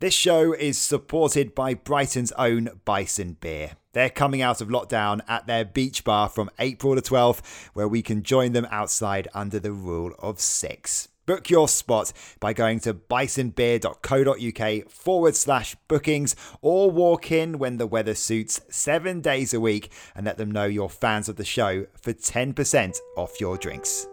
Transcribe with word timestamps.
This 0.00 0.14
show 0.14 0.52
is 0.52 0.78
supported 0.78 1.56
by 1.56 1.74
Brighton's 1.74 2.30
own 2.32 2.68
Bison 2.84 3.36
Beer. 3.40 3.72
They're 3.94 4.08
coming 4.08 4.40
out 4.40 4.60
of 4.60 4.68
lockdown 4.68 5.22
at 5.26 5.48
their 5.48 5.64
beach 5.64 6.04
bar 6.04 6.28
from 6.28 6.50
April 6.60 6.94
the 6.94 7.02
12th, 7.02 7.68
where 7.72 7.88
we 7.88 8.00
can 8.00 8.22
join 8.22 8.52
them 8.52 8.68
outside 8.70 9.26
under 9.34 9.58
the 9.58 9.72
rule 9.72 10.14
of 10.20 10.38
six. 10.38 11.08
Book 11.26 11.50
your 11.50 11.66
spot 11.66 12.12
by 12.38 12.52
going 12.52 12.78
to 12.80 12.94
bisonbeer.co.uk 12.94 14.88
forward 14.88 15.34
slash 15.34 15.74
bookings 15.88 16.36
or 16.62 16.92
walk 16.92 17.32
in 17.32 17.58
when 17.58 17.78
the 17.78 17.88
weather 17.88 18.14
suits 18.14 18.60
seven 18.70 19.20
days 19.20 19.52
a 19.52 19.58
week 19.58 19.90
and 20.14 20.24
let 20.24 20.38
them 20.38 20.52
know 20.52 20.66
you're 20.66 20.88
fans 20.88 21.28
of 21.28 21.34
the 21.34 21.44
show 21.44 21.86
for 22.00 22.12
10% 22.12 22.98
off 23.16 23.40
your 23.40 23.56
drinks. 23.56 24.06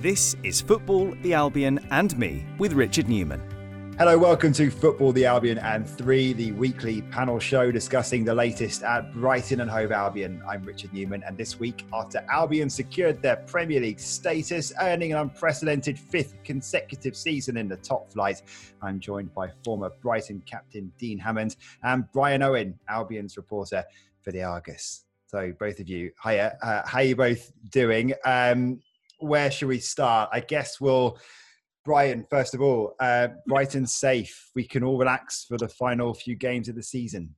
This 0.00 0.34
is 0.42 0.62
Football, 0.62 1.14
the 1.20 1.34
Albion, 1.34 1.78
and 1.90 2.18
me 2.18 2.46
with 2.56 2.72
Richard 2.72 3.10
Newman. 3.10 3.61
Hello, 3.98 4.16
welcome 4.16 4.54
to 4.54 4.70
Football, 4.70 5.12
the 5.12 5.26
Albion 5.26 5.58
and 5.58 5.86
Three, 5.86 6.32
the 6.32 6.50
weekly 6.52 7.02
panel 7.02 7.38
show 7.38 7.70
discussing 7.70 8.24
the 8.24 8.34
latest 8.34 8.82
at 8.82 9.12
Brighton 9.12 9.60
and 9.60 9.70
Hove 9.70 9.92
Albion. 9.92 10.42
I'm 10.48 10.64
Richard 10.64 10.94
Newman, 10.94 11.22
and 11.24 11.36
this 11.36 11.60
week, 11.60 11.84
after 11.92 12.24
Albion 12.30 12.70
secured 12.70 13.20
their 13.20 13.36
Premier 13.36 13.80
League 13.80 14.00
status, 14.00 14.72
earning 14.80 15.12
an 15.12 15.18
unprecedented 15.18 15.98
fifth 15.98 16.42
consecutive 16.42 17.14
season 17.14 17.58
in 17.58 17.68
the 17.68 17.76
top 17.76 18.10
flight, 18.10 18.40
I'm 18.80 18.98
joined 18.98 19.34
by 19.34 19.50
former 19.62 19.90
Brighton 20.00 20.42
captain 20.46 20.90
Dean 20.98 21.18
Hammond 21.18 21.56
and 21.82 22.10
Brian 22.12 22.42
Owen, 22.42 22.78
Albion's 22.88 23.36
reporter 23.36 23.84
for 24.22 24.32
the 24.32 24.42
Argus. 24.42 25.04
So, 25.26 25.52
both 25.60 25.80
of 25.80 25.88
you, 25.88 26.12
hiya. 26.24 26.56
Uh, 26.62 26.80
how 26.86 27.00
are 27.00 27.04
you 27.04 27.14
both 27.14 27.52
doing? 27.68 28.14
Um, 28.24 28.80
where 29.18 29.50
should 29.50 29.68
we 29.68 29.80
start? 29.80 30.30
I 30.32 30.40
guess 30.40 30.80
we'll 30.80 31.18
Brian, 31.84 32.24
first 32.30 32.54
of 32.54 32.60
all, 32.60 32.94
uh, 33.00 33.28
Brighton's 33.46 33.94
safe. 33.94 34.50
We 34.54 34.66
can 34.66 34.84
all 34.84 34.98
relax 34.98 35.44
for 35.48 35.58
the 35.58 35.68
final 35.68 36.14
few 36.14 36.36
games 36.36 36.68
of 36.68 36.76
the 36.76 36.82
season. 36.82 37.34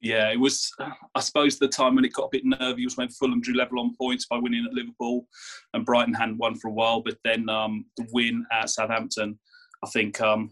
Yeah, 0.00 0.30
it 0.32 0.40
was. 0.40 0.72
I 1.14 1.20
suppose 1.20 1.58
the 1.58 1.68
time 1.68 1.94
when 1.94 2.04
it 2.04 2.12
got 2.12 2.24
a 2.24 2.28
bit 2.32 2.44
nervy 2.44 2.84
was 2.84 2.96
when 2.96 3.08
Fulham 3.08 3.40
drew 3.40 3.54
level 3.54 3.78
on 3.78 3.94
points 3.94 4.26
by 4.26 4.38
winning 4.38 4.66
at 4.66 4.74
Liverpool, 4.74 5.26
and 5.74 5.84
Brighton 5.84 6.14
hadn't 6.14 6.38
won 6.38 6.56
for 6.56 6.68
a 6.68 6.72
while. 6.72 7.02
But 7.02 7.18
then 7.24 7.48
um, 7.48 7.84
the 7.96 8.06
win 8.12 8.44
at 8.50 8.70
Southampton, 8.70 9.38
I 9.84 9.88
think, 9.90 10.20
um, 10.20 10.50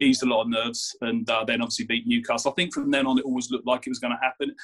eased 0.00 0.24
a 0.24 0.26
lot 0.26 0.42
of 0.42 0.48
nerves, 0.48 0.96
and 1.02 1.28
uh, 1.30 1.44
then 1.44 1.60
obviously 1.60 1.84
beat 1.84 2.08
Newcastle. 2.08 2.50
I 2.50 2.54
think 2.54 2.74
from 2.74 2.90
then 2.90 3.06
on 3.06 3.18
it 3.18 3.24
always 3.24 3.50
looked 3.50 3.68
like 3.68 3.86
it 3.86 3.90
was 3.90 4.00
going 4.00 4.14
to 4.14 4.24
happen. 4.24 4.54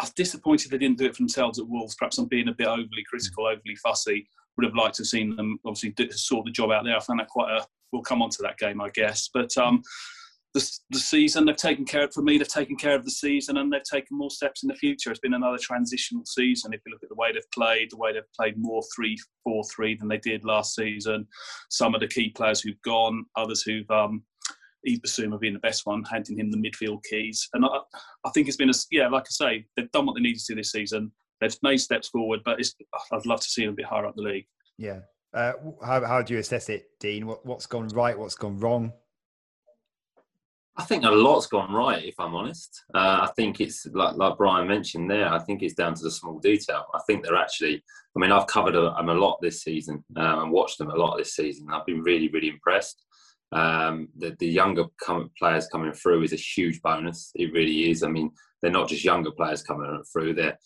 I 0.00 0.04
was 0.04 0.12
disappointed 0.12 0.70
they 0.70 0.78
didn't 0.78 0.98
do 0.98 1.06
it 1.06 1.14
for 1.14 1.22
themselves 1.22 1.58
at 1.58 1.68
Wolves. 1.68 1.96
Perhaps 1.96 2.18
I'm 2.18 2.26
being 2.26 2.48
a 2.48 2.54
bit 2.54 2.66
overly 2.66 3.04
critical, 3.08 3.46
overly 3.46 3.76
fussy 3.76 4.26
would 4.56 4.64
have 4.64 4.74
liked 4.74 4.96
to 4.96 5.02
have 5.02 5.08
seen 5.08 5.36
them 5.36 5.58
obviously 5.64 5.94
sort 6.10 6.44
the 6.44 6.52
job 6.52 6.70
out 6.70 6.84
there. 6.84 6.96
I 6.96 7.00
found 7.00 7.20
that 7.20 7.28
quite 7.28 7.50
a. 7.50 7.66
We'll 7.92 8.02
come 8.02 8.22
on 8.22 8.30
to 8.30 8.42
that 8.42 8.58
game, 8.58 8.80
I 8.80 8.90
guess. 8.90 9.30
But 9.32 9.56
um, 9.56 9.82
the, 10.54 10.78
the 10.90 10.98
season 10.98 11.44
they've 11.44 11.56
taken 11.56 11.84
care 11.84 12.04
of 12.04 12.12
for 12.12 12.22
me. 12.22 12.38
They've 12.38 12.48
taken 12.48 12.76
care 12.76 12.94
of 12.94 13.04
the 13.04 13.10
season, 13.10 13.56
and 13.56 13.72
they've 13.72 13.82
taken 13.82 14.16
more 14.16 14.30
steps 14.30 14.62
in 14.62 14.68
the 14.68 14.74
future. 14.74 15.10
It's 15.10 15.20
been 15.20 15.34
another 15.34 15.58
transitional 15.58 16.24
season. 16.24 16.72
If 16.72 16.80
you 16.86 16.92
look 16.92 17.02
at 17.02 17.08
the 17.08 17.16
way 17.16 17.32
they've 17.32 17.50
played, 17.52 17.90
the 17.90 17.96
way 17.96 18.12
they've 18.12 18.22
played 18.38 18.56
more 18.56 18.82
three 18.94 19.18
four 19.42 19.64
three 19.74 19.96
than 19.96 20.08
they 20.08 20.18
did 20.18 20.44
last 20.44 20.74
season. 20.74 21.26
Some 21.70 21.94
of 21.94 22.00
the 22.00 22.08
key 22.08 22.30
players 22.30 22.60
who've 22.60 22.80
gone, 22.82 23.24
others 23.36 23.62
who've 23.62 23.90
um, 23.90 24.22
Bissouma 24.86 25.40
being 25.40 25.54
the 25.54 25.60
best 25.60 25.86
one, 25.86 26.04
handing 26.04 26.38
him 26.38 26.50
the 26.50 26.58
midfield 26.58 27.02
keys. 27.08 27.48
And 27.54 27.64
I, 27.64 27.78
I 28.24 28.30
think 28.30 28.46
it's 28.46 28.56
been 28.56 28.70
a 28.70 28.74
yeah, 28.90 29.08
like 29.08 29.24
I 29.24 29.30
say, 29.30 29.66
they've 29.76 29.90
done 29.92 30.06
what 30.06 30.14
they 30.14 30.22
needed 30.22 30.42
to 30.46 30.54
this 30.54 30.70
season 30.70 31.10
they've 31.44 31.62
made 31.62 31.78
steps 31.78 32.08
forward, 32.08 32.40
but 32.44 32.58
I'd 33.12 33.26
love 33.26 33.40
to 33.40 33.48
see 33.48 33.64
them 33.64 33.74
a 33.74 33.76
bit 33.76 33.86
higher 33.86 34.06
up 34.06 34.16
the 34.16 34.22
league. 34.22 34.46
Yeah. 34.78 35.00
Uh, 35.32 35.52
how, 35.84 36.04
how 36.04 36.22
do 36.22 36.34
you 36.34 36.40
assess 36.40 36.68
it, 36.68 36.86
Dean? 37.00 37.26
What, 37.26 37.44
what's 37.44 37.66
gone 37.66 37.88
right? 37.88 38.18
What's 38.18 38.36
gone 38.36 38.58
wrong? 38.58 38.92
I 40.76 40.82
think 40.82 41.04
a 41.04 41.10
lot's 41.10 41.46
gone 41.46 41.72
right, 41.72 42.04
if 42.04 42.14
I'm 42.18 42.34
honest. 42.34 42.82
Uh, 42.92 43.20
I 43.22 43.30
think 43.36 43.60
it's 43.60 43.86
like, 43.86 44.16
like 44.16 44.36
Brian 44.36 44.66
mentioned 44.66 45.08
there. 45.08 45.28
I 45.28 45.38
think 45.38 45.62
it's 45.62 45.74
down 45.74 45.94
to 45.94 46.02
the 46.02 46.10
small 46.10 46.40
detail. 46.40 46.84
I 46.94 47.00
think 47.06 47.24
they're 47.24 47.36
actually. 47.36 47.82
I 48.16 48.20
mean, 48.20 48.32
I've 48.32 48.46
covered 48.46 48.74
them 48.74 49.08
a 49.08 49.14
lot 49.14 49.38
this 49.40 49.62
season 49.62 50.04
um, 50.16 50.38
and 50.42 50.52
watched 50.52 50.78
them 50.78 50.90
a 50.90 50.96
lot 50.96 51.16
this 51.16 51.34
season. 51.34 51.68
I've 51.72 51.86
been 51.86 52.02
really, 52.02 52.28
really 52.28 52.48
impressed. 52.48 53.04
Um, 53.52 54.08
the, 54.16 54.36
the 54.38 54.48
younger 54.48 54.84
players 55.38 55.68
coming 55.68 55.92
through 55.92 56.22
is 56.22 56.32
a 56.32 56.36
huge 56.36 56.80
bonus. 56.82 57.30
It 57.34 57.52
really 57.52 57.90
is. 57.90 58.02
I 58.02 58.08
mean, 58.08 58.30
they're 58.60 58.72
not 58.72 58.88
just 58.88 59.04
younger 59.04 59.30
players 59.30 59.62
coming 59.62 60.02
through; 60.12 60.34
they're 60.34 60.58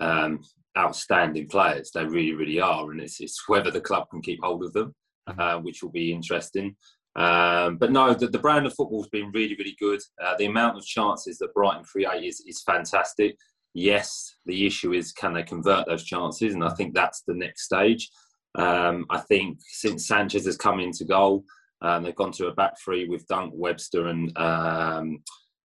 um, 0.00 0.40
outstanding 0.76 1.48
players. 1.48 1.90
They 1.92 2.04
really, 2.04 2.34
really 2.34 2.60
are, 2.60 2.90
and 2.90 3.00
it's, 3.00 3.20
it's 3.20 3.48
whether 3.48 3.70
the 3.70 3.80
club 3.80 4.08
can 4.10 4.22
keep 4.22 4.40
hold 4.42 4.64
of 4.64 4.72
them, 4.72 4.94
mm-hmm. 5.28 5.40
uh, 5.40 5.58
which 5.60 5.82
will 5.82 5.90
be 5.90 6.12
interesting. 6.12 6.76
Um, 7.14 7.76
but 7.76 7.92
no, 7.92 8.14
the, 8.14 8.26
the, 8.26 8.38
brand 8.38 8.64
of 8.64 8.74
football 8.74 9.02
has 9.02 9.10
been 9.10 9.30
really, 9.32 9.54
really 9.58 9.76
good. 9.78 10.00
Uh, 10.22 10.34
the 10.38 10.46
amount 10.46 10.78
of 10.78 10.84
chances 10.86 11.36
that 11.38 11.52
Brighton 11.52 11.84
create 11.84 12.24
is, 12.24 12.42
is 12.46 12.62
fantastic. 12.62 13.36
Yes, 13.74 14.34
the 14.46 14.66
issue 14.66 14.92
is 14.92 15.12
can 15.12 15.34
they 15.34 15.42
convert 15.42 15.86
those 15.86 16.04
chances, 16.04 16.54
and 16.54 16.64
I 16.64 16.70
think 16.70 16.94
that's 16.94 17.22
the 17.26 17.34
next 17.34 17.64
stage. 17.64 18.08
Um, 18.54 19.06
I 19.10 19.18
think 19.18 19.58
since 19.60 20.06
Sanchez 20.06 20.46
has 20.46 20.56
come 20.56 20.80
into 20.80 21.04
goal, 21.04 21.44
um, 21.82 22.02
they've 22.02 22.14
gone 22.14 22.32
to 22.32 22.46
a 22.46 22.54
back 22.54 22.74
three 22.82 23.08
with 23.08 23.26
Dunk, 23.26 23.52
Webster, 23.54 24.08
and 24.08 24.36
um, 24.38 25.22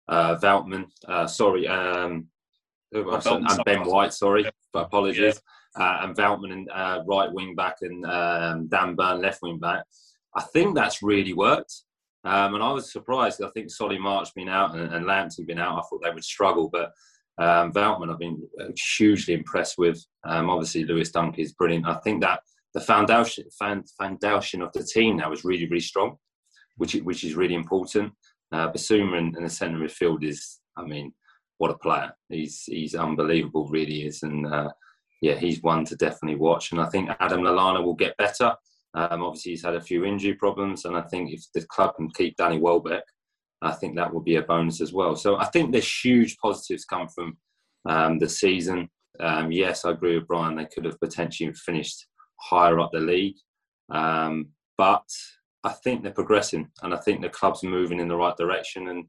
uh, 0.08 0.36
Veltman. 0.36 0.86
Uh, 1.06 1.26
sorry, 1.26 1.68
um, 1.68 2.26
and 2.92 3.64
Ben 3.64 3.84
White, 3.84 4.12
sorry, 4.12 4.50
but 4.72 4.86
apologies. 4.86 5.40
Yeah. 5.76 5.82
Uh, 5.82 5.98
and 6.02 6.16
Veltman 6.16 6.52
and 6.52 6.68
uh, 6.74 7.02
right 7.06 7.32
wing 7.32 7.54
back 7.54 7.76
and 7.82 8.04
um, 8.04 8.66
Dan 8.66 8.96
Burn 8.96 9.22
left 9.22 9.40
wing 9.42 9.58
back. 9.58 9.84
I 10.34 10.42
think 10.42 10.74
that's 10.74 11.02
really 11.02 11.32
worked. 11.32 11.72
Um, 12.24 12.54
and 12.54 12.62
I 12.62 12.72
was 12.72 12.92
surprised. 12.92 13.42
I 13.42 13.48
think 13.50 13.70
Solly 13.70 13.98
March 13.98 14.34
been 14.34 14.48
out 14.48 14.74
and, 14.74 14.92
and 14.92 15.06
Lamptey 15.06 15.46
been 15.46 15.58
out. 15.58 15.78
I 15.78 15.82
thought 15.82 16.02
they 16.02 16.10
would 16.10 16.24
struggle, 16.24 16.68
but 16.70 16.92
um, 17.38 17.72
Veltman 17.72 18.12
I've 18.12 18.18
been 18.18 18.42
hugely 18.96 19.34
impressed 19.34 19.78
with. 19.78 20.04
Um, 20.24 20.50
obviously, 20.50 20.84
Lewis 20.84 21.10
Dunk 21.10 21.38
is 21.38 21.52
brilliant. 21.52 21.86
I 21.86 21.94
think 22.04 22.20
that 22.22 22.40
the 22.74 22.80
foundation 22.80 23.44
foundation 23.98 24.62
of 24.62 24.72
the 24.72 24.84
team 24.84 25.16
now 25.16 25.32
is 25.32 25.44
really 25.44 25.66
really 25.66 25.80
strong, 25.80 26.16
which 26.76 26.94
which 26.96 27.24
is 27.24 27.34
really 27.34 27.54
important. 27.54 28.12
Uh, 28.52 28.70
Bissouma 28.70 29.18
in, 29.18 29.36
in 29.36 29.44
the 29.44 29.48
centre 29.48 29.78
midfield 29.78 30.24
is, 30.24 30.60
I 30.76 30.84
mean, 30.84 31.12
what 31.60 31.70
a 31.70 31.76
player. 31.76 32.10
He's 32.30 32.62
he's 32.64 32.94
unbelievable, 32.94 33.68
really 33.68 34.06
is, 34.06 34.22
and 34.22 34.46
uh, 34.46 34.70
yeah, 35.20 35.34
he's 35.34 35.62
one 35.62 35.84
to 35.84 35.96
definitely 35.96 36.36
watch. 36.36 36.72
And 36.72 36.80
I 36.80 36.86
think 36.86 37.10
Adam 37.20 37.42
Lallana 37.42 37.84
will 37.84 37.94
get 37.94 38.16
better. 38.16 38.54
Um, 38.94 39.22
obviously, 39.22 39.52
he's 39.52 39.64
had 39.64 39.74
a 39.74 39.80
few 39.80 40.06
injury 40.06 40.32
problems, 40.34 40.86
and 40.86 40.96
I 40.96 41.02
think 41.02 41.30
if 41.32 41.44
the 41.54 41.62
club 41.66 41.96
can 41.96 42.08
keep 42.12 42.34
Danny 42.36 42.58
Welbeck, 42.58 43.04
I 43.60 43.72
think 43.72 43.94
that 43.94 44.12
will 44.12 44.22
be 44.22 44.36
a 44.36 44.42
bonus 44.42 44.80
as 44.80 44.94
well. 44.94 45.14
So 45.14 45.36
I 45.36 45.44
think 45.44 45.70
there's 45.70 46.02
huge 46.02 46.38
positives 46.38 46.86
come 46.86 47.08
from 47.08 47.36
um, 47.86 48.18
the 48.18 48.28
season. 48.28 48.88
Um, 49.20 49.52
yes, 49.52 49.84
I 49.84 49.90
agree 49.90 50.16
with 50.18 50.28
Brian. 50.28 50.56
They 50.56 50.64
could 50.64 50.86
have 50.86 50.98
potentially 50.98 51.52
finished 51.52 52.06
higher 52.40 52.80
up 52.80 52.90
the 52.90 53.00
league, 53.00 53.36
um, 53.90 54.48
but 54.78 55.04
I 55.62 55.72
think 55.84 56.02
they're 56.02 56.12
progressing, 56.12 56.70
and 56.82 56.94
I 56.94 56.96
think 56.96 57.20
the 57.20 57.28
club's 57.28 57.62
moving 57.62 58.00
in 58.00 58.08
the 58.08 58.16
right 58.16 58.36
direction. 58.38 58.88
And 58.88 59.04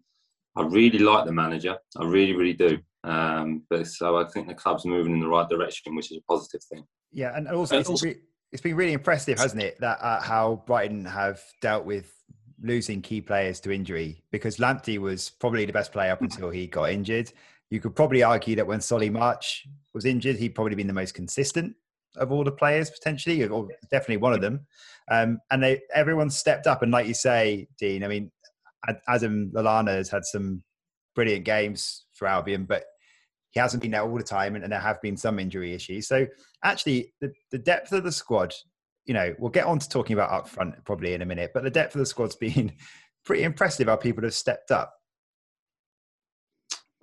I 0.55 0.63
really 0.63 0.99
like 0.99 1.25
the 1.25 1.31
manager. 1.31 1.77
I 1.97 2.05
really, 2.05 2.33
really 2.33 2.53
do. 2.53 2.79
Um, 3.03 3.63
but 3.69 3.87
so 3.87 4.17
I 4.17 4.25
think 4.25 4.47
the 4.47 4.53
club's 4.53 4.85
moving 4.85 5.13
in 5.13 5.19
the 5.19 5.27
right 5.27 5.47
direction, 5.47 5.95
which 5.95 6.11
is 6.11 6.17
a 6.17 6.21
positive 6.27 6.63
thing. 6.63 6.83
Yeah, 7.11 7.35
and 7.35 7.47
also, 7.47 7.79
it's, 7.79 7.89
also, 7.89 8.13
it's 8.51 8.61
been 8.61 8.75
really 8.75 8.93
impressive, 8.93 9.39
hasn't 9.39 9.61
it, 9.61 9.79
that 9.79 9.99
uh, 10.01 10.21
how 10.21 10.63
Brighton 10.67 11.05
have 11.05 11.41
dealt 11.61 11.85
with 11.85 12.13
losing 12.61 13.01
key 13.01 13.21
players 13.21 13.59
to 13.61 13.71
injury 13.71 14.23
because 14.31 14.57
Lamptey 14.57 14.99
was 14.99 15.31
probably 15.39 15.65
the 15.65 15.73
best 15.73 15.91
player 15.91 16.11
up 16.11 16.21
until 16.21 16.49
he 16.49 16.67
got 16.67 16.91
injured. 16.91 17.31
You 17.69 17.79
could 17.79 17.95
probably 17.95 18.21
argue 18.21 18.55
that 18.57 18.67
when 18.67 18.81
Solly 18.81 19.09
March 19.09 19.65
was 19.93 20.05
injured, 20.05 20.35
he'd 20.35 20.53
probably 20.53 20.75
been 20.75 20.87
the 20.87 20.93
most 20.93 21.13
consistent 21.13 21.73
of 22.17 22.31
all 22.31 22.43
the 22.43 22.51
players 22.51 22.89
potentially, 22.89 23.47
or 23.47 23.69
definitely 23.89 24.17
one 24.17 24.33
of 24.33 24.41
them. 24.41 24.67
Um, 25.09 25.39
and 25.49 25.63
they 25.63 25.81
everyone 25.93 26.29
stepped 26.29 26.67
up, 26.67 26.83
and 26.83 26.91
like 26.91 27.07
you 27.07 27.13
say, 27.13 27.67
Dean, 27.79 28.03
I 28.03 28.07
mean, 28.07 28.31
Adam 29.07 29.51
Lallana 29.53 29.89
has 29.89 30.09
had 30.09 30.25
some 30.25 30.63
brilliant 31.15 31.45
games 31.45 32.05
for 32.13 32.27
Albion, 32.27 32.65
but 32.65 32.83
he 33.51 33.59
hasn't 33.59 33.81
been 33.81 33.91
there 33.91 34.03
all 34.03 34.17
the 34.17 34.23
time, 34.23 34.55
and, 34.55 34.63
and 34.63 34.71
there 34.71 34.79
have 34.79 35.01
been 35.01 35.17
some 35.17 35.39
injury 35.39 35.73
issues. 35.73 36.07
So 36.07 36.25
actually, 36.63 37.13
the, 37.19 37.31
the 37.51 37.59
depth 37.59 37.91
of 37.91 38.03
the 38.03 38.11
squad, 38.11 38.53
you 39.05 39.13
know, 39.13 39.35
we'll 39.39 39.51
get 39.51 39.65
on 39.65 39.79
to 39.79 39.89
talking 39.89 40.13
about 40.13 40.31
up 40.31 40.47
front 40.47 40.73
probably 40.85 41.13
in 41.13 41.21
a 41.21 41.25
minute, 41.25 41.51
but 41.53 41.63
the 41.63 41.69
depth 41.69 41.95
of 41.95 41.99
the 41.99 42.05
squad's 42.05 42.35
been 42.37 42.73
pretty 43.25 43.43
impressive. 43.43 43.87
How 43.87 43.97
people 43.97 44.23
have 44.23 44.33
stepped 44.33 44.71
up. 44.71 44.93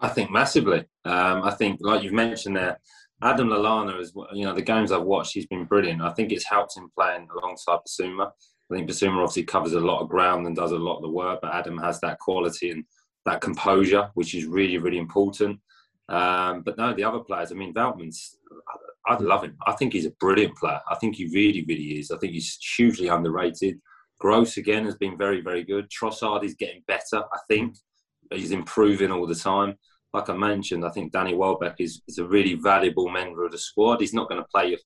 I 0.00 0.08
think 0.08 0.30
massively. 0.30 0.84
Um, 1.04 1.42
I 1.42 1.50
think, 1.50 1.80
like 1.82 2.02
you've 2.02 2.12
mentioned 2.12 2.56
there, 2.56 2.78
Adam 3.20 3.48
Lallana 3.48 4.00
is, 4.00 4.12
you 4.32 4.44
know, 4.44 4.54
the 4.54 4.62
games 4.62 4.92
I've 4.92 5.02
watched, 5.02 5.34
he's 5.34 5.46
been 5.46 5.64
brilliant. 5.64 6.00
I 6.00 6.10
think 6.10 6.30
it's 6.30 6.48
helped 6.48 6.76
him 6.76 6.88
playing 6.96 7.26
alongside 7.36 7.80
Bissouma. 7.86 8.30
I 8.70 8.74
think 8.74 8.88
Bissouma 8.88 9.22
obviously 9.22 9.44
covers 9.44 9.72
a 9.72 9.80
lot 9.80 10.00
of 10.00 10.08
ground 10.08 10.46
and 10.46 10.54
does 10.54 10.72
a 10.72 10.78
lot 10.78 10.96
of 10.96 11.02
the 11.02 11.08
work, 11.08 11.40
but 11.40 11.54
Adam 11.54 11.78
has 11.78 12.00
that 12.00 12.18
quality 12.18 12.70
and 12.70 12.84
that 13.24 13.40
composure, 13.40 14.10
which 14.14 14.34
is 14.34 14.44
really, 14.44 14.78
really 14.78 14.98
important. 14.98 15.60
Um, 16.08 16.62
but 16.62 16.76
no, 16.76 16.94
the 16.94 17.04
other 17.04 17.20
players, 17.20 17.50
I 17.50 17.54
mean, 17.54 17.74
Veltman's, 17.74 18.36
I 19.06 19.16
love 19.16 19.44
him. 19.44 19.56
I 19.66 19.72
think 19.72 19.92
he's 19.92 20.06
a 20.06 20.10
brilliant 20.20 20.56
player. 20.56 20.80
I 20.90 20.96
think 20.96 21.16
he 21.16 21.26
really, 21.26 21.64
really 21.66 21.98
is. 21.98 22.10
I 22.10 22.18
think 22.18 22.34
he's 22.34 22.58
hugely 22.76 23.08
underrated. 23.08 23.80
Gross 24.18 24.56
again 24.56 24.84
has 24.84 24.96
been 24.96 25.16
very, 25.16 25.40
very 25.40 25.64
good. 25.64 25.88
Trossard 25.90 26.44
is 26.44 26.54
getting 26.54 26.82
better, 26.86 27.22
I 27.32 27.38
think. 27.48 27.76
He's 28.32 28.50
improving 28.50 29.12
all 29.12 29.26
the 29.26 29.34
time. 29.34 29.76
Like 30.12 30.28
I 30.28 30.36
mentioned, 30.36 30.84
I 30.84 30.90
think 30.90 31.12
Danny 31.12 31.34
Welbeck 31.34 31.76
is, 31.80 32.02
is 32.08 32.18
a 32.18 32.26
really 32.26 32.54
valuable 32.54 33.08
member 33.08 33.44
of 33.44 33.52
the 33.52 33.58
squad. 33.58 34.00
He's 34.00 34.14
not 34.14 34.28
going 34.28 34.40
to 34.40 34.48
play 34.48 34.76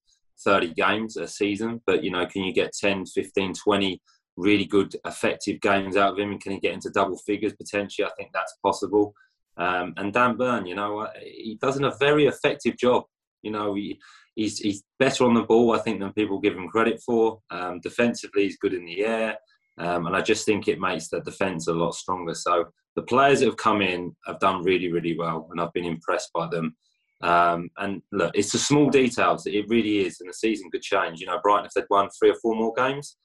30 0.45 0.75
games 0.75 1.17
a 1.17 1.27
season, 1.27 1.81
but 1.87 2.03
you 2.03 2.11
know, 2.11 2.27
can 2.27 2.43
you 2.43 2.53
get 2.53 2.73
10, 2.73 3.07
15, 3.07 3.55
20 3.55 4.01
really 4.37 4.65
good, 4.65 4.95
effective 5.07 5.61
games 5.61 5.97
out 5.97 6.13
of 6.13 6.19
him? 6.19 6.33
And 6.33 6.41
can 6.41 6.53
he 6.53 6.59
get 6.59 6.75
into 6.75 6.91
double 6.91 7.19
figures 7.19 7.53
potentially? 7.55 8.07
I 8.07 8.13
think 8.17 8.31
that's 8.33 8.57
possible. 8.63 9.15
Um, 9.57 9.95
and 9.97 10.13
Dan 10.13 10.37
Burn, 10.37 10.67
you 10.67 10.75
know, 10.75 11.07
he 11.21 11.59
does 11.61 11.79
a 11.79 11.95
very 11.99 12.27
effective 12.27 12.77
job. 12.79 13.05
You 13.43 13.51
know, 13.51 13.75
he, 13.75 14.01
he's 14.35 14.59
he's 14.59 14.83
better 14.99 15.25
on 15.25 15.35
the 15.35 15.43
ball, 15.43 15.73
I 15.73 15.79
think, 15.79 16.01
than 16.01 16.13
people 16.13 16.41
give 16.41 16.57
him 16.57 16.69
credit 16.69 17.01
for. 17.05 17.41
Um, 17.51 17.81
defensively, 17.81 18.45
he's 18.45 18.59
good 18.59 18.75
in 18.75 18.85
the 18.85 19.05
air, 19.05 19.37
um, 19.79 20.07
and 20.07 20.17
I 20.17 20.23
just 20.23 20.47
think 20.47 20.69
it 20.69 20.81
makes 20.81 21.09
the 21.09 21.21
defence 21.21 21.69
a 21.69 21.73
lot 21.73 21.95
stronger. 21.95 22.35
So 22.35 22.67
the 22.97 23.03
players 23.03 23.41
that 23.41 23.47
have 23.47 23.57
come 23.57 23.83
in 23.83 24.15
have 24.27 24.39
done 24.39 24.63
really, 24.63 24.91
really 24.91 25.17
well, 25.19 25.49
and 25.51 25.61
I've 25.61 25.73
been 25.73 25.85
impressed 25.85 26.31
by 26.33 26.49
them. 26.49 26.77
Um, 27.23 27.71
and 27.79 28.03
look, 28.11 28.33
it's 28.35 28.53
the 28.53 28.59
small 28.59 28.91
details. 28.91 29.47
It 29.47 29.69
really 29.69 30.01
is, 30.01 30.21
and 30.21 30.29
the 30.29 30.35
season 30.35 30.71
could 30.71 30.83
change. 30.83 31.21
You 31.21 31.27
know, 31.27 31.39
Brighton 31.43 31.67
if 31.67 31.73
they'd 31.73 31.85
won 31.91 32.09
three 32.19 32.31
or 32.31 32.37
four 32.43 32.55
more 32.55 32.73
games, 32.75 33.17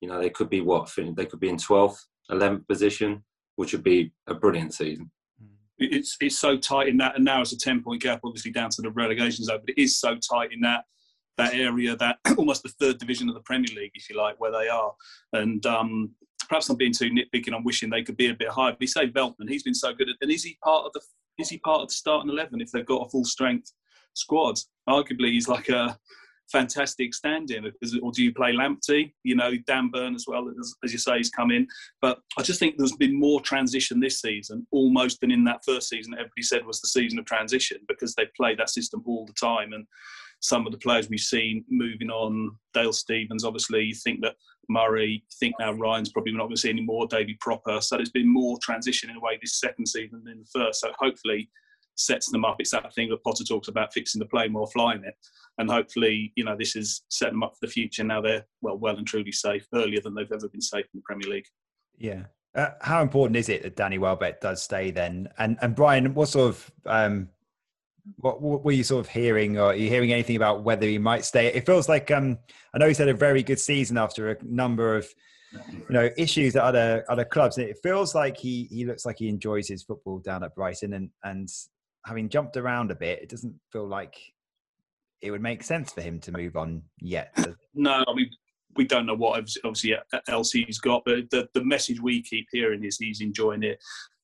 you 0.00 0.08
know, 0.08 0.20
they 0.20 0.30
could 0.30 0.50
be 0.50 0.60
what? 0.60 0.90
They 0.96 1.26
could 1.26 1.40
be 1.40 1.48
in 1.48 1.58
twelfth, 1.58 2.04
eleventh 2.30 2.66
position, 2.66 3.24
which 3.56 3.72
would 3.72 3.84
be 3.84 4.12
a 4.26 4.34
brilliant 4.34 4.74
season 4.74 5.10
it's 5.78 6.16
it's 6.20 6.38
so 6.38 6.56
tight 6.56 6.88
in 6.88 6.96
that, 6.98 7.16
and 7.16 7.24
now 7.24 7.40
it's 7.40 7.52
a 7.52 7.58
ten 7.58 7.82
point 7.82 8.02
gap, 8.02 8.20
obviously 8.24 8.50
down 8.50 8.70
to 8.70 8.82
the 8.82 8.90
relegation 8.90 9.44
zone, 9.44 9.60
but 9.60 9.74
it 9.76 9.82
is 9.82 9.98
so 9.98 10.16
tight 10.16 10.52
in 10.52 10.60
that 10.60 10.84
that 11.36 11.54
area, 11.54 11.96
that 11.96 12.18
almost 12.38 12.62
the 12.62 12.68
third 12.68 12.98
division 12.98 13.28
of 13.28 13.34
the 13.34 13.40
Premier 13.40 13.74
League, 13.74 13.90
if 13.94 14.08
you 14.08 14.16
like, 14.16 14.38
where 14.40 14.52
they 14.52 14.68
are. 14.68 14.92
And 15.32 15.64
um, 15.66 16.10
perhaps 16.48 16.68
I'm 16.68 16.76
being 16.76 16.92
too 16.92 17.10
nitpicking. 17.10 17.52
I'm 17.52 17.64
wishing 17.64 17.90
they 17.90 18.04
could 18.04 18.16
be 18.16 18.28
a 18.28 18.34
bit 18.34 18.50
higher. 18.50 18.72
But 18.72 18.82
you 18.82 18.86
say 18.86 19.08
Veltman, 19.08 19.48
he's 19.48 19.64
been 19.64 19.74
so 19.74 19.92
good. 19.92 20.08
At, 20.08 20.16
and 20.20 20.30
is 20.30 20.44
he 20.44 20.56
part 20.62 20.86
of 20.86 20.92
the 20.92 21.00
is 21.38 21.48
he 21.48 21.58
part 21.58 21.82
of 21.82 21.88
the 21.88 21.94
starting 21.94 22.30
eleven 22.30 22.60
if 22.60 22.70
they've 22.70 22.86
got 22.86 23.06
a 23.06 23.10
full 23.10 23.24
strength 23.24 23.72
squad? 24.14 24.58
Arguably, 24.88 25.32
he's 25.32 25.48
like 25.48 25.68
a 25.68 25.98
fantastic 26.50 27.14
stand-in? 27.14 27.66
Or 28.02 28.12
do 28.12 28.22
you 28.22 28.32
play 28.32 28.52
Lamptey? 28.52 29.12
You 29.22 29.36
know, 29.36 29.52
Dan 29.66 29.88
Burn 29.88 30.14
as 30.14 30.26
well, 30.26 30.48
as, 30.48 30.74
as, 30.84 30.92
you 30.92 30.98
say, 30.98 31.16
he's 31.16 31.30
come 31.30 31.50
in. 31.50 31.66
But 32.00 32.18
I 32.38 32.42
just 32.42 32.58
think 32.58 32.76
there's 32.76 32.96
been 32.96 33.18
more 33.18 33.40
transition 33.40 34.00
this 34.00 34.20
season, 34.20 34.66
almost 34.70 35.20
than 35.20 35.30
in 35.30 35.44
that 35.44 35.64
first 35.64 35.88
season 35.88 36.14
everybody 36.14 36.42
said 36.42 36.66
was 36.66 36.80
the 36.80 36.88
season 36.88 37.18
of 37.18 37.24
transition 37.24 37.78
because 37.88 38.14
they 38.14 38.26
play 38.36 38.54
that 38.56 38.70
system 38.70 39.02
all 39.06 39.26
the 39.26 39.32
time. 39.32 39.72
And 39.72 39.86
some 40.40 40.66
of 40.66 40.72
the 40.72 40.78
players 40.78 41.08
we've 41.08 41.20
seen 41.20 41.64
moving 41.68 42.10
on, 42.10 42.56
Dale 42.72 42.92
Stephens, 42.92 43.44
obviously, 43.44 43.84
you 43.84 43.94
think 43.94 44.20
that 44.22 44.36
Murray, 44.68 45.22
you 45.24 45.36
think 45.38 45.54
now 45.58 45.72
Ryan's 45.72 46.12
probably 46.12 46.32
not 46.32 46.44
going 46.44 46.56
to 46.56 46.60
see 46.60 46.70
any 46.70 46.82
more, 46.82 47.06
David 47.06 47.38
Pröpper. 47.40 47.82
So 47.82 47.96
there's 47.96 48.10
been 48.10 48.32
more 48.32 48.58
transition 48.62 49.10
in 49.10 49.16
a 49.16 49.20
way 49.20 49.38
this 49.40 49.60
second 49.60 49.86
season 49.86 50.22
than 50.24 50.40
the 50.40 50.60
first. 50.60 50.80
So 50.80 50.92
hopefully 50.98 51.50
sets 51.96 52.30
them 52.30 52.44
up. 52.44 52.56
It's 52.58 52.70
that 52.70 52.92
thing 52.94 53.10
that 53.10 53.22
Potter 53.22 53.44
talks 53.44 53.68
about 53.68 53.92
fixing 53.92 54.18
the 54.18 54.26
plane 54.26 54.52
while 54.52 54.66
flying 54.66 55.04
it. 55.04 55.14
And 55.58 55.70
hopefully, 55.70 56.32
you 56.34 56.44
know, 56.44 56.56
this 56.56 56.76
is 56.76 57.02
set 57.08 57.30
them 57.30 57.42
up 57.42 57.52
for 57.52 57.66
the 57.66 57.72
future. 57.72 58.04
Now 58.04 58.20
they're 58.20 58.44
well, 58.62 58.78
well 58.78 58.96
and 58.96 59.06
truly 59.06 59.32
safe 59.32 59.66
earlier 59.74 60.00
than 60.00 60.14
they've 60.14 60.32
ever 60.32 60.48
been 60.48 60.60
safe 60.60 60.86
in 60.92 60.98
the 60.98 61.02
Premier 61.04 61.28
League. 61.28 61.46
Yeah. 61.96 62.24
Uh, 62.54 62.70
how 62.80 63.02
important 63.02 63.36
is 63.36 63.48
it 63.48 63.62
that 63.62 63.76
Danny 63.76 63.98
Welbeck 63.98 64.40
does 64.40 64.62
stay 64.62 64.90
then? 64.90 65.28
And 65.38 65.58
and 65.60 65.74
Brian, 65.74 66.14
what 66.14 66.28
sort 66.28 66.50
of 66.50 66.70
um, 66.86 67.28
what, 68.16 68.40
what, 68.40 68.64
were 68.64 68.72
you 68.72 68.84
sort 68.84 69.04
of 69.04 69.10
hearing, 69.10 69.58
or 69.58 69.66
are 69.66 69.74
you 69.74 69.88
hearing 69.88 70.12
anything 70.12 70.36
about 70.36 70.62
whether 70.62 70.86
he 70.86 70.98
might 70.98 71.24
stay? 71.24 71.46
It 71.46 71.66
feels 71.66 71.88
like 71.88 72.10
um, 72.10 72.38
I 72.74 72.78
know 72.78 72.88
he's 72.88 72.98
had 72.98 73.08
a 73.08 73.14
very 73.14 73.42
good 73.42 73.58
season 73.58 73.96
after 73.96 74.30
a 74.30 74.36
number 74.42 74.96
of 74.96 75.08
you 75.70 75.84
know 75.90 76.10
issues 76.16 76.56
at 76.56 76.62
other 76.62 77.04
other 77.08 77.24
clubs. 77.24 77.58
And 77.58 77.68
it 77.68 77.78
feels 77.82 78.14
like 78.14 78.36
he 78.36 78.68
he 78.70 78.84
looks 78.84 79.06
like 79.06 79.18
he 79.18 79.28
enjoys 79.28 79.68
his 79.68 79.82
football 79.82 80.18
down 80.18 80.44
at 80.44 80.54
Brighton, 80.54 80.92
and 80.94 81.10
and 81.22 81.48
having 82.04 82.28
jumped 82.28 82.56
around 82.56 82.90
a 82.90 82.94
bit, 82.94 83.22
it 83.22 83.28
doesn't 83.28 83.54
feel 83.72 83.86
like 83.86 84.14
it 85.22 85.30
would 85.30 85.42
make 85.42 85.62
sense 85.62 85.90
for 85.90 86.02
him 86.02 86.20
to 86.20 86.32
move 86.32 86.56
on 86.56 86.82
yet. 87.00 87.34
no, 87.74 88.04
I 88.06 88.14
mean 88.14 88.30
we 88.76 88.84
don't 88.84 89.06
know 89.06 89.14
what 89.14 89.38
obviously 89.64 89.96
else 90.28 90.52
he's 90.52 90.78
got, 90.78 91.04
but 91.04 91.30
the 91.30 91.48
the 91.54 91.64
message 91.64 92.00
we 92.00 92.22
keep 92.22 92.46
hearing 92.50 92.84
is 92.84 92.98
he's 92.98 93.20
enjoying 93.20 93.62
it. 93.62 93.78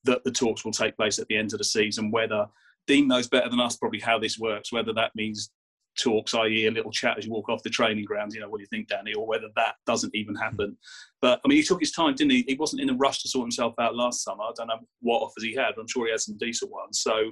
That 0.05 0.25
the 0.25 0.31
talks 0.31 0.65
will 0.65 0.73
take 0.73 0.97
place 0.97 1.19
at 1.19 1.29
the 1.29 1.37
end 1.37 1.53
of 1.53 1.59
the 1.59 1.65
season. 1.65 2.11
Whether 2.11 2.47
Dean 2.91 3.07
knows 3.07 3.29
better 3.29 3.49
than 3.49 3.61
us 3.61 3.77
probably 3.77 4.01
how 4.01 4.19
this 4.19 4.37
works. 4.37 4.73
Whether 4.73 4.93
that 4.95 5.13
means 5.15 5.53
talks, 5.97 6.35
i.e., 6.35 6.67
a 6.67 6.73
little 6.73 6.91
chat 6.91 7.17
as 7.17 7.25
you 7.25 7.31
walk 7.31 7.49
off 7.49 7.63
the 7.63 7.71
training 7.71 8.05
grounds, 8.05 8.35
you 8.35 8.41
know, 8.41 8.49
what 8.49 8.59
do 8.59 8.63
you 8.63 8.69
think, 8.69 8.89
Danny? 8.89 9.15
Or 9.15 9.29
whether 9.29 9.47
that 9.55 9.77
doesn't 9.87 10.13
even 10.13 10.35
happen. 10.35 10.77
But 11.23 11.41
I 11.45 11.49
mean, 11.49 11.59
he 11.59 11.63
took 11.63 11.79
his 11.79 11.93
time, 11.93 12.17
didn't 12.17 12.33
he? 12.33 12.45
He 12.49 12.57
wasn't 12.57 12.83
in 12.83 12.91
a 12.91 12.95
rush 12.95 13.23
to 13.23 13.29
sort 13.29 13.45
himself 13.45 13.75
out 13.79 13.95
last 13.95 14.25
summer. 14.25 14.43
I 14.43 14.51
don't 14.57 14.67
know 14.67 14.81
what 15.03 15.21
offers 15.21 15.45
he 15.45 15.55
had. 15.55 15.75
I'm 15.79 15.87
sure 15.87 16.07
he 16.07 16.11
had 16.11 16.19
some 16.19 16.37
decent 16.37 16.73
ones. 16.73 17.01
So 17.01 17.31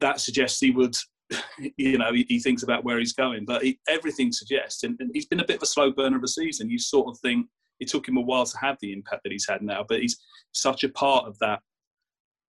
that 0.00 0.20
suggests 0.20 0.58
he 0.58 0.70
would. 0.70 0.96
You 1.76 1.98
know, 1.98 2.12
he, 2.12 2.24
he 2.28 2.38
thinks 2.38 2.62
about 2.62 2.84
where 2.84 2.98
he's 2.98 3.12
going, 3.12 3.44
but 3.46 3.62
he, 3.62 3.80
everything 3.88 4.30
suggests, 4.30 4.84
and, 4.84 4.96
and 5.00 5.10
he's 5.12 5.26
been 5.26 5.40
a 5.40 5.44
bit 5.44 5.56
of 5.56 5.62
a 5.62 5.66
slow 5.66 5.90
burner 5.90 6.18
of 6.18 6.22
a 6.22 6.28
season. 6.28 6.70
You 6.70 6.78
sort 6.78 7.08
of 7.08 7.18
think 7.18 7.46
it 7.80 7.88
took 7.88 8.06
him 8.06 8.16
a 8.16 8.20
while 8.20 8.46
to 8.46 8.58
have 8.58 8.76
the 8.80 8.92
impact 8.92 9.22
that 9.24 9.32
he's 9.32 9.48
had 9.48 9.62
now, 9.62 9.84
but 9.88 10.00
he's 10.00 10.18
such 10.52 10.84
a 10.84 10.88
part 10.90 11.26
of 11.26 11.36
that 11.40 11.60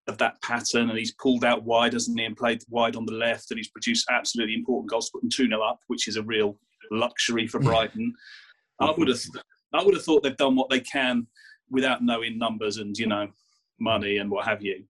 of 0.08 0.18
that 0.18 0.42
pattern, 0.42 0.90
and 0.90 0.98
he's 0.98 1.14
pulled 1.14 1.44
out 1.44 1.64
wide, 1.64 1.94
hasn't 1.94 2.20
he, 2.20 2.26
and 2.26 2.38
played 2.38 2.64
wide 2.70 2.96
on 2.96 3.06
the 3.06 3.14
left, 3.14 3.52
and 3.52 3.58
he's 3.58 3.70
produced 3.70 4.08
absolutely 4.10 4.56
important 4.56 4.90
goals, 4.90 5.10
putting 5.10 5.30
two 5.30 5.48
0 5.48 5.62
up, 5.62 5.80
which 5.88 6.08
is 6.08 6.16
a 6.16 6.24
real 6.24 6.58
luxury 6.92 7.48
for 7.48 7.60
Brighton. 7.60 8.14
I 8.80 8.94
would 8.96 9.08
have, 9.08 9.22
I 9.74 9.84
would 9.84 9.96
have 9.96 10.04
thought 10.04 10.24
they've 10.24 10.38
done 10.38 10.56
what 10.56 10.70
they 10.70 10.80
can 10.80 11.28
without 11.70 12.04
knowing 12.04 12.38
numbers 12.38 12.78
and 12.78 12.98
you 12.98 13.08
know 13.08 13.28
money 13.80 14.18
and 14.18 14.32
what 14.32 14.46
have 14.46 14.64
you. 14.64 14.84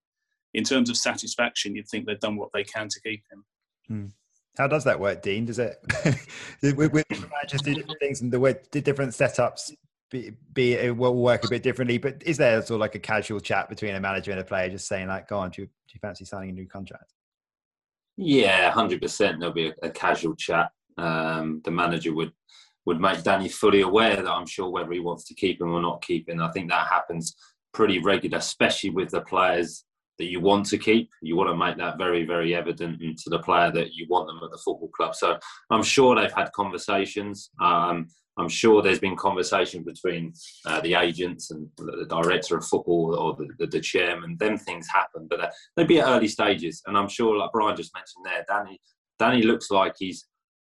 In 0.53 0.63
terms 0.63 0.89
of 0.89 0.97
satisfaction, 0.97 1.75
you'd 1.75 1.87
think 1.87 2.05
they've 2.05 2.19
done 2.19 2.35
what 2.35 2.49
they 2.53 2.63
can 2.63 2.87
to 2.87 3.01
keep 3.01 3.23
him. 3.31 3.45
Hmm. 3.87 4.05
How 4.57 4.67
does 4.67 4.83
that 4.85 4.99
work, 4.99 5.21
Dean? 5.21 5.45
Does 5.45 5.59
it 5.59 5.77
with, 6.75 6.91
with 6.91 7.05
different 7.07 7.99
things 7.99 8.21
and 8.21 8.31
the 8.31 8.39
way 8.39 8.55
did 8.71 8.83
different 8.83 9.11
setups 9.11 9.71
be, 10.09 10.31
be 10.54 10.74
it 10.74 10.95
will 10.95 11.15
work 11.15 11.44
a 11.44 11.50
bit 11.50 11.63
differently. 11.63 11.98
But 11.98 12.24
is 12.25 12.38
there 12.38 12.62
sort 12.62 12.77
of 12.77 12.80
like 12.80 12.95
a 12.95 13.00
casual 13.00 13.39
chat 13.39 13.69
between 13.69 13.95
a 13.95 14.00
manager 14.00 14.31
and 14.31 14.39
a 14.39 14.44
player, 14.44 14.69
just 14.69 14.88
saying 14.88 15.07
like, 15.07 15.27
"Go 15.27 15.39
on, 15.39 15.50
do 15.50 15.63
you, 15.63 15.68
do 15.68 15.94
you 15.94 16.00
fancy 16.01 16.25
signing 16.25 16.50
a 16.50 16.54
new 16.54 16.68
contract?" 16.68 17.13
Yeah, 18.15 18.71
hundred 18.71 19.01
percent. 19.01 19.39
There'll 19.39 19.54
be 19.54 19.69
a, 19.69 19.74
a 19.83 19.89
casual 19.89 20.36
chat. 20.36 20.71
Um, 20.98 21.62
the 21.63 21.71
manager 21.71 22.13
would 22.13 22.31
would 22.86 23.01
make 23.01 23.21
Danny 23.21 23.50
fully 23.50 23.81
aware 23.81 24.15
that 24.15 24.31
I'm 24.31 24.48
sure 24.48 24.69
whether 24.69 24.92
he 24.94 25.00
wants 25.00 25.25
to 25.25 25.36
keep 25.36 25.62
him 25.62 25.74
or 25.74 25.81
not 25.81 26.01
keep 26.01 26.30
him. 26.30 26.42
I 26.42 26.51
think 26.51 26.69
that 26.69 26.88
happens 26.88 27.36
pretty 27.74 28.00
regular, 28.00 28.38
especially 28.38 28.92
with 28.92 29.10
the 29.10 29.21
players 29.21 29.83
that 30.18 30.31
you 30.31 30.39
want 30.39 30.65
to 30.67 30.77
keep. 30.77 31.10
You 31.22 31.36
want 31.36 31.50
to 31.50 31.55
make 31.55 31.77
that 31.77 31.98
very, 31.98 32.25
very 32.25 32.55
evident 32.55 33.00
to 33.00 33.29
the 33.29 33.39
player 33.39 33.72
that 33.72 33.93
you 33.93 34.08
want 34.10 34.27
them 34.27 34.39
at 34.41 34.51
the 34.51 34.58
football 34.58 34.89
club. 34.89 35.15
So 35.15 35.38
I'm 35.70 35.84
sure 35.84 36.15
they've 36.15 36.31
had 36.31 36.51
conversations. 36.53 37.51
Um, 37.62 38.08
I'm 38.38 38.50
sure 38.50 38.82
there's 38.82 39.00
been 39.00 39.15
conversation 39.15 39.84
between 39.84 40.34
uh, 40.65 40.82
the 40.82 40.96
agents 40.96 41.51
and 41.51 41.67
the 41.77 42.06
director 42.08 42.58
of 42.58 42.65
football 42.65 43.15
or 43.17 43.36
the, 43.36 43.48
the, 43.60 43.67
the 43.67 43.82
chairman. 43.82 44.38
Then 44.39 44.58
things 44.58 44.88
happen, 44.88 45.27
but 45.29 45.41
uh, 45.41 45.50
they'd 45.75 45.88
be 45.88 46.00
at 46.00 46.08
early 46.08 46.27
stages. 46.27 46.82
And 46.86 46.98
I'm 46.98 47.10
sure, 47.10 47.38
like 47.38 47.51
Brian 47.51 47.75
just 47.75 47.94
mentioned 47.94 48.25
there, 48.25 48.46
Danny, 48.48 48.79
Danny 49.20 49.41
looks 49.44 49.72
like 49.72 49.96
he's 49.98 50.25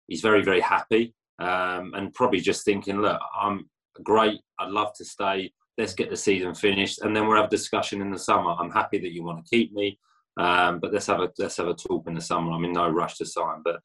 he's 0.06 0.22
very 0.22 0.42
very 0.42 0.60
happy 0.60 1.14
um, 1.38 1.92
and 1.94 2.12
probably 2.14 2.40
just 2.40 2.64
thinking, 2.64 3.00
look, 3.00 3.20
I'm 3.40 3.68
great. 4.02 4.40
I'd 4.58 4.70
love 4.70 4.92
to 4.94 5.04
stay. 5.04 5.52
Let's 5.76 5.94
get 5.94 6.10
the 6.10 6.16
season 6.16 6.54
finished, 6.54 7.00
and 7.02 7.14
then 7.14 7.26
we'll 7.26 7.36
have 7.36 7.46
a 7.46 7.50
discussion 7.50 8.02
in 8.02 8.10
the 8.10 8.18
summer. 8.18 8.56
I'm 8.58 8.70
happy 8.70 8.98
that 8.98 9.12
you 9.12 9.22
want 9.22 9.44
to 9.44 9.56
keep 9.56 9.72
me, 9.72 9.98
um, 10.36 10.80
but 10.80 10.92
let's 10.92 11.06
have 11.06 11.20
a 11.20 11.30
let's 11.38 11.56
have 11.58 11.68
a 11.68 11.74
talk 11.74 12.08
in 12.08 12.14
the 12.14 12.20
summer. 12.20 12.50
I'm 12.50 12.64
in 12.64 12.72
no 12.72 12.88
rush 12.88 13.16
to 13.18 13.26
sign, 13.26 13.62
but 13.64 13.80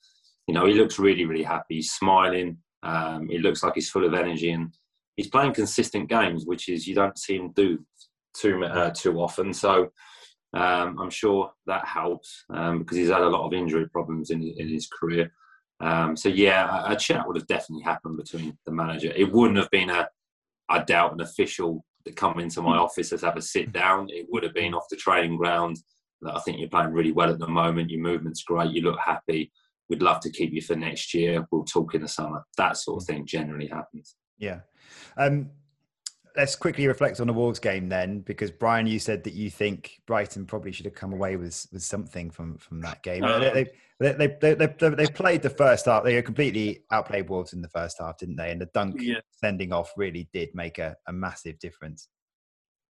you 0.48 0.56
know 0.56 0.66
he 0.66 0.74
looks 0.74 0.98
really 0.98 1.26
really 1.26 1.44
happy. 1.44 1.76
He's 1.76 1.92
smiling. 1.92 2.58
Um, 2.84 3.30
he 3.30 3.40
looks 3.40 3.64
like 3.64 3.74
he's 3.76 3.90
full 3.90 4.06
of 4.06 4.14
energy 4.14 4.52
and 4.52 4.74
he's 5.16 5.30
playing 5.30 5.54
consistent 5.54 6.10
games, 6.10 6.46
which 6.46 6.70
is 6.70 6.88
you 6.88 6.96
don't 6.96 7.18
see 7.18 7.38
him 7.38 7.52
do 7.56 7.80
too 8.36 8.64
uh, 8.66 8.92
too 8.92 9.20
often. 9.20 9.54
So 9.54 9.92
um, 10.54 11.00
I'm 11.00 11.10
sure 11.10 11.52
that 11.66 11.86
helps 11.86 12.46
um, 12.50 12.80
because 12.80 12.98
he's 12.98 13.10
had 13.10 13.22
a 13.22 13.30
lot 13.30 13.46
of 13.46 13.54
injury 13.54 13.90
problems 13.90 14.30
in, 14.30 14.44
in 14.44 14.68
his 14.68 14.88
career. 14.88 15.32
Um, 15.80 16.16
so 16.16 16.30
yeah, 16.30 16.86
a, 16.88 16.94
a, 16.94 16.96
chat 16.96 17.28
would 17.28 17.36
have 17.36 17.48
definitely 17.48 17.84
happened 17.84 18.18
between 18.18 18.58
the 18.66 18.72
manager. 18.72 19.12
It 19.16 19.32
wouldn't 19.32 19.58
have 19.58 19.72
been 19.72 19.90
a, 19.90 20.08
I 20.70 20.84
doubt, 20.84 21.14
an 21.14 21.22
official 21.22 21.84
to 22.06 22.12
come 22.12 22.40
into 22.40 22.62
my 22.62 22.78
office 22.78 23.10
to 23.10 23.18
have 23.18 23.38
a 23.38 23.42
sit 23.42 23.74
down. 23.74 24.08
It 24.10 24.28
would 24.30 24.44
have 24.44 24.54
been 24.54 24.74
off 24.74 24.86
the 24.90 24.96
training 24.96 25.38
ground. 25.38 25.78
That 26.22 26.36
I 26.36 26.40
think 26.40 26.60
you're 26.60 26.70
playing 26.70 26.92
really 26.92 27.12
well 27.12 27.30
at 27.30 27.40
the 27.40 27.48
moment. 27.48 27.90
Your 27.90 28.02
movement's 28.02 28.44
great. 28.44 28.72
You 28.72 28.82
look 28.82 29.00
happy 29.00 29.52
we'd 29.90 30.02
love 30.02 30.20
to 30.22 30.30
keep 30.30 30.54
you 30.54 30.62
for 30.62 30.76
next 30.76 31.14
year. 31.14 31.46
We'll 31.52 31.66
talk 31.66 31.96
in 31.96 32.02
the 32.02 32.08
summer. 32.08 32.44
That 32.58 32.78
sort 32.78 33.02
of 33.02 33.08
thing 33.08 33.26
generally 33.26 33.68
happens. 33.68 34.16
Yeah. 34.38 34.60
Um, 35.18 35.50
let's 36.36 36.56
quickly 36.56 36.88
reflect 36.88 37.20
on 37.20 37.28
the 37.28 37.34
Wolves 37.34 37.60
game 37.60 37.90
then, 37.90 38.22
because 38.22 38.52
Brian, 38.52 38.88
you 38.88 39.00
said 39.00 39.24
that 39.24 39.34
you 39.34 39.50
think 39.50 40.02
Brighton 40.06 40.46
probably 40.46 40.72
should 40.72 40.86
have 40.86 40.96
come 40.96 41.14
away 41.14 41.36
with 41.36 41.68
with 41.72 41.84
something 41.84 42.30
from 42.30 42.58
from 42.58 42.82
that 42.82 43.04
game. 43.04 43.24
Uh, 43.24 43.40
they, 43.40 43.68
they, 44.00 44.12
they, 44.14 44.28
they, 44.28 44.54
they, 44.56 44.90
they, 44.90 45.08
played 45.08 45.42
the 45.42 45.50
first 45.50 45.86
half. 45.86 46.04
They 46.04 46.22
completely 46.22 46.84
outplayed 46.92 47.30
Wolves 47.30 47.54
in 47.54 47.62
the 47.62 47.70
first 47.70 47.98
half, 48.00 48.18
didn't 48.18 48.36
they? 48.36 48.52
And 48.52 48.60
the 48.60 48.70
dunk 48.74 48.96
yeah. 49.00 49.20
sending 49.32 49.72
off 49.72 49.94
really 49.96 50.28
did 50.34 50.50
make 50.54 50.80
a, 50.80 50.96
a 51.08 51.14
massive 51.14 51.60
difference. 51.60 52.10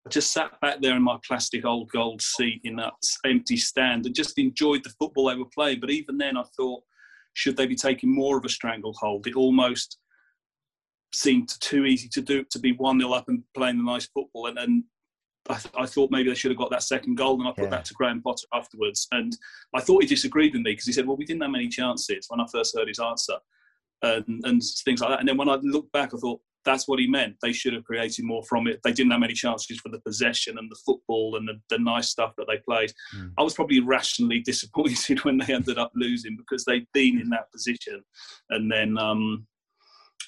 I 0.07 0.09
just 0.09 0.33
sat 0.33 0.61
back 0.61 0.81
there 0.81 0.95
in 0.95 1.03
my 1.03 1.19
plastic 1.27 1.65
old 1.65 1.91
gold 1.91 2.23
seat 2.23 2.61
in 2.63 2.77
that 2.77 2.95
empty 3.25 3.57
stand 3.57 4.07
and 4.07 4.15
just 4.15 4.39
enjoyed 4.39 4.85
the 4.85 4.95
football 5.01 5.27
they 5.27 5.35
were 5.35 5.47
playing. 5.53 5.81
But 5.81 5.91
even 5.91 6.17
then, 6.17 6.37
I 6.37 6.45
thought, 6.57 6.85
should 7.33 7.57
they 7.57 7.67
be 7.67 7.75
taking 7.75 8.15
more 8.15 8.39
of 8.39 8.45
a 8.45 8.49
stranglehold? 8.49 9.27
It 9.27 9.35
almost 9.35 9.99
seemed 11.13 11.49
too 11.61 11.87
easy 11.87 12.09
to 12.11 12.21
do 12.21 12.45
to 12.51 12.59
be 12.61 12.73
one 12.73 13.01
0 13.01 13.13
up 13.13 13.29
and 13.29 13.43
playing 13.57 13.79
the 13.79 13.85
nice 13.85 14.07
football. 14.07 14.47
And 14.47 14.57
then 14.57 14.85
I, 15.51 15.55
th- 15.55 15.75
I, 15.77 15.87
thought 15.87 16.13
maybe 16.13 16.29
they 16.29 16.37
should 16.37 16.53
have 16.53 16.59
got 16.59 16.71
that 16.71 16.85
second 16.85 17.17
goal, 17.17 17.41
and 17.41 17.49
I 17.49 17.53
put 17.53 17.65
yeah. 17.65 17.71
that 17.71 17.85
to 17.87 17.95
Graham 17.95 18.23
Potter 18.23 18.47
afterwards. 18.55 19.09
And 19.11 19.37
I 19.75 19.81
thought 19.81 20.03
he 20.03 20.09
disagreed 20.09 20.53
with 20.53 20.63
me 20.63 20.73
because 20.73 20.87
he 20.87 20.93
said, 20.93 21.07
"Well, 21.07 21.17
we 21.17 21.25
didn't 21.25 21.43
have 21.43 21.51
many 21.51 21.69
chances." 21.69 22.27
When 22.29 22.41
I 22.41 22.47
first 22.47 22.77
heard 22.77 22.89
his 22.89 23.01
answer, 23.01 23.39
and, 24.03 24.41
and 24.45 24.63
things 24.85 25.01
like 25.01 25.11
that. 25.11 25.21
And 25.21 25.29
then 25.29 25.37
when 25.37 25.49
I 25.49 25.57
looked 25.57 25.93
back, 25.93 26.15
I 26.15 26.19
thought 26.19 26.41
that's 26.67 26.87
what 26.87 26.99
he 26.99 27.07
meant. 27.07 27.37
They 27.41 27.53
should 27.53 27.73
have 27.73 27.85
created 27.85 28.25
more 28.25 28.43
from 28.43 28.67
it. 28.67 28.81
They 28.85 28.93
didn't 28.93 29.13
have 29.13 29.21
many 29.21 29.33
chances 29.33 29.79
for 29.79 29.89
the 29.89 30.01
possession 30.01 30.59
and 30.59 30.71
the 30.71 30.79
football 30.85 31.37
and 31.37 31.49
the, 31.49 31.55
the 31.71 31.79
nice 31.79 32.11
stuff 32.11 32.35
that 32.37 32.47
they 32.49 32.59
played. 32.59 32.93
Mm. 33.17 33.33
I 33.39 33.43
was 33.43 33.55
probably 33.55 33.81
rationally 33.81 34.41
disappointed 34.45 35.25
when 35.25 35.39
they 35.39 35.55
ended 35.55 35.79
up 35.79 35.93
losing 35.95 36.37
because 36.37 36.65
they'd 36.65 36.87
been 36.93 37.19
in 37.19 37.31
that 37.31 37.51
position, 37.53 38.03
and 38.51 38.71
then. 38.71 38.99
Um, 38.99 39.47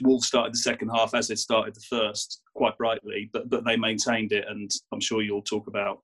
Wolves 0.00 0.28
started 0.28 0.52
the 0.52 0.58
second 0.58 0.90
half 0.90 1.12
as 1.12 1.26
they 1.26 1.34
started 1.34 1.74
the 1.74 1.80
first, 1.80 2.42
quite 2.54 2.78
brightly, 2.78 3.30
but 3.32 3.50
but 3.50 3.64
they 3.64 3.76
maintained 3.76 4.30
it. 4.30 4.44
And 4.48 4.70
I'm 4.92 5.00
sure 5.00 5.22
you'll 5.22 5.42
talk 5.42 5.66
about 5.66 6.02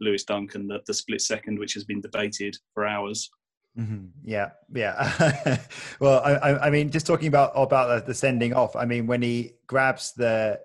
Lewis 0.00 0.24
Duncan, 0.24 0.66
the, 0.66 0.80
the 0.88 0.94
split 0.94 1.20
second, 1.20 1.58
which 1.58 1.74
has 1.74 1.84
been 1.84 2.00
debated 2.00 2.56
for 2.74 2.84
hours. 2.84 3.30
Mm-hmm. 3.78 4.06
Yeah, 4.24 4.50
yeah. 4.74 5.58
well, 6.00 6.20
I, 6.24 6.66
I, 6.66 6.70
mean, 6.70 6.90
just 6.90 7.06
talking 7.06 7.28
about 7.28 7.52
about 7.54 8.06
the, 8.06 8.14
sending 8.14 8.52
off. 8.52 8.74
I 8.74 8.84
mean, 8.84 9.06
when 9.06 9.22
he 9.22 9.52
grabs 9.68 10.12
the 10.14 10.60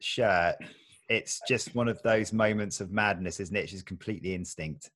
shirt, 0.00 0.56
it's 1.08 1.40
just 1.46 1.74
one 1.76 1.86
of 1.86 2.02
those 2.02 2.32
moments 2.32 2.80
of 2.80 2.90
madness, 2.90 3.38
isn't 3.38 3.54
it? 3.54 3.60
It's 3.60 3.72
just 3.72 3.86
completely 3.86 4.34
instinct. 4.34 4.90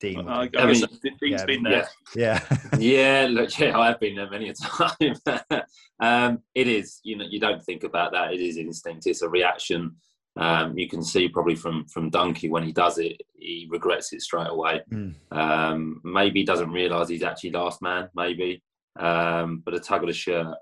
Dean. 0.00 0.28
I, 0.28 0.50
I 0.56 0.66
mean, 0.66 0.82
Dean's 1.20 1.20
yeah, 1.22 1.44
been 1.44 1.62
there. 1.62 1.88
Yeah. 2.16 2.40
yeah, 2.78 3.28
look, 3.30 3.56
yeah, 3.58 3.78
I 3.78 3.88
have 3.88 4.00
been 4.00 4.16
there 4.16 4.30
many 4.30 4.48
a 4.48 4.54
time. 4.54 5.14
um, 6.00 6.42
it 6.54 6.68
is, 6.68 7.00
you 7.04 7.16
know, 7.16 7.26
you 7.28 7.38
don't 7.38 7.62
think 7.62 7.84
about 7.84 8.12
that. 8.12 8.32
It 8.32 8.40
is 8.40 8.56
instinct. 8.56 9.06
It's 9.06 9.22
a 9.22 9.28
reaction. 9.28 9.96
Um, 10.36 10.78
you 10.78 10.88
can 10.88 11.02
see 11.02 11.28
probably 11.28 11.54
from 11.54 11.86
from 11.86 12.10
Dunkey 12.10 12.48
when 12.48 12.62
he 12.62 12.72
does 12.72 12.98
it, 12.98 13.20
he 13.34 13.68
regrets 13.70 14.12
it 14.12 14.22
straight 14.22 14.48
away. 14.48 14.80
Mm. 14.90 15.14
Um, 15.30 16.00
maybe 16.04 16.40
he 16.40 16.46
doesn't 16.46 16.70
realise 16.70 17.08
he's 17.08 17.22
actually 17.22 17.50
last 17.50 17.82
man. 17.82 18.08
Maybe, 18.14 18.62
um, 18.98 19.62
but 19.64 19.74
a 19.74 19.80
tug 19.80 20.02
of 20.02 20.08
the 20.08 20.14
shirt. 20.14 20.56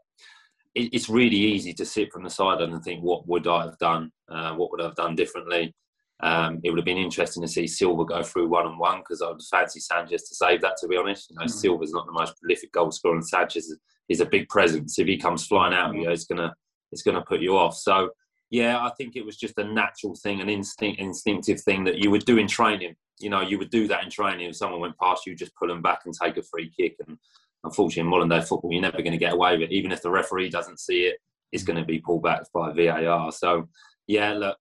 It, 0.74 0.92
it's 0.92 1.08
really 1.08 1.36
easy 1.36 1.72
to 1.74 1.84
sit 1.84 2.12
from 2.12 2.24
the 2.24 2.30
side 2.30 2.60
and 2.60 2.82
think, 2.82 3.02
what 3.02 3.28
would 3.28 3.46
I 3.46 3.64
have 3.64 3.78
done? 3.78 4.10
Uh, 4.28 4.54
what 4.54 4.70
would 4.72 4.80
I 4.80 4.84
have 4.84 4.96
done 4.96 5.14
differently? 5.14 5.74
Um, 6.22 6.60
it 6.62 6.70
would 6.70 6.78
have 6.78 6.84
been 6.84 6.98
interesting 6.98 7.42
to 7.42 7.48
see 7.48 7.66
Silva 7.66 8.04
go 8.04 8.22
through 8.22 8.48
one 8.48 8.66
on 8.66 8.78
one 8.78 8.98
because 8.98 9.22
I 9.22 9.28
would 9.28 9.40
fancy 9.42 9.80
Sanchez 9.80 10.28
to 10.28 10.34
save 10.34 10.60
that. 10.62 10.76
To 10.80 10.88
be 10.88 10.96
honest, 10.96 11.30
you 11.30 11.36
know, 11.36 11.44
mm. 11.44 11.50
Silva's 11.50 11.92
not 11.92 12.06
the 12.06 12.12
most 12.12 12.38
prolific 12.40 12.72
goal 12.72 12.90
scorer, 12.90 13.14
and 13.14 13.26
Sanchez 13.26 13.74
is, 14.08 14.20
a 14.20 14.26
big 14.26 14.48
presence. 14.48 14.98
If 14.98 15.06
he 15.06 15.16
comes 15.16 15.46
flying 15.46 15.72
out, 15.72 15.92
mm. 15.92 16.00
you 16.00 16.04
know, 16.06 16.12
it's 16.12 16.24
gonna 16.24 16.52
it's 16.92 17.02
gonna 17.02 17.22
put 17.22 17.40
you 17.40 17.56
off. 17.56 17.76
So 17.76 18.10
yeah, 18.50 18.85
I 18.85 18.90
think 18.90 19.14
it 19.14 19.25
was 19.25 19.37
just 19.37 19.59
a 19.59 19.64
natural 19.64 20.14
thing, 20.14 20.40
an 20.40 20.49
instinct, 20.49 21.00
instinctive 21.00 21.61
thing 21.61 21.85
that 21.85 21.99
you 21.99 22.11
would 22.11 22.25
do 22.25 22.38
in 22.38 22.49
training. 22.49 22.97
You 23.21 23.30
know, 23.30 23.42
you 23.42 23.59
would 23.59 23.71
do 23.71 23.87
that 23.88 24.02
in 24.02 24.11
training. 24.11 24.49
If 24.49 24.57
someone 24.57 24.80
went 24.80 24.99
past 24.99 25.26
you, 25.26 25.37
just 25.37 25.54
pull 25.54 25.69
them 25.69 25.83
back 25.83 26.00
and 26.04 26.14
take 26.14 26.37
a 26.37 26.42
free 26.42 26.73
kick. 26.76 26.97
And 27.07 27.16
unfortunately, 27.62 28.00
in 28.00 28.11
modern 28.11 28.28
day 28.28 28.40
football, 28.40 28.73
you're 28.73 28.83
never 28.83 29.02
going 29.02 29.12
to 29.12 29.19
get 29.19 29.35
away 29.35 29.52
with 29.52 29.71
it. 29.71 29.73
Even 29.73 29.92
if 29.92 30.02
the 30.02 30.11
referee 30.11 30.50
doesn't 30.50 30.80
see 30.80 31.02
it, 31.02 31.19
it's 31.52 31.62
going 31.62 31.78
to 31.78 31.85
be 31.85 32.00
pulled 32.00 32.23
back 32.23 32.42
by 32.52 32.73
VAR. 32.73 33.30
So 33.30 33.69
yeah, 34.07 34.33
look, 34.33 34.57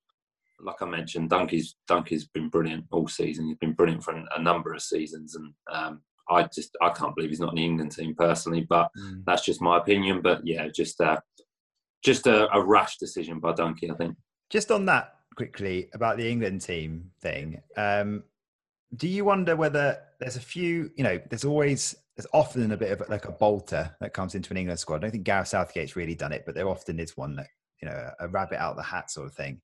like 0.62 0.82
I 0.82 0.86
mentioned, 0.86 1.30
Dunkey's 1.30 1.76
Dunkey's 1.90 2.28
been 2.28 2.50
brilliant 2.50 2.86
all 2.92 3.08
season. 3.08 3.48
He's 3.48 3.58
been 3.58 3.74
brilliant 3.74 4.04
for 4.04 4.14
a 4.14 4.42
number 4.42 4.74
of 4.74 4.82
seasons, 4.82 5.36
and 5.36 5.54
um, 5.72 6.02
I 6.30 6.44
just 6.44 6.76
I 6.82 6.90
can't 6.90 7.16
believe 7.16 7.30
he's 7.32 7.40
not 7.40 7.52
in 7.52 7.56
the 7.56 7.66
England 7.66 7.92
team 7.94 8.14
personally. 8.16 8.66
But 8.70 8.90
mm. 8.98 9.24
that's 9.26 9.44
just 9.44 9.62
my 9.62 9.78
opinion. 9.78 10.22
But 10.22 10.46
yeah, 10.46 10.68
just 10.68 11.00
uh, 11.02 11.20
just 12.04 12.28
a, 12.28 12.54
a 12.56 12.64
rash 12.64 12.98
decision 12.98 13.40
by 13.40 13.54
Dunkey, 13.54 13.92
I 13.92 13.96
think. 13.96 14.16
Just 14.50 14.72
on 14.72 14.86
that 14.86 15.16
quickly 15.36 15.90
about 15.94 16.18
the 16.18 16.30
England 16.30 16.62
team 16.62 17.12
thing. 17.22 17.62
Um, 17.78 18.24
do 18.96 19.08
you 19.08 19.24
wonder 19.24 19.56
whether 19.56 20.00
there's 20.20 20.36
a 20.36 20.42
few? 20.42 20.92
You 20.98 21.04
know, 21.04 21.20
there's 21.30 21.46
always 21.46 21.96
there's 22.16 22.28
often 22.34 22.72
a 22.72 22.78
bit 22.78 22.92
of 22.92 23.08
like 23.10 23.26
a 23.26 23.32
bolter 23.32 23.96
that 24.02 24.14
comes 24.14 24.36
into 24.36 24.52
an 24.52 24.58
England 24.58 24.80
squad. 24.80 24.98
I 24.98 25.00
don't 25.00 25.12
think 25.12 25.24
Gareth 25.24 25.50
Southgate's 25.50 25.96
really 25.96 26.16
done 26.16 26.34
it, 26.34 26.44
but 26.46 26.56
there 26.56 26.68
often 26.68 27.00
is 27.00 27.16
one 27.16 27.36
that 27.36 27.48
you 27.82 27.88
know 27.88 28.12
a 28.20 28.28
rabbit 28.28 28.60
out 28.60 28.72
of 28.72 28.78
the 28.78 28.84
hat 28.84 29.12
sort 29.12 29.28
of 29.28 29.34
thing. 29.34 29.62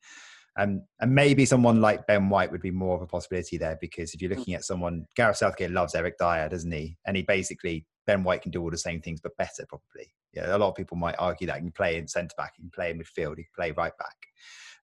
Um, 0.58 0.84
and 1.02 1.14
maybe 1.14 1.46
someone 1.46 1.82
like 1.82 2.08
Ben 2.08 2.30
White 2.30 2.52
would 2.52 2.62
be 2.62 2.72
more 2.72 2.96
of 2.96 3.02
a 3.02 3.08
possibility 3.08 3.58
there 3.58 3.78
because 3.82 4.14
if 4.14 4.22
you're 4.22 4.32
hmm. 4.32 4.40
looking 4.40 4.54
at 4.54 4.64
someone, 4.64 5.06
Gareth 5.16 5.38
Southgate 5.38 5.72
loves 5.72 5.96
Eric 5.96 6.18
Dier, 6.18 6.48
doesn't 6.50 6.72
he? 6.72 6.98
And 7.06 7.18
he 7.18 7.24
basically, 7.24 7.86
Ben 8.08 8.24
White 8.24 8.42
can 8.42 8.52
do 8.52 8.62
all 8.62 8.72
the 8.72 8.78
same 8.78 9.02
things 9.02 9.20
but 9.20 9.36
better, 9.38 9.66
probably. 9.68 10.14
Yeah, 10.36 10.56
a 10.56 10.58
lot 10.58 10.70
of 10.70 10.76
people 10.76 10.98
might 10.98 11.16
argue 11.18 11.48
that 11.48 11.58
you 11.58 11.64
can 11.64 11.72
play 11.72 11.98
in 11.98 12.08
centre 12.08 12.36
back, 12.38 12.54
you 12.58 12.64
can 12.64 12.72
play 12.72 12.92
in 12.92 13.00
midfield, 13.00 13.38
you 13.38 13.46
can 13.46 13.56
play 13.56 13.72
right 13.72 13.94
back. 13.98 14.18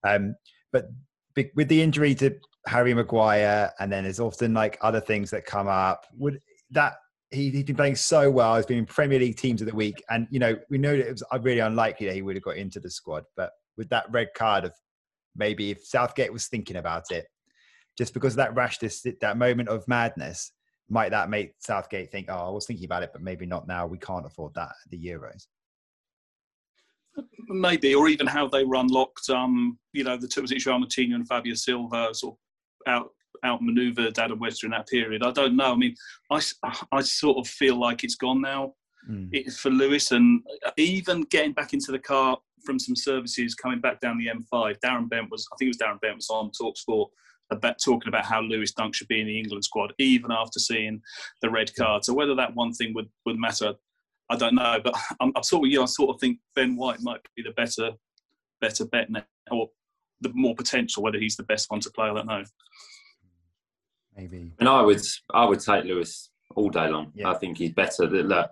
Um, 0.03 0.35
but 0.71 0.87
with 1.55 1.67
the 1.67 1.81
injury 1.81 2.15
to 2.15 2.35
Harry 2.67 2.93
Maguire, 2.93 3.71
and 3.79 3.91
then 3.91 4.03
there's 4.03 4.19
often 4.19 4.53
like 4.53 4.77
other 4.81 4.99
things 4.99 5.29
that 5.31 5.45
come 5.45 5.67
up, 5.67 6.05
would 6.17 6.41
that 6.71 6.95
he, 7.31 7.51
has 7.51 7.63
been 7.63 7.75
playing 7.75 7.95
so 7.95 8.29
well. 8.29 8.55
He's 8.55 8.65
been 8.65 8.77
in 8.77 8.85
Premier 8.85 9.19
League 9.19 9.37
teams 9.37 9.61
of 9.61 9.67
the 9.67 9.75
week, 9.75 10.03
and 10.09 10.27
you 10.29 10.39
know 10.39 10.55
we 10.69 10.77
know 10.77 10.95
that 10.95 11.07
it 11.07 11.11
was 11.11 11.23
really 11.41 11.59
unlikely 11.59 12.07
that 12.07 12.15
he 12.15 12.21
would 12.21 12.35
have 12.35 12.43
got 12.43 12.57
into 12.57 12.79
the 12.79 12.89
squad. 12.89 13.23
But 13.35 13.51
with 13.77 13.89
that 13.89 14.05
red 14.11 14.29
card 14.35 14.65
of 14.65 14.73
maybe 15.35 15.71
if 15.71 15.85
Southgate 15.85 16.31
was 16.31 16.47
thinking 16.47 16.77
about 16.77 17.11
it, 17.11 17.27
just 17.97 18.13
because 18.13 18.33
of 18.33 18.37
that 18.37 18.55
rash, 18.55 18.77
this 18.77 19.05
that 19.21 19.37
moment 19.37 19.69
of 19.69 19.87
madness, 19.87 20.51
might 20.89 21.09
that 21.09 21.29
make 21.29 21.53
Southgate 21.59 22.11
think, 22.11 22.27
"Oh, 22.29 22.47
I 22.47 22.49
was 22.49 22.65
thinking 22.65 22.85
about 22.85 23.03
it, 23.03 23.11
but 23.13 23.21
maybe 23.21 23.45
not 23.45 23.67
now. 23.67 23.87
We 23.87 23.97
can't 23.97 24.25
afford 24.25 24.53
that 24.55 24.73
the 24.89 24.97
Euros." 24.97 25.47
Maybe, 27.47 27.93
or 27.93 28.07
even 28.07 28.27
how 28.27 28.47
they 28.47 28.63
run 28.63 28.87
locked. 28.87 29.29
Um, 29.29 29.77
you 29.91 30.03
know, 30.03 30.17
the 30.17 30.29
was 30.41 30.51
it 30.51 30.57
Moutinho 30.57 31.15
and 31.15 31.27
Fabio 31.27 31.53
Silva 31.53 32.13
sort 32.13 32.35
of 32.35 32.93
out 32.93 33.09
outmaneuvered 33.45 34.17
Adam 34.17 34.39
Webster 34.39 34.67
in 34.67 34.71
that 34.71 34.87
period. 34.87 35.23
I 35.23 35.31
don't 35.31 35.55
know. 35.55 35.73
I 35.73 35.75
mean, 35.75 35.95
I, 36.31 36.41
I 36.91 37.01
sort 37.01 37.37
of 37.37 37.47
feel 37.47 37.75
like 37.75 38.03
it's 38.03 38.15
gone 38.15 38.41
now 38.41 38.73
mm. 39.09 39.27
it, 39.31 39.51
for 39.53 39.69
Lewis, 39.69 40.11
and 40.11 40.41
even 40.77 41.23
getting 41.23 41.53
back 41.53 41.73
into 41.73 41.91
the 41.91 41.99
car 41.99 42.37
from 42.65 42.79
some 42.79 42.95
services 42.95 43.55
coming 43.55 43.81
back 43.81 43.99
down 43.99 44.17
the 44.17 44.27
M5. 44.27 44.77
Darren 44.83 45.09
Bent 45.09 45.29
was, 45.29 45.45
I 45.51 45.55
think 45.57 45.67
it 45.67 45.77
was 45.77 45.77
Darren 45.77 45.99
Bent 46.01 46.15
was 46.15 46.29
on 46.29 46.51
Talksport 46.51 47.07
about 47.51 47.77
talking 47.83 48.07
about 48.07 48.25
how 48.25 48.41
Lewis 48.41 48.71
Dunk 48.71 48.95
should 48.95 49.07
be 49.07 49.21
in 49.21 49.27
the 49.27 49.37
England 49.37 49.63
squad, 49.63 49.93
even 49.99 50.31
after 50.31 50.59
seeing 50.59 51.01
the 51.41 51.49
red 51.49 51.73
card. 51.75 52.03
So 52.03 52.13
whether 52.13 52.35
that 52.35 52.55
one 52.55 52.73
thing 52.73 52.93
would, 52.93 53.09
would 53.25 53.37
matter, 53.37 53.73
I 54.29 54.35
don't 54.35 54.55
know. 54.55 54.79
But 54.83 54.95
I'm, 55.19 55.31
I'm 55.35 55.43
sort 55.43 55.65
of, 55.65 55.71
you 55.71 55.77
know, 55.77 55.83
I 55.83 55.87
sort 55.87 56.15
of 56.15 56.19
think 56.19 56.39
Ben 56.55 56.75
White 56.75 57.01
might 57.01 57.21
be 57.35 57.43
the 57.43 57.51
better, 57.51 57.91
better 58.61 58.85
bet 58.85 59.09
now, 59.09 59.23
or 59.51 59.69
the 60.21 60.31
more 60.33 60.55
potential. 60.55 61.03
Whether 61.03 61.19
he's 61.19 61.35
the 61.35 61.43
best 61.43 61.69
one 61.69 61.79
to 61.81 61.91
play, 61.91 62.07
I 62.07 62.13
don't 62.13 62.27
know. 62.27 62.43
Maybe. 64.15 64.53
And 64.59 64.69
I 64.69 64.81
would, 64.81 65.01
I 65.33 65.45
would 65.45 65.59
take 65.59 65.85
Lewis 65.85 66.29
all 66.55 66.69
day 66.69 66.87
long. 66.87 67.11
Yeah. 67.15 67.31
I 67.31 67.35
think 67.35 67.57
he's 67.57 67.73
better. 67.73 68.07
Look, 68.07 68.49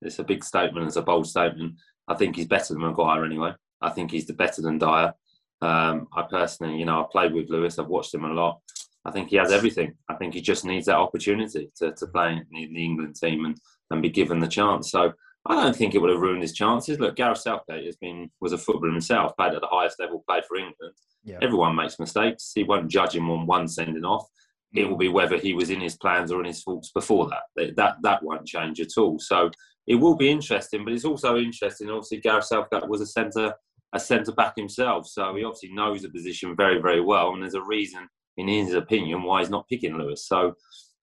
it's 0.00 0.18
a 0.18 0.24
big 0.24 0.44
statement. 0.44 0.86
It's 0.86 0.96
a 0.96 1.02
bold 1.02 1.26
statement. 1.26 1.74
I 2.08 2.14
think 2.14 2.36
he's 2.36 2.46
better 2.46 2.74
than 2.74 2.82
Maguire 2.82 3.24
anyway. 3.24 3.52
I 3.80 3.90
think 3.90 4.10
he's 4.10 4.26
the 4.26 4.32
better 4.32 4.62
than 4.62 4.78
Dier. 4.78 5.14
Um, 5.62 6.08
I 6.14 6.22
personally, 6.22 6.78
you 6.78 6.84
know, 6.84 7.02
I've 7.02 7.10
played 7.10 7.32
with 7.32 7.48
Lewis. 7.48 7.78
I've 7.78 7.86
watched 7.86 8.12
him 8.12 8.24
a 8.24 8.32
lot. 8.32 8.60
I 9.04 9.10
think 9.10 9.30
he 9.30 9.36
has 9.36 9.52
everything. 9.52 9.94
I 10.08 10.14
think 10.14 10.34
he 10.34 10.40
just 10.40 10.64
needs 10.64 10.86
that 10.86 10.96
opportunity 10.96 11.70
to, 11.76 11.92
to 11.92 12.06
play 12.08 12.32
in 12.32 12.72
the 12.74 12.84
England 12.84 13.16
team 13.16 13.44
and, 13.44 13.56
and 13.90 14.02
be 14.02 14.10
given 14.10 14.40
the 14.40 14.48
chance. 14.48 14.90
So 14.90 15.12
I 15.46 15.54
don't 15.54 15.74
think 15.74 15.94
it 15.94 15.98
would 15.98 16.10
have 16.10 16.20
ruined 16.20 16.42
his 16.42 16.52
chances. 16.52 17.00
Look, 17.00 17.16
Gareth 17.16 17.38
Southgate 17.38 17.86
has 17.86 17.96
been 17.96 18.30
was 18.40 18.52
a 18.52 18.58
footballer 18.58 18.92
himself, 18.92 19.36
played 19.36 19.54
at 19.54 19.60
the 19.60 19.66
highest 19.66 19.98
level, 19.98 20.24
played 20.28 20.44
for 20.44 20.56
England. 20.56 20.94
Yeah. 21.24 21.38
Everyone 21.42 21.74
makes 21.74 21.98
mistakes. 21.98 22.52
He 22.54 22.64
won't 22.64 22.90
judge 22.90 23.14
him 23.14 23.30
on 23.30 23.46
one 23.46 23.68
sending 23.68 24.04
off. 24.04 24.26
It 24.74 24.88
will 24.88 24.96
be 24.96 25.08
whether 25.08 25.36
he 25.36 25.54
was 25.54 25.70
in 25.70 25.80
his 25.80 25.96
plans 25.96 26.32
or 26.32 26.40
in 26.40 26.46
his 26.46 26.62
thoughts 26.62 26.90
before 26.92 27.28
that. 27.28 27.74
That 27.76 27.96
that 28.02 28.22
won't 28.22 28.46
change 28.46 28.80
at 28.80 28.96
all. 28.96 29.18
So 29.18 29.50
it 29.86 29.96
will 29.96 30.16
be 30.16 30.30
interesting, 30.30 30.84
but 30.84 30.92
it's 30.92 31.04
also 31.04 31.36
interesting. 31.36 31.90
Obviously, 31.90 32.20
Gareth 32.20 32.44
Southgate 32.44 32.88
was 32.88 33.00
a 33.00 33.06
centre 33.06 33.54
a 33.92 34.00
centre 34.00 34.32
back 34.32 34.54
himself, 34.56 35.06
so 35.06 35.34
he 35.34 35.44
obviously 35.44 35.72
knows 35.72 36.02
the 36.02 36.08
position 36.08 36.56
very 36.56 36.80
very 36.80 37.00
well, 37.00 37.32
and 37.32 37.42
there's 37.42 37.54
a 37.54 37.62
reason, 37.62 38.08
in 38.36 38.48
his 38.48 38.74
opinion, 38.74 39.22
why 39.22 39.40
he's 39.40 39.50
not 39.50 39.68
picking 39.68 39.96
Lewis. 39.96 40.26
So, 40.26 40.54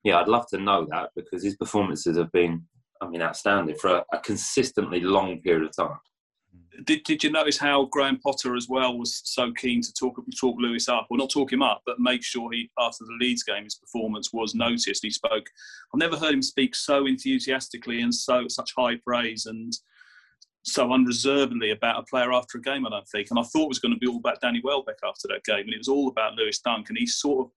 yeah, 0.04 0.18
I'd 0.18 0.28
love 0.28 0.48
to 0.50 0.58
know 0.58 0.88
that 0.90 1.12
because 1.16 1.44
his 1.44 1.56
performances 1.56 2.18
have 2.18 2.32
been, 2.32 2.64
I 3.02 3.08
mean, 3.08 3.22
outstanding 3.22 3.76
for 3.76 3.98
a, 3.98 4.06
a 4.14 4.20
consistently 4.20 5.02
long 5.02 5.42
period 5.42 5.64
of 5.64 5.76
time. 5.76 6.00
did, 6.86 7.04
did 7.04 7.24
you 7.24 7.32
notice 7.32 7.58
how 7.58 7.86
Graham 7.86 8.20
Potter 8.20 8.56
as 8.56 8.68
well 8.70 8.98
was 8.98 9.22
so 9.26 9.52
keen 9.52 9.82
to 9.82 9.94
talk 9.94 10.20
talk 10.40 10.56
Lewis 10.60 10.90
up, 10.90 11.08
or 11.10 11.18
not 11.18 11.30
talk 11.30 11.52
him 11.52 11.62
up, 11.62 11.82
but 11.86 12.00
make 12.00 12.24
sure 12.24 12.52
he 12.52 12.70
after 12.80 13.06
the 13.06 13.18
Leeds 13.20 13.44
game 13.44 13.64
his 13.66 13.76
performance 13.76 14.32
was 14.34 14.56
noticed. 14.56 15.04
He 15.04 15.10
spoke. 15.10 15.46
I've 15.94 16.00
never 16.00 16.18
heard 16.18 16.34
him 16.34 16.42
speak 16.42 16.76
so 16.76 17.06
enthusiastically 17.06 18.02
and 18.02 18.14
so 18.14 18.48
such 18.48 18.74
high 18.78 18.96
praise 19.06 19.46
and 19.46 19.74
so 20.64 20.92
unreservedly 20.92 21.72
about 21.72 22.00
a 22.00 22.04
player 22.04 22.34
after 22.34 22.58
a 22.58 22.62
game. 22.62 22.86
I 22.86 22.90
don't 22.90 23.08
think, 23.08 23.30
and 23.30 23.40
I 23.40 23.44
thought 23.44 23.64
it 23.64 23.70
was 23.70 23.80
going 23.80 23.94
to 23.94 24.00
be 24.00 24.08
all 24.08 24.18
about 24.18 24.42
Danny 24.42 24.62
Welbeck 24.64 25.00
after 25.04 25.28
that 25.30 25.44
game, 25.44 25.66
and 25.66 25.74
it 25.74 25.80
was 25.80 25.88
all 25.88 26.10
about 26.10 26.36
Lewis 26.36 26.60
Dunk, 26.60 26.90
and 26.90 26.98
he 26.98 27.08
sort 27.08 27.48
of 27.48 27.52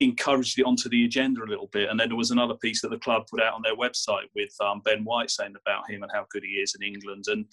encouraged 0.00 0.58
it 0.58 0.64
onto 0.64 0.88
the 0.88 1.04
agenda 1.04 1.42
a 1.42 1.44
little 1.44 1.68
bit. 1.72 1.90
And 1.90 1.98
then 1.98 2.08
there 2.08 2.16
was 2.16 2.30
another 2.30 2.54
piece 2.54 2.80
that 2.82 2.90
the 2.90 2.98
club 2.98 3.26
put 3.28 3.42
out 3.42 3.54
on 3.54 3.62
their 3.62 3.76
website 3.76 4.26
with 4.34 4.54
um, 4.60 4.80
Ben 4.84 5.04
White 5.04 5.30
saying 5.30 5.54
about 5.60 5.90
him 5.90 6.02
and 6.02 6.12
how 6.12 6.26
good 6.30 6.44
he 6.44 6.52
is 6.52 6.76
in 6.78 6.86
England. 6.86 7.24
And 7.26 7.46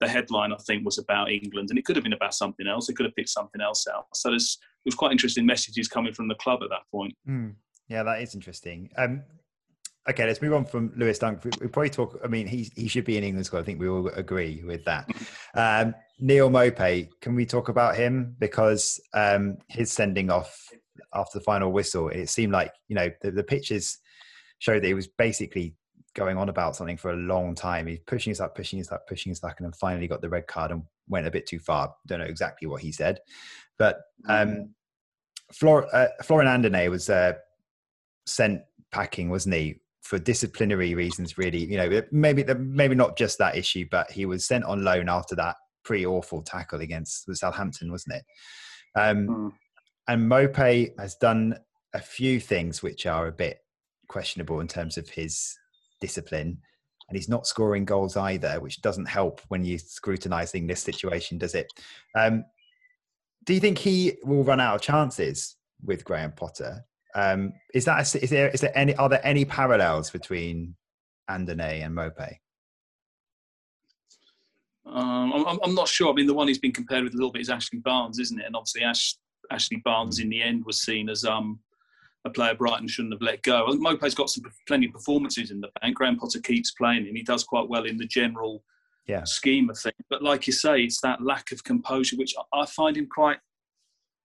the 0.00 0.08
headline 0.08 0.52
I 0.52 0.56
think 0.56 0.84
was 0.84 0.98
about 0.98 1.30
England, 1.30 1.70
and 1.70 1.78
it 1.78 1.84
could 1.84 1.96
have 1.96 2.02
been 2.02 2.12
about 2.12 2.34
something 2.34 2.66
else. 2.66 2.86
They 2.86 2.94
could 2.94 3.06
have 3.06 3.14
picked 3.14 3.28
something 3.28 3.60
else 3.60 3.86
out. 3.86 4.06
So 4.14 4.30
there's 4.30 4.58
it 4.84 4.88
was 4.88 4.94
quite 4.94 5.12
interesting 5.12 5.46
messages 5.46 5.88
coming 5.88 6.12
from 6.12 6.28
the 6.28 6.34
club 6.34 6.60
at 6.62 6.68
that 6.70 6.82
point. 6.90 7.14
Mm. 7.28 7.54
Yeah, 7.88 8.02
that 8.02 8.20
is 8.20 8.34
interesting. 8.34 8.90
Um, 8.96 9.22
okay, 10.08 10.26
let's 10.26 10.42
move 10.42 10.54
on 10.54 10.64
from 10.64 10.92
Lewis 10.96 11.18
Dunk. 11.18 11.44
We, 11.44 11.50
we, 11.60 11.68
probably 11.68 11.90
talk. 11.90 12.18
I 12.24 12.28
mean, 12.28 12.46
he 12.46 12.70
he 12.76 12.88
should 12.88 13.04
be 13.04 13.16
in 13.16 13.24
England 13.24 13.46
squad. 13.46 13.60
I 13.60 13.62
think 13.62 13.80
we 13.80 13.88
all 13.88 14.08
agree 14.08 14.62
with 14.64 14.84
that. 14.84 15.08
Um, 15.56 15.94
Neal 16.18 16.50
Maupay, 16.50 17.08
can 17.20 17.36
we 17.36 17.46
talk 17.46 17.68
about 17.68 17.94
him 17.94 18.34
because 18.40 19.00
um, 19.14 19.56
his 19.68 19.92
sending 19.92 20.28
off 20.28 20.68
after 21.14 21.38
the 21.38 21.44
final 21.44 21.70
whistle, 21.70 22.08
it 22.08 22.28
seemed 22.28 22.52
like 22.52 22.72
you 22.88 22.96
know 22.96 23.08
the, 23.22 23.30
the 23.30 23.44
pictures 23.44 23.98
showed 24.58 24.82
that 24.82 24.88
he 24.88 24.94
was 24.94 25.06
basically 25.06 25.76
going 26.14 26.36
on 26.36 26.48
about 26.48 26.74
something 26.74 26.96
for 26.96 27.12
a 27.12 27.16
long 27.16 27.54
time. 27.54 27.86
He's 27.86 28.00
pushing 28.00 28.32
us 28.32 28.40
up, 28.40 28.56
pushing 28.56 28.80
us 28.80 28.90
up, 28.90 29.06
pushing 29.06 29.30
us 29.30 29.38
back, 29.38 29.60
and 29.60 29.66
then 29.66 29.72
finally 29.74 30.08
got 30.08 30.22
the 30.22 30.28
red 30.28 30.48
card 30.48 30.72
and 30.72 30.82
went 31.08 31.28
a 31.28 31.30
bit 31.30 31.46
too 31.46 31.60
far. 31.60 31.94
Don't 32.08 32.18
know 32.18 32.24
exactly 32.24 32.66
what 32.66 32.82
he 32.82 32.90
said, 32.90 33.20
but 33.78 34.00
um, 34.28 34.48
mm. 34.48 34.68
Flor- 35.52 35.94
uh, 35.94 36.08
Florin 36.24 36.48
Andone 36.48 36.90
was 36.90 37.08
uh, 37.08 37.34
sent 38.26 38.62
packing, 38.90 39.30
wasn't 39.30 39.54
he, 39.54 39.80
for 40.04 40.18
disciplinary 40.18 40.94
reasons? 40.94 41.36
Really, 41.36 41.64
you 41.64 41.76
know, 41.76 42.02
maybe 42.12 42.44
maybe 42.58 42.94
not 42.94 43.16
just 43.16 43.38
that 43.38 43.56
issue, 43.56 43.86
but 43.90 44.10
he 44.10 44.24
was 44.24 44.46
sent 44.46 44.64
on 44.64 44.84
loan 44.84 45.08
after 45.08 45.34
that 45.36 45.56
pretty 45.84 46.06
awful 46.06 46.42
tackle 46.42 46.80
against 46.80 47.32
Southampton, 47.36 47.90
wasn't 47.90 48.16
it? 48.16 48.24
Um, 48.96 49.26
mm. 49.28 49.52
And 50.08 50.30
Maupay 50.30 50.98
has 50.98 51.14
done 51.16 51.58
a 51.94 52.00
few 52.00 52.40
things 52.40 52.82
which 52.82 53.06
are 53.06 53.26
a 53.26 53.32
bit 53.32 53.58
questionable 54.08 54.60
in 54.60 54.68
terms 54.68 54.96
of 54.96 55.08
his 55.08 55.56
discipline 56.00 56.58
and 57.08 57.16
he's 57.16 57.28
not 57.28 57.46
scoring 57.46 57.84
goals 57.84 58.16
either, 58.16 58.60
which 58.60 58.80
doesn't 58.80 59.06
help 59.06 59.40
when 59.48 59.64
you're 59.64 59.78
scrutinizing 59.78 60.66
this 60.66 60.82
situation, 60.82 61.38
does 61.38 61.54
it? 61.54 61.70
Um, 62.14 62.44
do 63.44 63.52
you 63.52 63.60
think 63.60 63.78
he 63.78 64.14
will 64.24 64.42
run 64.42 64.60
out 64.60 64.74
of 64.74 64.80
chances 64.80 65.56
with 65.82 66.04
Graham 66.04 66.32
Potter? 66.32 66.84
Um, 67.14 67.52
is 67.72 67.84
that 67.84 68.14
a, 68.14 68.22
is 68.22 68.30
there 68.30 68.48
is 68.48 68.60
there 68.60 68.76
any 68.76 68.94
are 68.96 69.08
there 69.08 69.24
any 69.24 69.44
parallels 69.44 70.10
between 70.10 70.74
Andone 71.30 71.84
and 71.84 71.96
Maupay? 71.96 72.36
Um, 74.86 75.32
I'm, 75.32 75.58
I'm, 75.62 75.74
not 75.74 75.88
sure. 75.88 76.10
I 76.10 76.14
mean, 76.14 76.26
the 76.26 76.34
one 76.34 76.46
he's 76.46 76.58
been 76.58 76.72
compared 76.72 77.04
with 77.04 77.14
a 77.14 77.16
little 77.16 77.32
bit 77.32 77.40
is 77.40 77.48
Ashley 77.48 77.78
Barnes, 77.78 78.18
isn't 78.18 78.38
it? 78.38 78.44
And 78.44 78.54
obviously, 78.54 78.82
Ash, 78.82 79.16
Ashley 79.50 79.80
Barnes 79.82 80.18
in 80.18 80.28
the 80.28 80.42
end 80.42 80.64
was 80.66 80.82
seen 80.82 81.08
as 81.08 81.24
um, 81.24 81.58
a 82.24 82.30
player 82.30 82.54
Brighton 82.54 82.86
shouldn't 82.86 83.14
have 83.14 83.22
let 83.22 83.42
go. 83.42 83.66
I 83.66 83.70
think 83.70 83.82
Maupay's 83.82 84.14
got 84.14 84.28
some 84.30 84.44
plenty 84.66 84.86
of 84.86 84.92
performances 84.92 85.50
in 85.50 85.60
the 85.60 85.70
bank. 85.80 85.96
Graham 85.96 86.16
Potter 86.16 86.40
keeps 86.40 86.72
playing 86.72 87.06
him. 87.06 87.14
He 87.14 87.22
does 87.22 87.44
quite 87.44 87.68
well 87.68 87.84
in 87.84 87.96
the 87.96 88.06
general 88.06 88.62
yeah. 89.06 89.24
scheme 89.24 89.70
of 89.70 89.78
things. 89.78 89.94
But 90.10 90.22
like 90.22 90.46
you 90.46 90.52
say, 90.52 90.82
it's 90.82 91.00
that 91.00 91.22
lack 91.22 91.50
of 91.50 91.64
composure, 91.64 92.16
which 92.16 92.34
I 92.52 92.66
find 92.66 92.96
him 92.96 93.08
quite 93.10 93.38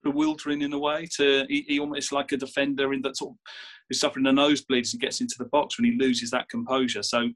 bewildering 0.03 0.62
in 0.62 0.74
a 0.74 0.79
way. 0.79 1.08
To 1.18 1.46
he, 1.50 1.65
he 1.68 1.79
almost 1.79 2.12
like 2.12 2.32
a 2.32 2.38
defender 2.38 2.94
in 2.94 3.01
that 3.03 3.18
sort 3.18 3.32
of 3.32 3.38
is 3.89 4.00
suffering 4.00 4.27
a 4.27 4.32
nosebleed 4.32 4.88
and 4.91 5.01
gets 5.01 5.22
into 5.22 5.36
the 5.38 5.46
box 5.46 5.77
when 5.77 5.91
he 5.91 5.98
loses 5.98 6.32
that 6.32 6.50
composure. 6.50 7.03
So 7.03 7.29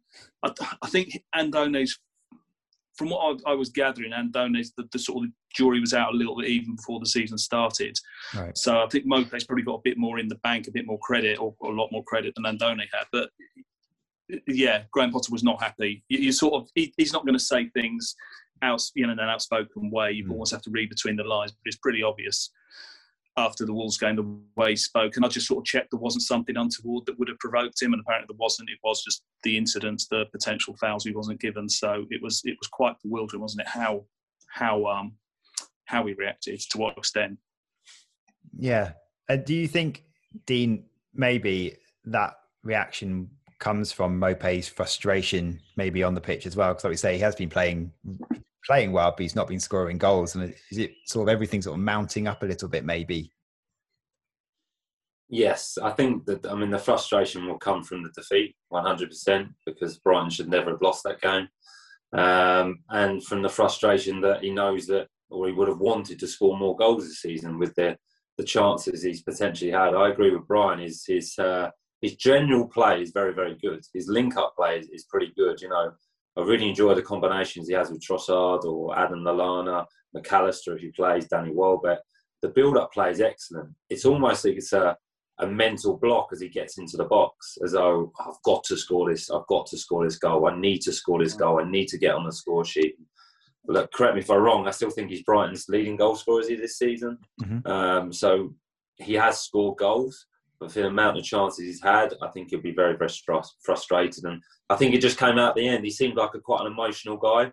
I, 0.44 0.52
I 0.82 0.88
think 0.88 1.24
Andone's 1.36 1.98
from 2.96 3.10
what 3.10 3.42
I, 3.46 3.52
I 3.52 3.56
was 3.56 3.70
gathering, 3.70 4.12
Andone's 4.12 4.72
the, 4.78 4.88
the 4.92 5.00
sort 5.00 5.26
of 5.26 5.32
jury 5.54 5.80
was 5.80 5.94
out 5.94 6.14
a 6.14 6.18
little 6.18 6.38
bit 6.38 6.50
even 6.50 6.76
before 6.76 7.00
the 7.00 7.08
season 7.08 7.38
started. 7.38 7.98
Right. 8.36 8.58
So 8.58 8.84
I 8.84 8.88
think 8.88 9.06
Maupay's 9.06 9.46
probably 9.46 9.64
got 9.64 9.76
a 9.76 9.82
bit 9.84 9.98
more 9.98 10.20
in 10.20 10.28
the 10.28 10.36
bank, 10.36 10.68
a 10.68 10.72
bit 10.72 10.86
more 10.86 11.00
credit, 11.00 11.40
or, 11.40 11.56
or 11.60 11.72
a 11.72 11.76
lot 11.76 11.92
more 11.92 12.04
credit 12.04 12.36
than 12.36 12.46
Andone 12.46 12.80
had. 12.94 13.06
But 13.12 13.30
yeah, 14.48 14.84
Graham 14.92 15.12
Potter 15.12 15.32
was 15.32 15.44
not 15.44 15.62
happy. 15.62 16.04
You, 16.08 16.20
you 16.20 16.32
sort 16.32 16.54
of 16.54 16.70
he, 16.76 16.94
he's 16.98 17.14
not 17.14 17.26
going 17.26 17.38
to 17.38 17.44
say 17.44 17.70
things 17.70 18.16
out 18.62 18.82
you 18.96 19.06
know 19.06 19.14
in 19.14 19.20
an 19.20 19.30
outspoken 19.30 19.90
way. 19.90 20.12
You 20.12 20.26
mm. 20.26 20.32
almost 20.32 20.52
have 20.52 20.62
to 20.64 20.72
read 20.72 20.90
between 20.90 21.16
the 21.16 21.24
lines, 21.24 21.52
but 21.52 21.62
it's 21.66 21.78
pretty 21.78 22.04
obvious 22.04 22.52
after 23.38 23.66
the 23.66 23.74
Wolves 23.74 23.98
game 23.98 24.16
the 24.16 24.62
way 24.62 24.72
he 24.72 24.76
spoke. 24.76 25.16
And 25.16 25.26
I 25.26 25.28
just 25.28 25.48
sort 25.48 25.62
of 25.62 25.66
checked 25.66 25.90
there 25.92 26.00
wasn't 26.00 26.24
something 26.24 26.56
untoward 26.56 27.06
that 27.06 27.18
would 27.18 27.30
have 27.30 27.40
provoked 27.40 27.82
him, 27.82 27.94
and 27.94 28.02
apparently 28.02 28.28
there 28.30 28.38
wasn't. 28.40 28.70
It 28.70 28.80
was 28.84 29.04
just 29.04 29.24
the 29.44 29.58
incidents, 29.58 30.08
the 30.08 30.26
potential 30.32 30.76
fouls 30.78 31.06
he 31.06 31.16
wasn't 31.16 31.40
given. 31.40 31.68
So 31.68 32.06
it 32.10 32.22
was 32.22 32.42
it 32.46 32.58
was 32.60 32.68
quite 32.68 32.96
bewildering, 33.04 33.42
wasn't 33.42 33.62
it? 33.62 33.68
How 33.68 34.06
how 34.50 34.86
um 34.86 35.14
how 35.86 36.06
he 36.06 36.14
reacted, 36.14 36.60
to 36.72 36.78
what 36.78 36.98
extent. 36.98 37.38
Yeah. 38.58 38.94
Uh, 39.30 39.38
do 39.38 39.54
you 39.54 39.68
think, 39.68 40.04
Dean, 40.46 40.86
maybe 41.14 41.78
that 42.06 42.36
reaction 42.64 43.30
comes 43.60 43.92
from 43.92 44.20
Maupay's 44.20 44.68
frustration, 44.68 45.60
maybe 45.76 46.04
on 46.04 46.14
the 46.14 46.22
pitch 46.22 46.46
as 46.46 46.56
well? 46.56 46.70
Because, 46.70 46.84
like 46.84 46.92
we 46.92 46.98
say, 46.98 47.14
he 47.16 47.20
has 47.20 47.36
been 47.36 47.50
playing 47.50 47.92
playing 48.66 48.92
well, 48.92 49.12
but 49.12 49.22
he's 49.22 49.36
not 49.36 49.48
been 49.48 49.60
scoring 49.60 49.98
goals. 49.98 50.36
And 50.36 50.54
is 50.72 50.78
it 50.78 50.92
sort 51.06 51.28
of 51.28 51.34
everything 51.34 51.62
sort 51.62 51.78
of 51.78 51.84
mounting 51.84 52.28
up 52.28 52.44
a 52.44 52.46
little 52.46 52.70
bit, 52.70 52.86
maybe? 52.86 53.32
Yes, 55.30 55.78
I 55.82 55.90
think 55.92 56.26
that. 56.26 56.46
I 56.46 56.54
mean, 56.54 56.70
the 56.70 56.78
frustration 56.78 57.48
will 57.48 57.58
come 57.58 57.84
from 57.84 58.04
the 58.04 58.10
defeat, 58.10 58.56
one 58.70 58.86
hundred 58.86 59.10
percent, 59.10 59.50
because 59.66 59.98
Brighton 59.98 60.30
should 60.30 60.50
never 60.50 60.72
have 60.72 60.82
lost 60.82 61.04
that 61.06 61.22
game, 61.22 61.48
um, 62.14 62.80
and 62.90 63.24
from 63.24 63.42
the 63.42 63.50
frustration 63.50 64.22
that 64.22 64.44
he 64.44 64.52
knows 64.52 64.86
that 64.88 65.08
or 65.34 65.48
he 65.48 65.54
would 65.54 65.68
have 65.68 65.80
wanted 65.80 66.20
to 66.20 66.28
score 66.28 66.58
more 66.58 66.76
goals 66.76 67.08
this 67.08 67.22
season 67.22 67.58
with 67.58 67.74
the 67.76 67.98
the 68.38 68.44
chances 68.44 69.04
he's 69.04 69.22
potentially 69.22 69.72
had. 69.72 69.94
I 69.94 70.10
agree 70.10 70.32
with 70.32 70.48
Brian. 70.48 70.80
His 70.80 71.04
his 71.06 71.38
uh, 71.38 71.70
his 72.02 72.16
general 72.16 72.68
play 72.68 73.02
is 73.02 73.12
very 73.12 73.34
very 73.34 73.58
good. 73.62 73.82
His 73.94 74.08
link 74.08 74.38
up 74.38 74.56
play 74.56 74.80
is, 74.80 74.90
is, 74.90 75.06
pretty 75.06 75.32
good. 75.36 75.62
You 75.62 75.70
know, 75.70 75.92
I 76.38 76.42
really 76.42 76.70
enjoy 76.70 76.96
the 76.96 77.02
combinations 77.02 77.68
he 77.68 77.74
has 77.74 77.92
with 77.92 78.02
Trossard 78.02 78.64
or 78.64 78.98
Adam 78.98 79.20
Lallana, 79.20 79.86
Mac 80.14 80.32
Allister 80.32 80.76
if 80.76 80.82
he 80.82 80.90
plays, 80.90 81.28
Danny 81.28 81.52
Welbeck. 81.54 82.00
The 82.42 82.50
build 82.50 82.78
up 82.78 82.92
play 82.92 83.12
is 83.12 83.22
excellent. 83.22 83.70
It's 83.90 84.06
almost 84.06 84.46
like 84.46 84.56
it's 84.56 84.74
a 84.74 84.98
a 85.40 85.48
mental 85.48 85.98
block 85.98 86.30
as 86.32 86.42
he 86.42 86.48
gets 86.48 86.78
into 86.78 86.96
the 86.96 87.06
box, 87.06 87.58
as 87.64 87.72
though 87.72 88.12
I've 88.20 88.40
got 88.46 88.64
to 88.66 88.78
score 88.78 89.10
this, 89.10 89.32
I've 89.32 89.48
got 89.48 89.66
to 89.68 89.78
score 89.80 90.06
this 90.06 90.20
goal, 90.20 90.48
I 90.48 90.56
need 90.56 90.82
to 90.82 90.94
score 90.94 91.24
this 91.24 91.34
goal, 91.34 91.60
I 91.60 91.68
need 91.68 91.88
to 91.88 91.98
get 91.98 92.14
on 92.14 92.24
the 92.24 92.32
score 92.32 92.64
sheet 92.64 92.96
look, 93.68 93.92
correct 93.94 94.16
me 94.16 94.22
if 94.22 94.30
I'm 94.30 94.42
wrong. 94.42 94.68
I 94.68 94.72
still 94.72 94.90
think 94.90 95.10
he's 95.10 95.24
Brighton's 95.24 95.70
leading 95.70 95.96
goal 95.96 96.16
scorer 96.16 96.44
this 96.44 96.78
season. 96.78 97.18
Mm-hmm. 97.42 97.68
Um, 97.70 98.14
so 98.14 98.54
he 98.96 99.14
has 99.14 99.42
scored 99.42 99.78
goals, 99.78 100.26
but 100.60 100.72
for 100.72 100.80
the 100.80 100.88
amount 100.88 101.18
of 101.18 101.24
chances 101.24 101.66
he's 101.66 101.82
had, 101.82 102.14
I 102.22 102.30
think 102.30 102.50
he'll 102.50 102.62
be 102.62 102.74
very, 102.74 102.98
very 102.98 103.12
frustrated. 103.64 104.26
And 104.26 104.42
I 104.70 104.76
think 104.76 104.94
it 104.94 105.02
just 105.02 105.20
came 105.20 105.38
out 105.38 105.50
at 105.50 105.56
the 105.56 105.68
end. 105.68 105.84
He 105.84 105.92
seemed 105.92 106.16
like 106.16 106.34
a 106.36 106.40
quite 106.40 106.62
an 106.62 106.72
emotional 106.72 107.18
guy. 107.18 107.52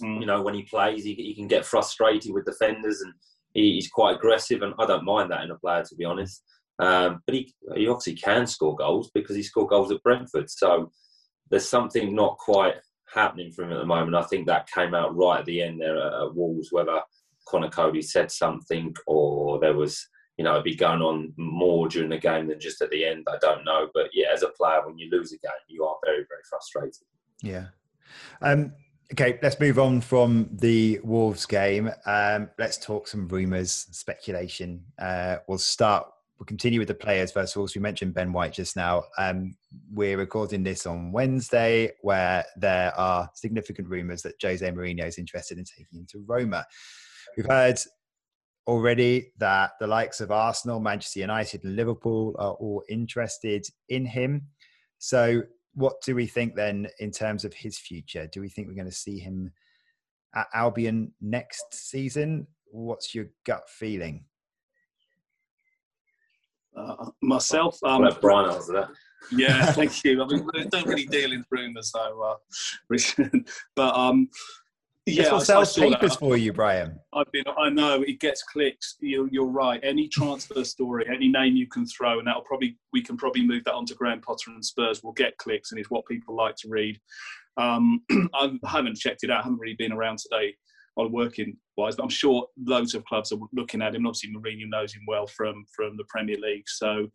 Mm. 0.00 0.20
You 0.20 0.26
know, 0.26 0.42
when 0.42 0.54
he 0.54 0.62
plays, 0.62 1.04
he, 1.04 1.14
he, 1.14 1.34
can 1.34 1.48
get 1.48 1.64
frustrated 1.64 2.32
with 2.32 2.44
defenders, 2.44 3.00
and 3.00 3.12
he, 3.54 3.74
he's 3.74 3.88
quite 3.88 4.16
aggressive. 4.16 4.62
And 4.62 4.74
I 4.78 4.86
don't 4.86 5.04
mind 5.04 5.30
that 5.30 5.42
in 5.42 5.50
a 5.50 5.58
player, 5.58 5.82
to 5.84 5.94
be 5.96 6.04
honest. 6.04 6.42
Um, 6.78 7.20
but 7.26 7.34
he, 7.34 7.54
he 7.74 7.88
obviously 7.88 8.14
can 8.14 8.46
score 8.46 8.74
goals 8.76 9.10
because 9.14 9.36
he 9.36 9.42
scored 9.42 9.68
goals 9.68 9.90
at 9.90 10.02
Brentford. 10.02 10.50
So 10.50 10.90
there's 11.50 11.68
something 11.68 12.14
not 12.14 12.38
quite 12.38 12.76
happening 13.12 13.52
for 13.52 13.64
him 13.64 13.72
at 13.72 13.78
the 13.78 13.86
moment. 13.86 14.16
I 14.16 14.22
think 14.22 14.46
that 14.46 14.70
came 14.70 14.94
out 14.94 15.16
right 15.16 15.40
at 15.40 15.46
the 15.46 15.62
end 15.62 15.80
there 15.80 15.98
at, 15.98 16.22
at 16.22 16.34
Wolves, 16.34 16.68
whether 16.70 17.00
Conor 17.48 17.68
Coady 17.68 18.02
said 18.02 18.30
something 18.30 18.94
or 19.06 19.58
there 19.60 19.74
was, 19.74 20.06
you 20.40 20.44
know, 20.44 20.52
it'd 20.52 20.64
be 20.64 20.74
going 20.74 21.02
on 21.02 21.34
more 21.36 21.86
during 21.86 22.08
the 22.08 22.16
game 22.16 22.48
than 22.48 22.58
just 22.58 22.80
at 22.80 22.88
the 22.88 23.04
end. 23.04 23.26
I 23.28 23.36
don't 23.42 23.62
know. 23.62 23.90
But 23.92 24.08
yeah, 24.14 24.28
as 24.32 24.42
a 24.42 24.48
player, 24.48 24.80
when 24.86 24.96
you 24.96 25.10
lose 25.10 25.34
a 25.34 25.36
game, 25.36 25.50
you 25.68 25.84
are 25.84 25.96
very, 26.02 26.24
very 26.30 26.40
frustrated. 26.48 27.02
Yeah. 27.42 27.66
Um, 28.40 28.72
okay, 29.12 29.38
let's 29.42 29.60
move 29.60 29.78
on 29.78 30.00
from 30.00 30.48
the 30.50 30.98
Wolves 31.04 31.44
game. 31.44 31.90
Um, 32.06 32.48
let's 32.58 32.78
talk 32.78 33.06
some 33.06 33.28
rumours, 33.28 33.88
speculation. 33.90 34.82
Uh, 34.98 35.36
we'll 35.46 35.58
start 35.58 36.06
we'll 36.38 36.46
continue 36.46 36.78
with 36.78 36.88
the 36.88 36.94
players 36.94 37.30
first 37.30 37.54
of 37.54 37.60
all. 37.60 37.68
So 37.68 37.78
we 37.78 37.82
mentioned 37.82 38.14
Ben 38.14 38.32
White 38.32 38.54
just 38.54 38.76
now. 38.76 39.04
Um, 39.18 39.54
we're 39.92 40.16
recording 40.16 40.62
this 40.62 40.86
on 40.86 41.12
Wednesday, 41.12 41.90
where 42.00 42.46
there 42.56 42.98
are 42.98 43.28
significant 43.34 43.88
rumours 43.88 44.22
that 44.22 44.36
Jose 44.40 44.66
Mourinho 44.66 45.06
is 45.06 45.18
interested 45.18 45.58
in 45.58 45.64
taking 45.64 45.98
him 45.98 46.06
to 46.12 46.24
Roma. 46.26 46.64
We've 47.36 47.44
heard 47.44 47.78
already 48.66 49.32
that 49.38 49.72
the 49.80 49.86
likes 49.86 50.20
of 50.20 50.30
Arsenal, 50.30 50.80
Manchester 50.80 51.20
United, 51.20 51.64
and 51.64 51.76
Liverpool 51.76 52.34
are 52.38 52.52
all 52.52 52.82
interested 52.88 53.66
in 53.88 54.04
him. 54.04 54.46
So, 54.98 55.42
what 55.74 55.94
do 56.04 56.14
we 56.14 56.26
think 56.26 56.54
then 56.54 56.88
in 56.98 57.10
terms 57.10 57.44
of 57.44 57.54
his 57.54 57.78
future? 57.78 58.28
Do 58.32 58.40
we 58.40 58.48
think 58.48 58.68
we're 58.68 58.74
going 58.74 58.86
to 58.86 58.92
see 58.92 59.18
him 59.18 59.52
at 60.34 60.48
Albion 60.52 61.12
next 61.20 61.64
season? 61.72 62.46
What's 62.66 63.14
your 63.14 63.26
gut 63.46 63.62
feeling? 63.68 64.24
Uh, 66.76 67.10
myself, 67.22 67.78
um, 67.84 68.02
let 68.02 68.20
Brian 68.20 68.50
answer 68.50 68.72
that. 68.72 68.88
Yeah, 69.32 69.66
thank 69.72 70.04
you. 70.04 70.22
I 70.22 70.26
mean, 70.26 70.46
we 70.52 70.64
don't 70.66 70.86
really 70.86 71.06
deal 71.06 71.32
in 71.32 71.44
rumours, 71.50 71.92
so 71.92 72.22
uh, 72.22 73.26
but 73.76 73.96
um, 73.96 74.28
yeah, 75.06 75.22
This 75.22 75.32
will 75.32 75.40
sell 75.40 75.66
papers 75.66 76.16
for 76.16 76.36
you, 76.36 76.52
Brian. 76.52 76.98
I've 77.14 77.30
been. 77.32 77.44
I 77.58 77.70
know 77.70 78.02
it 78.02 78.20
gets 78.20 78.42
clicks. 78.42 78.96
You're, 79.00 79.28
you're 79.30 79.46
right. 79.46 79.80
Any 79.82 80.08
transfer 80.08 80.62
story, 80.64 81.06
any 81.12 81.28
name 81.28 81.56
you 81.56 81.66
can 81.66 81.86
throw, 81.86 82.18
and 82.18 82.26
that'll 82.26 82.42
probably 82.42 82.76
we 82.92 83.02
can 83.02 83.16
probably 83.16 83.46
move 83.46 83.64
that 83.64 83.74
onto 83.74 83.94
Graham 83.94 84.20
Potter 84.20 84.50
and 84.50 84.64
Spurs. 84.64 85.02
Will 85.02 85.12
get 85.12 85.36
clicks, 85.38 85.72
and 85.72 85.80
it's 85.80 85.90
what 85.90 86.06
people 86.06 86.36
like 86.36 86.56
to 86.56 86.68
read. 86.68 87.00
Um, 87.56 88.02
I 88.34 88.52
haven't 88.66 88.98
checked 88.98 89.24
it 89.24 89.30
out. 89.30 89.40
I 89.40 89.42
haven't 89.44 89.58
really 89.58 89.76
been 89.78 89.92
around 89.92 90.18
today 90.18 90.54
on 90.96 91.12
working 91.12 91.56
wise, 91.76 91.96
but 91.96 92.02
I'm 92.02 92.10
sure 92.10 92.46
loads 92.66 92.94
of 92.94 93.04
clubs 93.06 93.32
are 93.32 93.38
looking 93.52 93.80
at 93.80 93.94
him. 93.94 94.06
Obviously, 94.06 94.32
Mourinho 94.32 94.68
knows 94.68 94.92
him 94.92 95.02
well 95.06 95.26
from 95.26 95.64
from 95.74 95.96
the 95.96 96.04
Premier 96.08 96.36
League, 96.38 96.68
so 96.68 97.08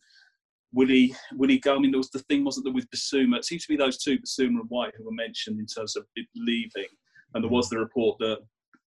will 0.73 0.87
he 0.87 1.15
will 1.33 1.49
he 1.49 1.59
go? 1.59 1.75
I 1.75 1.79
mean, 1.79 1.91
there 1.91 1.99
was 1.99 2.09
the 2.09 2.19
thing 2.19 2.43
wasn't 2.43 2.65
there 2.65 2.73
with 2.73 2.89
Bissouma. 2.89 3.37
It 3.37 3.45
seems 3.45 3.65
to 3.65 3.73
be 3.73 3.77
those 3.77 3.97
two, 3.97 4.17
Bissouma 4.17 4.59
and 4.59 4.69
White, 4.69 4.93
who 4.97 5.05
were 5.05 5.11
mentioned 5.11 5.59
in 5.59 5.67
terms 5.67 5.95
of 5.95 6.05
leaving. 6.35 6.89
And 7.35 7.43
there 7.43 7.51
was 7.51 7.69
the 7.69 7.77
report 7.77 8.17
that 8.19 8.39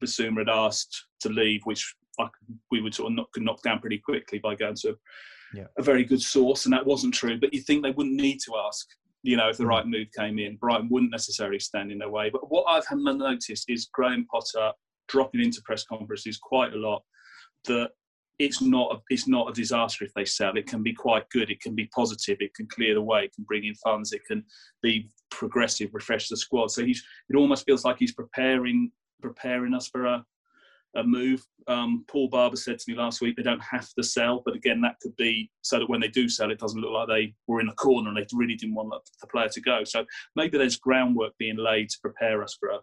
Bissouma 0.03 0.39
had 0.39 0.49
asked 0.49 1.07
to 1.21 1.29
leave, 1.29 1.61
which 1.65 1.95
I, 2.19 2.27
we 2.71 2.81
would 2.81 2.95
sort 2.95 3.13
of 3.13 3.17
knock, 3.17 3.29
knock 3.37 3.63
down 3.63 3.79
pretty 3.79 3.99
quickly 3.99 4.39
by 4.39 4.57
going 4.57 4.75
to 4.77 4.97
yeah. 5.55 5.65
a 5.79 5.83
very 5.83 6.05
good 6.05 6.23
source, 6.23 6.65
and 6.65 6.73
that 6.73 6.87
wasn't 6.87 7.15
true. 7.15 7.39
But 7.39 7.55
you 7.55 7.61
think 7.61 7.83
they 7.83 7.91
wouldn't 7.91 8.17
need 8.17 8.41
to 8.47 8.57
ask, 8.67 8.87
you 9.23 9.37
know, 9.37 9.49
if 9.49 9.59
the 9.59 9.65
mm. 9.65 9.69
right 9.69 9.87
move 9.87 10.09
came 10.17 10.39
in. 10.39 10.57
Brighton 10.57 10.89
wouldn't 10.91 11.13
necessarily 11.13 11.61
stand 11.61 11.93
in 11.93 11.99
their 11.99 12.11
way. 12.11 12.31
But 12.31 12.51
what 12.51 12.65
I've 12.69 12.85
noticed 12.97 13.69
is 13.69 13.89
Graham 13.93 14.27
Potter 14.31 14.73
dropping 15.09 15.43
into 15.43 15.63
press 15.63 15.85
conferences 15.85 16.39
quite 16.39 16.73
a 16.75 16.79
lot 16.79 17.03
that 17.67 17.91
it's 18.39 18.63
not 18.63 18.95
a, 18.95 18.99
it's 19.11 19.27
not 19.27 19.51
a 19.51 19.53
disaster 19.53 20.05
if 20.05 20.15
they 20.15 20.25
sell. 20.25 20.57
It 20.57 20.67
can 20.67 20.83
be 20.83 20.95
quite 20.95 21.29
good. 21.31 21.51
It 21.51 21.61
can 21.61 21.75
be 21.75 21.87
positive. 21.87 22.37
It 22.41 22.55
can 22.55 22.69
clear 22.69 22.95
the 22.95 23.03
way. 23.03 23.25
It 23.25 23.35
can 23.35 23.45
bring 23.45 23.65
in 23.65 23.75
funds. 23.75 24.13
It 24.13 24.25
can 24.27 24.45
be 24.81 25.11
progressive, 25.31 25.91
refresh 25.93 26.29
the 26.29 26.37
squad. 26.37 26.71
So 26.71 26.85
he's 26.85 27.03
it 27.29 27.37
almost 27.37 27.65
feels 27.65 27.85
like 27.85 27.97
he's 27.99 28.15
preparing 28.15 28.91
preparing 29.21 29.75
us 29.75 29.89
for 29.89 30.07
a 30.07 30.25
a 30.97 31.05
move. 31.05 31.47
Um, 31.67 32.05
Paul 32.09 32.29
Barber 32.29 32.57
said 32.57 32.79
to 32.79 32.91
me 32.91 32.97
last 32.97 33.21
week 33.21 33.37
they 33.37 33.43
don't 33.43 33.63
have 33.63 33.93
to 33.93 34.03
sell, 34.03 34.43
but 34.45 34.57
again 34.57 34.81
that 34.81 34.97
could 35.03 35.15
be 35.17 35.51
so 35.61 35.79
that 35.79 35.89
when 35.89 36.01
they 36.01 36.09
do 36.09 36.29
sell, 36.29 36.51
it 36.51 36.59
doesn't 36.59 36.81
look 36.81 36.93
like 36.93 37.09
they 37.09 37.35
were 37.47 37.61
in 37.61 37.69
a 37.69 37.75
corner 37.75 38.09
and 38.09 38.17
they 38.17 38.27
really 38.33 38.55
didn't 38.55 38.75
want 38.75 38.91
the 39.21 39.27
player 39.27 39.49
to 39.51 39.61
go. 39.61 39.85
So 39.85 40.07
maybe 40.35 40.57
there's 40.57 40.77
groundwork 40.77 41.37
being 41.39 41.59
laid 41.59 41.91
to 41.91 42.01
prepare 42.01 42.43
us 42.43 42.57
for 42.59 42.71
a 42.71 42.79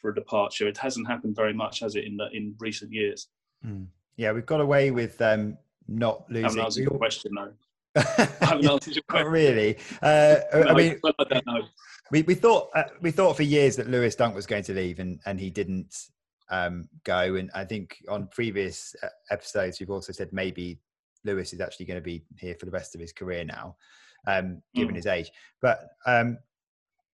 for 0.00 0.10
a 0.10 0.14
departure. 0.14 0.66
It 0.66 0.78
hasn't 0.78 1.06
happened 1.06 1.36
very 1.36 1.52
much, 1.52 1.80
has 1.80 1.94
it, 1.94 2.04
in 2.04 2.16
the, 2.16 2.28
in 2.32 2.54
recent 2.58 2.92
years? 2.92 3.28
Mm. 3.64 3.86
Yeah, 4.16 4.32
we've 4.32 4.46
got 4.46 4.60
away 4.60 4.90
with 4.90 5.20
um, 5.20 5.56
not 5.88 6.24
losing. 6.30 6.44
I 6.44 6.48
haven't 6.48 6.64
answered 6.64 6.82
your 6.82 6.98
question, 6.98 7.32
though. 7.34 7.52
I 7.96 8.28
haven't 8.40 8.68
answered 8.68 8.94
your 8.94 9.02
question. 9.08 9.26
Not 9.26 9.32
really. 9.32 9.76
Uh, 10.02 10.36
no, 10.54 10.62
I 10.68 10.74
mean, 10.74 11.00
I 11.04 11.24
don't 11.24 11.46
know. 11.46 11.62
We, 12.10 12.22
we 12.22 12.34
thought 12.34 12.70
uh, 12.74 12.84
we 13.00 13.10
thought 13.10 13.36
for 13.36 13.42
years 13.42 13.76
that 13.76 13.88
Lewis 13.88 14.14
Dunk 14.14 14.34
was 14.34 14.46
going 14.46 14.64
to 14.64 14.74
leave, 14.74 14.98
and, 14.98 15.20
and 15.26 15.38
he 15.38 15.50
didn't 15.50 15.96
um, 16.50 16.88
go. 17.04 17.36
And 17.36 17.50
I 17.54 17.64
think 17.64 18.02
on 18.08 18.28
previous 18.28 18.94
uh, 19.02 19.08
episodes, 19.30 19.80
we've 19.80 19.90
also 19.90 20.12
said 20.12 20.32
maybe 20.32 20.78
Lewis 21.24 21.52
is 21.52 21.60
actually 21.60 21.86
going 21.86 21.98
to 21.98 22.04
be 22.04 22.24
here 22.38 22.54
for 22.58 22.66
the 22.66 22.72
rest 22.72 22.94
of 22.94 23.00
his 23.00 23.12
career 23.12 23.44
now, 23.44 23.76
um, 24.26 24.62
given 24.74 24.94
mm. 24.94 24.96
his 24.96 25.06
age. 25.06 25.30
But 25.62 25.88
um, 26.06 26.38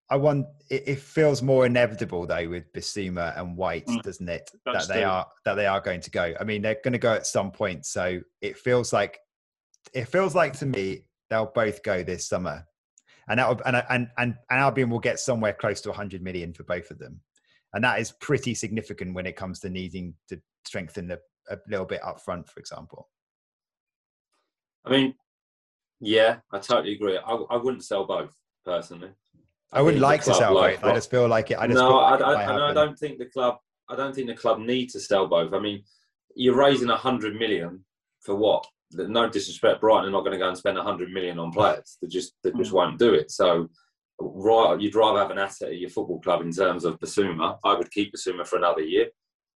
I 0.08 0.16
want 0.16 0.46
it, 0.70 0.84
it, 0.86 1.00
feels 1.00 1.42
more 1.42 1.66
inevitable 1.66 2.26
though 2.26 2.48
with 2.48 2.72
Bissouma 2.72 3.38
and 3.38 3.56
White, 3.56 3.86
mm. 3.86 4.00
doesn't 4.02 4.28
it? 4.28 4.50
That's 4.64 4.86
that 4.86 4.94
they 4.94 5.04
are 5.04 5.26
that 5.44 5.54
they 5.54 5.66
are 5.66 5.80
going 5.80 6.00
to 6.00 6.10
go. 6.10 6.34
I 6.38 6.44
mean, 6.44 6.62
they're 6.62 6.78
going 6.82 6.92
to 6.92 6.98
go 6.98 7.12
at 7.12 7.26
some 7.26 7.50
point, 7.50 7.86
so 7.86 8.20
it 8.40 8.56
feels 8.56 8.92
like 8.92 9.18
it 9.92 10.06
feels 10.08 10.34
like 10.34 10.52
to 10.58 10.66
me 10.66 11.04
they'll 11.30 11.52
both 11.54 11.82
go 11.82 12.02
this 12.02 12.28
summer, 12.28 12.64
and 13.28 13.38
that 13.38 13.60
and 13.64 13.76
and 13.76 14.08
and, 14.18 14.34
and 14.50 14.60
Albion 14.60 14.90
will 14.90 14.98
get 14.98 15.18
somewhere 15.18 15.52
close 15.52 15.80
to 15.82 15.90
100 15.90 16.22
million 16.22 16.52
for 16.52 16.64
both 16.64 16.90
of 16.90 16.98
them, 16.98 17.20
and 17.74 17.84
that 17.84 18.00
is 18.00 18.12
pretty 18.20 18.54
significant 18.54 19.14
when 19.14 19.26
it 19.26 19.36
comes 19.36 19.60
to 19.60 19.70
needing 19.70 20.14
to 20.28 20.40
strengthen 20.64 21.08
the, 21.08 21.20
a 21.50 21.56
little 21.68 21.86
bit 21.86 22.04
up 22.04 22.20
front, 22.20 22.48
for 22.48 22.60
example. 22.60 23.08
I 24.84 24.90
mean, 24.90 25.14
yeah, 26.00 26.38
I 26.52 26.58
totally 26.58 26.94
agree. 26.94 27.18
I, 27.18 27.32
I 27.32 27.56
wouldn't 27.56 27.84
sell 27.84 28.06
both 28.06 28.32
personally. 28.64 29.10
I, 29.72 29.82
wouldn't 29.82 30.00
like 30.00 30.22
to 30.24 30.34
sell 30.34 30.54
both. 30.54 30.82
I 30.84 30.94
just 30.94 31.10
feel 31.10 31.26
like 31.26 31.50
it. 31.50 31.58
I 31.58 31.66
just 31.66 31.78
no, 31.78 31.98
I, 31.98 32.16
I, 32.16 32.70
I, 32.70 32.74
don't 32.74 32.96
think 32.96 33.18
the 33.18 33.26
club. 33.26 33.56
I 33.88 33.96
don't 33.96 34.14
think 34.14 34.28
the 34.28 34.34
club 34.34 34.60
need 34.60 34.90
to 34.90 35.00
sell 35.00 35.26
both. 35.26 35.52
I 35.52 35.58
mean, 35.58 35.82
you're 36.34 36.56
raising 36.56 36.88
a 36.88 36.96
hundred 36.96 37.36
million 37.36 37.84
for 38.20 38.36
what? 38.36 38.66
No 38.92 39.28
disrespect, 39.28 39.80
Brighton 39.80 40.08
are 40.08 40.12
not 40.12 40.20
going 40.20 40.32
to 40.32 40.38
go 40.38 40.48
and 40.48 40.56
spend 40.56 40.78
a 40.78 40.82
hundred 40.82 41.10
million 41.12 41.38
on 41.38 41.50
players. 41.50 41.98
They 42.00 42.08
just 42.08 42.34
they 42.42 42.52
just 42.52 42.70
hmm. 42.70 42.76
won't 42.76 42.98
do 42.98 43.14
it. 43.14 43.30
So, 43.30 43.68
right, 44.20 44.80
you'd 44.80 44.94
rather 44.94 45.18
have 45.18 45.30
an 45.30 45.38
asset 45.38 45.70
at 45.70 45.78
your 45.78 45.90
football 45.90 46.20
club 46.20 46.42
in 46.42 46.52
terms 46.52 46.84
of 46.84 46.98
Bissouma. 47.00 47.58
I 47.64 47.74
would 47.74 47.90
keep 47.90 48.14
Bissouma 48.14 48.46
for 48.46 48.56
another 48.56 48.82
year. 48.82 49.08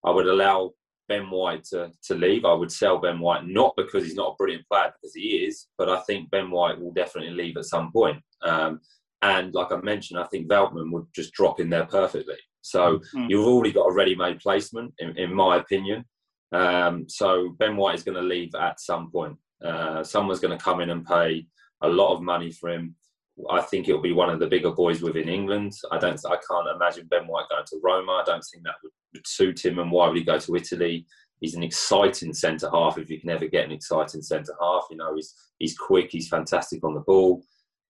I 0.03 0.11
would 0.11 0.27
allow 0.27 0.71
Ben 1.09 1.29
White 1.29 1.63
to, 1.65 1.91
to 2.05 2.15
leave. 2.15 2.45
I 2.45 2.53
would 2.53 2.71
sell 2.71 2.99
Ben 2.99 3.19
White 3.19 3.45
not 3.45 3.73
because 3.75 4.03
he's 4.03 4.15
not 4.15 4.33
a 4.33 4.35
brilliant 4.35 4.65
player, 4.67 4.93
because 4.95 5.13
he 5.13 5.45
is, 5.45 5.67
but 5.77 5.89
I 5.89 5.99
think 6.01 6.29
Ben 6.31 6.49
White 6.51 6.79
will 6.79 6.93
definitely 6.93 7.33
leave 7.33 7.57
at 7.57 7.65
some 7.65 7.91
point. 7.91 8.21
Um, 8.43 8.79
and 9.21 9.53
like 9.53 9.71
I 9.71 9.77
mentioned, 9.77 10.19
I 10.19 10.27
think 10.27 10.47
Veltman 10.47 10.91
would 10.91 11.07
just 11.13 11.33
drop 11.33 11.59
in 11.59 11.69
there 11.69 11.85
perfectly. 11.85 12.37
So 12.61 12.99
mm-hmm. 12.99 13.25
you've 13.29 13.45
already 13.45 13.73
got 13.73 13.89
a 13.89 13.93
ready-made 13.93 14.39
placement, 14.39 14.93
in, 14.99 15.17
in 15.17 15.33
my 15.33 15.57
opinion. 15.57 16.05
Um, 16.51 17.07
so 17.07 17.55
Ben 17.59 17.77
White 17.77 17.95
is 17.95 18.03
going 18.03 18.15
to 18.15 18.21
leave 18.21 18.55
at 18.55 18.79
some 18.79 19.11
point. 19.11 19.37
Uh, 19.63 20.03
someone's 20.03 20.39
going 20.39 20.57
to 20.57 20.63
come 20.63 20.81
in 20.81 20.89
and 20.89 21.05
pay 21.05 21.45
a 21.81 21.87
lot 21.87 22.15
of 22.15 22.21
money 22.21 22.51
for 22.51 22.69
him. 22.69 22.95
I 23.49 23.61
think 23.61 23.87
it'll 23.87 24.01
be 24.01 24.11
one 24.11 24.29
of 24.29 24.39
the 24.39 24.47
bigger 24.47 24.71
boys 24.71 25.01
within 25.01 25.29
England. 25.29 25.73
I 25.91 25.97
don't. 25.97 26.19
I 26.25 26.37
can't 26.49 26.75
imagine 26.75 27.07
Ben 27.09 27.27
White 27.27 27.49
going 27.49 27.65
to 27.67 27.79
Roma. 27.81 28.11
I 28.11 28.23
don't 28.25 28.43
think 28.51 28.63
that 28.63 28.75
would, 28.83 28.91
would 29.13 29.27
suit 29.27 29.63
him. 29.63 29.79
And 29.79 29.91
why 29.91 30.07
would 30.07 30.17
he 30.17 30.23
go 30.23 30.39
to 30.39 30.55
Italy? 30.55 31.05
He's 31.39 31.55
an 31.55 31.63
exciting 31.63 32.33
centre 32.33 32.69
half. 32.69 32.97
If 32.97 33.09
you 33.09 33.19
can 33.19 33.29
ever 33.29 33.47
get 33.47 33.63
an 33.63 33.71
exciting 33.71 34.21
centre 34.21 34.55
half, 34.59 34.87
you 34.91 34.97
know 34.97 35.15
he's 35.15 35.33
he's 35.57 35.77
quick. 35.77 36.09
He's 36.11 36.27
fantastic 36.27 36.83
on 36.83 36.93
the 36.93 36.99
ball. 37.01 37.41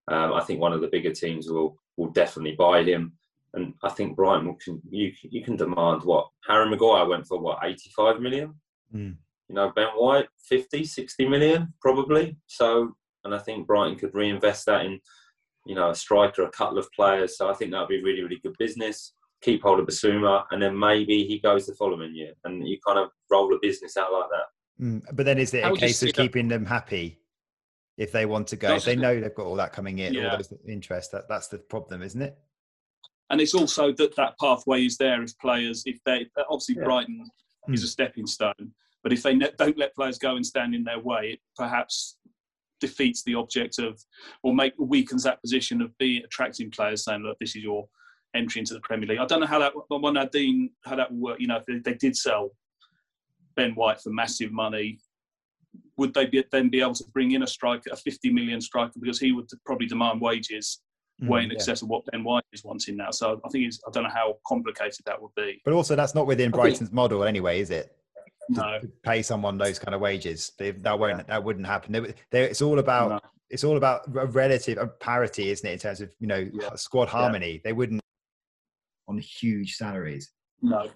Um, 0.08 0.34
I 0.34 0.41
think 0.41 0.60
one 0.60 0.74
of 0.74 0.82
the 0.82 0.88
bigger 0.88 1.12
teams 1.12 1.50
will 1.50 1.80
will 1.98 2.12
definitely 2.12 2.56
buy 2.56 2.84
him, 2.84 3.13
and 3.54 3.74
I 3.84 3.90
think 3.90 4.16
Brighton 4.16 4.56
can 4.64 4.82
you 4.90 5.12
you 5.24 5.44
can 5.44 5.56
demand 5.56 6.04
what 6.04 6.28
Harry 6.48 6.70
Maguire 6.70 7.08
went 7.08 7.28
for 7.28 7.40
what 7.40 7.60
85 7.64 8.20
million. 8.20 8.56
Mm. 8.94 9.16
You 9.48 9.56
know 9.56 9.72
Ben 9.76 9.88
White 9.96 10.28
50, 10.48 10.84
60 10.84 11.28
million 11.28 11.74
probably. 11.82 12.38
So 12.48 12.96
and 13.24 13.34
I 13.34 13.40
think 13.40 13.68
Brighton 13.68 13.98
could 13.98 14.14
reinvest 14.14 14.66
that 14.68 14.86
in 14.86 15.00
you 15.66 15.76
know 15.76 15.90
a 15.90 15.96
striker, 15.96 16.44
a 16.44 16.52
couple 16.52 16.78
of 16.78 16.92
players. 16.92 17.38
So 17.38 17.50
I 17.50 17.54
think 17.54 17.72
that 17.72 17.80
would 17.80 17.90
be 17.90 18.04
really 18.04 18.24
really 18.24 18.40
good 18.44 18.56
business. 18.60 19.14
Keep 19.42 19.64
hold 19.64 19.80
of 19.80 19.88
Bissouma, 19.88 20.44
and 20.52 20.62
then 20.62 20.78
maybe 20.78 21.24
he 21.24 21.40
goes 21.40 21.66
the 21.66 21.74
following 21.76 22.14
year, 22.14 22.34
and 22.44 22.68
you 22.68 22.78
kind 22.86 23.00
of 23.00 23.10
roll 23.32 23.48
the 23.48 23.58
business 23.62 23.96
out 23.96 24.12
like 24.12 24.30
that. 24.32 24.84
Mm, 24.86 25.02
but 25.14 25.26
then 25.26 25.38
is 25.38 25.54
it 25.54 25.64
How 25.64 25.74
a 25.74 25.78
case 25.78 26.04
of 26.04 26.12
keeping 26.14 26.50
them 26.50 26.66
happy 26.66 27.20
if 28.00 28.14
they 28.14 28.26
want 28.26 28.48
to 28.48 28.56
go. 28.56 28.76
If 28.76 28.86
they 28.86 28.96
know 28.96 29.20
they've 29.20 29.36
got 29.36 29.46
all 29.46 29.58
that 29.58 29.74
coming 29.74 30.00
in, 30.00 30.14
yeah. 30.14 30.32
all 30.32 30.38
those 30.38 30.54
interest, 30.68 31.12
that, 31.12 31.28
that's 31.28 31.50
the 31.50 31.58
problem, 31.58 32.02
isn't 32.02 32.22
it? 32.22 32.38
And 33.30 33.39
it's 33.39 33.54
also 33.54 33.92
that 33.94 34.15
that 34.15 34.38
pathway 34.39 34.86
is 34.86 34.98
there 34.98 35.22
if 35.22 35.38
players, 35.38 35.84
if 35.86 36.00
they, 36.06 36.28
obviously 36.50 36.76
yeah. 36.78 36.84
Brighton 36.84 37.26
mm. 37.70 37.74
is 37.74 37.84
a 37.84 37.88
stepping 37.88 38.26
stone, 38.26 38.74
but 39.04 39.13
if 39.13 39.24
they 39.24 39.36
ne- 39.36 39.52
don't 39.58 39.78
let 39.78 39.96
players 39.96 40.18
go 40.18 40.36
and 40.36 40.46
stand 40.46 40.74
in 40.74 40.84
their 40.84 41.00
way, 41.00 41.32
it 41.34 41.39
perhaps 41.56 42.18
defeats 42.80 43.24
the 43.24 43.36
object 43.36 43.78
of, 43.80 44.02
or 44.44 44.54
make 44.54 44.74
weakens 44.80 45.24
that 45.24 45.42
position 45.42 45.82
of 45.82 45.96
being 45.98 46.24
attracting 46.24 46.72
players, 46.72 47.04
saying, 47.04 47.22
"Look, 47.22 47.38
this 47.39 47.56
is 47.56 47.63
your 47.63 47.88
entry 48.36 48.60
into 48.60 48.74
the 48.74 48.82
Premier 48.82 49.08
League." 49.08 49.20
I 49.20 49.26
don't 49.26 49.42
know 49.42 49.46
how 49.46 49.60
that, 49.60 49.74
one 49.89 50.13
Nadine, 50.13 50.72
how 50.86 50.96
that 50.96 51.12
would 51.12 51.20
work. 51.20 51.39
You 51.39 51.48
know, 51.48 51.58
if 51.58 51.65
they, 51.65 51.80
they 51.80 51.98
did 51.98 52.15
sell 52.15 52.52
Ben 53.56 53.76
White 53.76 54.02
for 54.02 54.12
massive 54.12 54.52
money, 54.52 55.00
would 55.98 56.13
they 56.13 56.26
be, 56.26 56.44
then 56.52 56.70
be 56.70 56.82
able 56.82 56.96
to 56.96 57.06
bring 57.13 57.32
in 57.32 57.44
a 57.44 57.48
striker, 57.48 57.89
a 57.92 57.96
50 57.96 58.32
million 58.32 58.62
striker, 58.62 59.00
because 59.00 59.20
he 59.20 59.32
would 59.32 59.50
probably 59.65 59.88
demand 59.88 60.22
wages 60.22 60.82
way 61.21 61.43
in 61.43 61.51
excess 61.51 61.82
yeah. 61.82 61.86
of 61.86 61.89
what 61.89 62.05
Ben 62.12 62.23
White 62.23 62.43
is 62.53 62.63
wanting 62.63 62.97
now. 62.97 63.12
So 63.12 63.41
I 63.43 63.49
think 63.49 63.65
it's, 63.65 63.79
I 63.88 63.91
don't 63.91 64.03
know 64.03 64.10
how 64.10 64.38
complicated 64.47 65.05
that 65.05 65.21
would 65.21 65.34
be. 65.36 65.62
But 65.65 65.73
also, 65.73 65.95
that's 65.95 66.15
not 66.15 66.27
within 66.27 66.51
Brighton's 66.51 66.89
think, 66.89 66.93
model 66.93 67.23
anyway, 67.23 67.60
is 67.60 67.71
it? 67.71 67.95
No. 68.49 68.79
pay 69.03 69.21
someone 69.21 69.58
those 69.58 69.77
kind 69.77 69.93
of 69.93 70.01
wages. 70.01 70.53
That 70.58 70.99
won't. 70.99 71.17
Yeah. 71.17 71.23
That 71.27 71.43
wouldn't 71.43 71.67
happen. 71.67 71.91
They, 71.91 72.13
they, 72.32 72.43
it's 72.43 72.62
all 72.62 72.79
about. 72.79 73.10
No. 73.10 73.19
It's 73.51 73.63
all 73.63 73.77
about 73.77 74.08
a 74.08 74.27
relative 74.27 74.77
a 74.77 74.86
parity, 74.86 75.49
isn't 75.49 75.67
it? 75.67 75.73
In 75.73 75.79
terms 75.79 76.01
of 76.01 76.13
you 76.19 76.27
know 76.27 76.47
yeah. 76.53 76.75
squad 76.75 77.10
harmony, 77.10 77.60
they 77.63 77.73
wouldn't 77.73 77.99
on 79.08 79.17
huge 79.17 79.75
salaries. 79.75 80.32
No, 80.62 80.88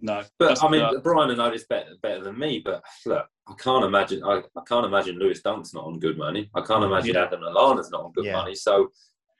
no, 0.00 0.22
but 0.38 0.62
I 0.62 0.70
mean, 0.70 0.80
uh, 0.80 0.92
Brian 1.02 1.36
know 1.36 1.50
this 1.50 1.66
better 1.68 1.90
better 2.00 2.22
than 2.22 2.38
me. 2.38 2.62
But 2.64 2.84
look, 3.04 3.26
I 3.48 3.54
can't 3.54 3.84
imagine. 3.84 4.22
I, 4.22 4.42
I 4.56 4.62
can't 4.66 4.86
imagine 4.86 5.18
Lewis 5.18 5.42
Dunk's 5.42 5.74
not 5.74 5.84
on 5.84 5.98
good 5.98 6.16
money. 6.16 6.48
I 6.54 6.60
can't 6.60 6.84
imagine 6.84 7.14
yeah. 7.16 7.24
Adam 7.24 7.40
Lallana's 7.40 7.90
not 7.90 8.04
on 8.04 8.12
good 8.12 8.26
yeah. 8.26 8.34
money. 8.34 8.54
So 8.54 8.90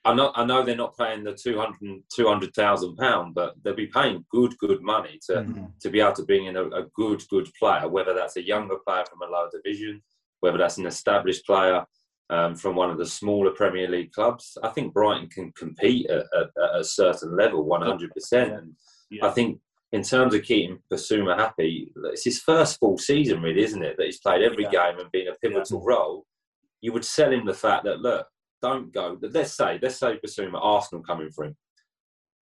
I 0.04 0.14
know, 0.14 0.32
I 0.34 0.44
know 0.44 0.64
they're 0.64 0.76
not 0.76 0.96
paying 0.96 1.24
the 1.24 1.34
200,000 1.34 2.04
200, 2.14 2.96
pound, 2.96 3.34
but 3.34 3.54
they'll 3.62 3.74
be 3.74 3.88
paying 3.88 4.24
good, 4.30 4.56
good 4.58 4.80
money 4.80 5.18
to 5.26 5.32
mm-hmm. 5.34 5.64
to 5.80 5.90
be 5.90 6.00
able 6.00 6.12
to 6.12 6.24
bring 6.24 6.46
in 6.46 6.56
a, 6.56 6.64
a, 6.64 6.84
good, 6.94 7.22
good 7.28 7.48
player. 7.58 7.88
Whether 7.88 8.14
that's 8.14 8.36
a 8.36 8.46
younger 8.46 8.76
player 8.86 9.04
from 9.10 9.22
a 9.22 9.30
lower 9.30 9.50
division, 9.52 10.02
whether 10.40 10.58
that's 10.58 10.78
an 10.78 10.86
established 10.86 11.44
player 11.44 11.84
um, 12.30 12.54
from 12.54 12.76
one 12.76 12.90
of 12.90 12.98
the 12.98 13.06
smaller 13.06 13.50
Premier 13.50 13.88
League 13.88 14.12
clubs, 14.12 14.56
I 14.62 14.68
think 14.68 14.94
Brighton 14.94 15.28
can 15.28 15.52
compete 15.52 16.08
at, 16.08 16.26
at, 16.38 16.46
at 16.62 16.80
a 16.80 16.84
certain 16.84 17.36
level, 17.36 17.64
one 17.64 17.82
hundred 17.82 18.12
percent. 18.12 18.52
And 18.52 18.74
yeah. 19.10 19.26
I 19.26 19.30
think 19.30 19.58
in 19.92 20.02
terms 20.02 20.34
of 20.34 20.42
keeping 20.42 20.78
Bissouma 20.92 21.36
happy, 21.36 21.90
it's 22.04 22.24
his 22.24 22.40
first 22.40 22.78
full 22.78 22.98
season, 22.98 23.42
really, 23.42 23.62
isn't 23.62 23.82
it? 23.82 23.96
That 23.96 24.06
he's 24.06 24.20
played 24.20 24.42
every 24.42 24.64
yeah. 24.64 24.70
game 24.70 25.00
and 25.00 25.10
been 25.10 25.28
a 25.28 25.34
pivotal 25.34 25.82
yeah. 25.82 25.94
role. 25.94 26.26
You 26.80 26.92
would 26.92 27.04
sell 27.04 27.32
him 27.32 27.46
the 27.46 27.54
fact 27.54 27.84
that 27.84 28.00
look, 28.00 28.26
don't 28.62 28.92
go. 28.92 29.18
Let's 29.20 29.56
say, 29.56 29.78
let's 29.82 29.96
say 29.96 30.18
Bissouma, 30.24 30.58
Arsenal 30.60 31.02
coming 31.02 31.30
for 31.30 31.44
him. 31.44 31.56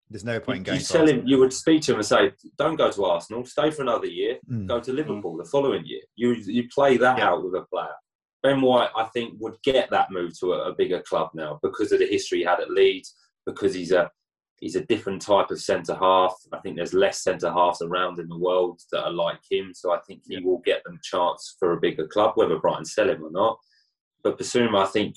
There's 0.09 0.25
no 0.25 0.39
point 0.39 0.59
in 0.59 0.63
going. 0.63 0.79
You 0.79 0.85
sell 0.85 1.09
him. 1.09 1.27
You 1.27 1.39
would 1.39 1.53
speak 1.53 1.83
to 1.83 1.93
him 1.93 1.99
and 1.99 2.07
say, 2.07 2.33
"Don't 2.57 2.77
go 2.77 2.91
to 2.91 3.05
Arsenal. 3.05 3.45
Stay 3.45 3.71
for 3.71 3.83
another 3.83 4.07
year. 4.07 4.39
Mm. 4.51 4.67
Go 4.67 4.81
to 4.81 4.93
Liverpool 4.93 5.37
the 5.37 5.45
following 5.45 5.85
year." 5.85 6.03
You 6.15 6.33
you 6.35 6.69
play 6.73 6.97
that 6.97 7.19
yeah. 7.19 7.29
out 7.29 7.45
with 7.45 7.55
a 7.55 7.67
player. 7.67 7.95
Ben 8.43 8.61
White, 8.61 8.91
I 8.97 9.05
think, 9.07 9.35
would 9.41 9.57
get 9.65 9.91
that 9.91 10.13
move 10.13 10.39
to 10.39 10.53
a, 10.53 10.71
a, 10.71 10.75
bigger 10.75 11.01
club 11.01 11.31
now 11.35 11.59
because 11.63 11.91
of 11.91 11.99
the 11.99 12.07
history 12.07 12.39
he 12.39 12.45
had 12.45 12.61
at 12.61 12.71
Leeds. 12.71 13.17
Because 13.45 13.75
he's 13.75 13.91
a 13.91 14.11
he's 14.61 14.77
a 14.77 14.85
different 14.85 15.23
type 15.23 15.51
of 15.51 15.61
centre 15.61 15.97
half. 15.97 16.35
I 16.53 16.59
think 16.59 16.77
there's 16.77 16.95
less 16.95 17.23
centre 17.23 17.53
halves 17.53 17.83
around 17.83 18.21
in 18.21 18.29
the 18.29 18.39
world 18.39 18.81
that 18.93 19.05
are 19.05 19.13
like 19.13 19.41
him. 19.51 19.73
So 19.75 19.93
I 19.93 19.99
think 20.07 20.23
he 20.27 20.35
yeah. 20.35 20.41
will 20.45 20.63
get 20.65 20.85
them 20.85 21.01
chance 21.03 21.57
for 21.59 21.73
a 21.73 21.81
bigger 21.81 22.07
club, 22.07 22.33
whether 22.37 22.59
Brighton 22.59 22.85
sell 22.85 23.11
him 23.11 23.25
or 23.25 23.31
not. 23.31 23.59
But 24.23 24.39
Bissouma, 24.39 24.85
I 24.85 24.87
think 24.87 25.17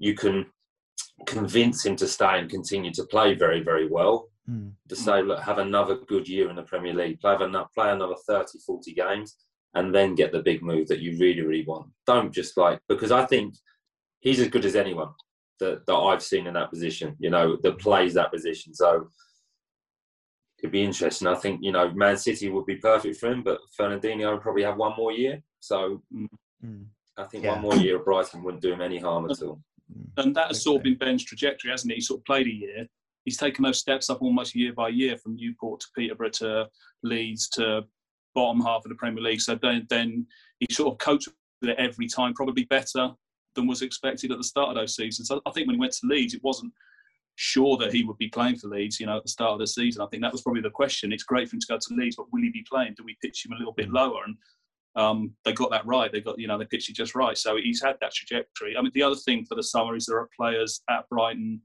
you 0.00 0.14
can 0.14 0.46
convince 1.26 1.86
him 1.86 1.94
to 1.94 2.08
stay 2.08 2.40
and 2.40 2.50
continue 2.50 2.90
to 2.92 3.04
play 3.04 3.34
very, 3.34 3.62
very 3.62 3.86
well. 3.86 4.28
Mm. 4.50 4.72
To 4.88 4.96
say, 4.96 5.22
look, 5.22 5.40
have 5.40 5.58
another 5.58 5.98
good 6.08 6.26
year 6.26 6.50
in 6.50 6.56
the 6.56 6.62
Premier 6.62 6.94
League, 6.94 7.20
play 7.20 7.36
another, 7.38 7.68
play 7.72 7.92
another 7.92 8.16
30, 8.26 8.58
40 8.66 8.92
games, 8.94 9.36
and 9.74 9.94
then 9.94 10.16
get 10.16 10.32
the 10.32 10.42
big 10.42 10.62
move 10.62 10.88
that 10.88 11.00
you 11.00 11.16
really, 11.18 11.42
really 11.42 11.64
want. 11.64 11.90
Don't 12.06 12.32
just 12.32 12.56
like, 12.56 12.80
because 12.88 13.12
I 13.12 13.26
think 13.26 13.54
he's 14.20 14.40
as 14.40 14.48
good 14.48 14.64
as 14.64 14.74
anyone 14.74 15.10
that, 15.60 15.86
that 15.86 15.94
I've 15.94 16.22
seen 16.22 16.46
in 16.46 16.54
that 16.54 16.70
position, 16.70 17.14
you 17.20 17.30
know, 17.30 17.56
that 17.62 17.78
plays 17.78 18.14
that 18.14 18.32
position. 18.32 18.74
So 18.74 19.08
it'd 20.58 20.72
be 20.72 20.82
interesting. 20.82 21.28
I 21.28 21.34
think, 21.34 21.60
you 21.62 21.72
know, 21.72 21.92
Man 21.92 22.16
City 22.16 22.48
would 22.48 22.66
be 22.66 22.76
perfect 22.76 23.18
for 23.18 23.30
him, 23.30 23.42
but 23.42 23.60
Fernandinho 23.78 24.32
would 24.32 24.42
probably 24.42 24.64
have 24.64 24.76
one 24.76 24.96
more 24.96 25.12
year. 25.12 25.42
So 25.60 26.02
mm. 26.12 26.86
I 27.16 27.24
think 27.24 27.44
yeah. 27.44 27.52
one 27.52 27.60
more 27.60 27.76
year 27.76 27.98
at 27.98 28.04
Brighton 28.04 28.42
wouldn't 28.42 28.62
do 28.62 28.72
him 28.72 28.80
any 28.80 28.98
harm 28.98 29.30
at 29.30 29.42
all. 29.42 29.60
And 30.16 30.34
that 30.36 30.48
has 30.48 30.62
sort 30.62 30.78
of 30.78 30.82
been 30.82 30.96
Ben's 30.96 31.24
trajectory, 31.24 31.70
hasn't 31.70 31.90
he? 31.90 31.96
He 31.96 32.00
sort 32.00 32.20
of 32.20 32.24
played 32.24 32.46
a 32.46 32.54
year. 32.54 32.86
He's 33.24 33.36
taken 33.36 33.64
those 33.64 33.78
steps 33.78 34.10
up 34.10 34.22
almost 34.22 34.54
year 34.54 34.72
by 34.72 34.88
year 34.88 35.16
from 35.16 35.36
Newport 35.36 35.80
to 35.80 35.86
Peterborough 35.96 36.30
to 36.30 36.68
Leeds 37.02 37.48
to 37.50 37.82
bottom 38.34 38.60
half 38.60 38.84
of 38.84 38.88
the 38.88 38.94
Premier 38.94 39.22
League. 39.22 39.40
So 39.40 39.58
then, 39.60 39.86
then 39.90 40.26
he 40.58 40.66
sort 40.72 40.92
of 40.92 40.98
coached 40.98 41.28
it 41.62 41.76
every 41.78 42.06
time, 42.06 42.34
probably 42.34 42.64
better 42.64 43.10
than 43.54 43.66
was 43.66 43.82
expected 43.82 44.30
at 44.30 44.38
the 44.38 44.44
start 44.44 44.70
of 44.70 44.76
those 44.76 44.94
seasons. 44.94 45.28
So 45.28 45.40
I 45.46 45.50
think 45.50 45.66
when 45.66 45.76
he 45.76 45.80
went 45.80 45.92
to 45.92 46.06
Leeds, 46.06 46.34
it 46.34 46.42
wasn't 46.42 46.72
sure 47.36 47.76
that 47.78 47.92
he 47.92 48.04
would 48.04 48.18
be 48.18 48.28
playing 48.28 48.56
for 48.56 48.68
Leeds, 48.68 49.00
you 49.00 49.06
know, 49.06 49.16
at 49.16 49.22
the 49.22 49.28
start 49.28 49.52
of 49.52 49.58
the 49.58 49.66
season. 49.66 50.02
I 50.02 50.06
think 50.06 50.22
that 50.22 50.32
was 50.32 50.42
probably 50.42 50.62
the 50.62 50.70
question. 50.70 51.12
It's 51.12 51.22
great 51.24 51.48
for 51.48 51.56
him 51.56 51.60
to 51.60 51.66
go 51.66 51.78
to 51.78 51.94
Leeds, 51.94 52.16
but 52.16 52.26
will 52.32 52.42
he 52.42 52.50
be 52.50 52.64
playing? 52.70 52.94
Do 52.96 53.04
we 53.04 53.16
pitch 53.22 53.44
him 53.44 53.52
a 53.52 53.56
little 53.58 53.72
bit 53.72 53.88
mm. 53.88 53.94
lower? 53.94 54.24
And 54.24 54.36
um, 54.96 55.32
they 55.44 55.52
got 55.52 55.70
that 55.70 55.86
right. 55.86 56.10
They 56.10 56.20
got, 56.20 56.38
you 56.38 56.48
know, 56.48 56.58
they 56.58 56.64
pitched 56.64 56.90
it 56.90 56.96
just 56.96 57.14
right. 57.14 57.38
So 57.38 57.56
he's 57.56 57.82
had 57.82 57.96
that 58.00 58.12
trajectory. 58.12 58.76
I 58.76 58.82
mean, 58.82 58.90
the 58.94 59.02
other 59.02 59.16
thing 59.16 59.44
for 59.44 59.54
the 59.54 59.62
summer 59.62 59.94
is 59.94 60.06
there 60.06 60.18
are 60.18 60.28
players 60.36 60.82
at 60.90 61.08
Brighton 61.08 61.60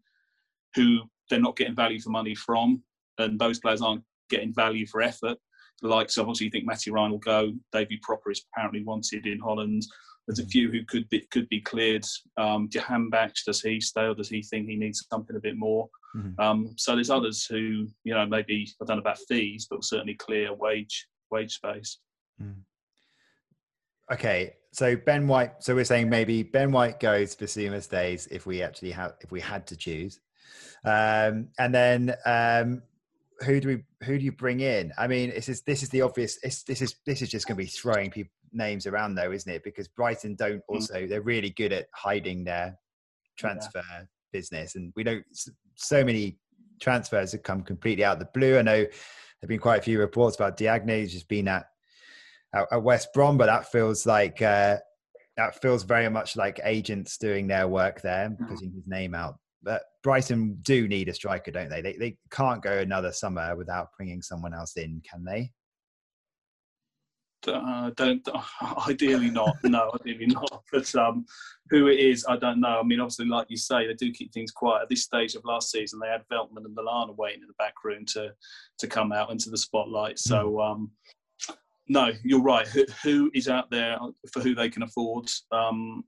who 0.75 0.99
they're 1.29 1.39
not 1.39 1.55
getting 1.55 1.75
value 1.75 1.99
for 1.99 2.09
money 2.09 2.35
from, 2.35 2.83
and 3.17 3.39
those 3.39 3.59
players 3.59 3.81
aren't 3.81 4.03
getting 4.29 4.53
value 4.53 4.85
for 4.85 5.01
effort. 5.01 5.37
Like, 5.81 6.09
so 6.09 6.21
obviously, 6.21 6.45
you 6.45 6.51
think 6.51 6.65
Matty 6.65 6.91
Ryan 6.91 7.11
will 7.11 7.19
go. 7.19 7.53
David 7.71 7.99
Pröpper 8.07 8.31
is 8.31 8.43
apparently 8.51 8.83
wanted 8.83 9.25
in 9.25 9.39
Holland. 9.39 9.85
There's 10.27 10.39
a 10.39 10.43
mm. 10.43 10.51
few 10.51 10.71
who 10.71 10.83
could 10.85 11.07
be 11.09 11.25
could 11.31 11.49
be 11.49 11.61
cleared. 11.61 12.05
Um, 12.37 12.69
Jahanbakhsh, 12.69 13.45
does 13.45 13.61
he 13.61 13.79
stay 13.81 14.03
or 14.03 14.15
does 14.15 14.29
he 14.29 14.41
think 14.41 14.67
he 14.67 14.75
needs 14.75 15.05
something 15.11 15.35
a 15.35 15.41
bit 15.41 15.57
more? 15.57 15.89
Mm-hmm. 16.15 16.39
Um, 16.39 16.73
so 16.77 16.95
there's 16.95 17.09
others 17.09 17.45
who, 17.45 17.87
you 18.03 18.13
know, 18.13 18.25
maybe 18.25 18.67
I 18.81 18.85
don't 18.85 18.97
know 18.97 19.01
about 19.01 19.19
fees, 19.27 19.67
but 19.69 19.83
certainly 19.83 20.15
clear 20.15 20.53
wage 20.53 21.07
wage 21.31 21.55
space. 21.55 21.99
Mm 22.41 22.55
okay, 24.11 24.53
so 24.71 24.95
Ben 24.95 25.27
White. 25.27 25.63
So 25.63 25.75
we're 25.75 25.85
saying 25.85 26.09
maybe 26.09 26.43
Ben 26.43 26.71
White 26.71 26.99
goes 26.99 27.35
Bissouma 27.35 27.81
stays 27.81 28.27
if 28.27 28.45
we 28.45 28.61
actually 28.61 28.91
have 28.91 29.13
if 29.21 29.31
we 29.31 29.39
had 29.39 29.65
to 29.67 29.77
choose, 29.77 30.19
um, 30.83 31.47
and 31.57 31.73
then 31.73 32.15
um, 32.25 32.81
who 33.41 33.59
do 33.59 33.67
we 33.69 34.05
who 34.05 34.17
do 34.17 34.25
you 34.25 34.31
bring 34.31 34.59
in? 34.59 34.91
I 34.97 35.07
mean, 35.07 35.29
this 35.29 35.49
is 35.49 35.61
this 35.61 35.83
is 35.83 35.89
the 35.89 36.01
obvious. 36.01 36.39
this 36.41 36.81
is 36.81 36.95
this 37.05 37.21
is 37.21 37.29
just 37.29 37.47
going 37.47 37.57
to 37.57 37.63
be 37.63 37.69
throwing 37.69 38.11
people 38.11 38.31
names 38.51 38.87
around 38.87 39.15
though, 39.15 39.31
isn't 39.31 39.51
it? 39.51 39.63
Because 39.63 39.87
Brighton 39.87 40.35
don't 40.35 40.59
mm. 40.59 40.69
also 40.69 41.05
they're 41.07 41.21
really 41.21 41.49
good 41.51 41.73
at 41.73 41.87
hiding 41.93 42.43
their 42.43 42.77
transfer 43.37 43.83
yeah. 43.91 44.03
business, 44.31 44.75
and 44.75 44.93
we 44.95 45.03
don't. 45.03 45.23
So 45.75 46.03
many 46.03 46.37
transfers 46.81 47.31
have 47.31 47.43
come 47.43 47.61
completely 47.61 48.03
out 48.03 48.13
of 48.13 48.19
the 48.19 48.39
blue. 48.39 48.57
I 48.57 48.61
know 48.61 48.85
there've 48.85 49.49
been 49.49 49.59
quite 49.59 49.79
a 49.79 49.83
few 49.83 49.99
reports 49.99 50.35
about 50.35 50.57
Diagne 50.57 51.01
who's 51.01 51.13
just 51.13 51.27
been 51.27 51.47
at 51.47 51.67
at, 52.55 52.67
at 52.71 52.83
West 52.83 53.09
Brom, 53.13 53.37
but 53.37 53.47
that 53.47 53.71
feels 53.71 54.05
like 54.05 54.41
uh, 54.41 54.77
that 55.37 55.61
feels 55.61 55.83
very 55.83 56.09
much 56.09 56.35
like 56.35 56.59
agents 56.63 57.17
doing 57.17 57.47
their 57.47 57.67
work 57.67 58.01
there, 58.01 58.29
mm. 58.29 58.47
putting 58.47 58.71
his 58.71 58.87
name 58.87 59.13
out. 59.13 59.35
But 59.61 59.83
Brighton 60.03 60.59
do 60.61 60.87
need 60.87 61.09
a 61.09 61.13
striker, 61.13 61.51
don't 61.51 61.69
they? 61.69 61.81
They 61.81 61.93
they 61.93 62.17
can't 62.31 62.61
go 62.61 62.79
another 62.79 63.11
summer 63.11 63.55
without 63.55 63.89
bringing 63.97 64.21
someone 64.21 64.53
else 64.53 64.77
in, 64.77 65.01
can 65.09 65.23
they? 65.23 65.51
Uh, 67.47 67.91
don't 67.95 68.27
ideally 68.89 69.29
not 69.29 69.55
no 69.63 69.91
ideally 70.01 70.25
not 70.25 70.63
but 70.71 70.95
um 70.95 71.23
who 71.69 71.85
it 71.85 71.99
is 71.99 72.25
i 72.27 72.35
don't 72.35 72.59
know 72.59 72.79
i 72.79 72.83
mean 72.83 72.99
obviously 72.99 73.27
like 73.27 73.45
you 73.49 73.57
say 73.57 73.85
they 73.85 73.93
do 73.93 74.11
keep 74.11 74.33
things 74.33 74.49
quiet 74.49 74.81
at 74.81 74.89
this 74.89 75.03
stage 75.03 75.35
of 75.35 75.45
last 75.45 75.69
season 75.69 75.99
they 75.99 76.07
had 76.07 76.23
veltman 76.31 76.65
and 76.65 76.75
Lallana 76.75 77.15
waiting 77.15 77.41
in 77.41 77.47
the 77.47 77.53
back 77.59 77.75
room 77.83 78.03
to 78.03 78.31
to 78.79 78.87
come 78.87 79.11
out 79.11 79.29
into 79.29 79.51
the 79.51 79.57
spotlight 79.59 80.17
so 80.17 80.53
mm. 80.53 80.71
um 80.71 80.91
no, 81.87 82.11
you're 82.23 82.41
right. 82.41 82.67
Who, 82.67 82.85
who 83.03 83.31
is 83.33 83.47
out 83.47 83.69
there 83.69 83.97
for 84.31 84.41
who 84.41 84.55
they 84.55 84.69
can 84.69 84.83
afford? 84.83 85.29
Um, 85.51 86.03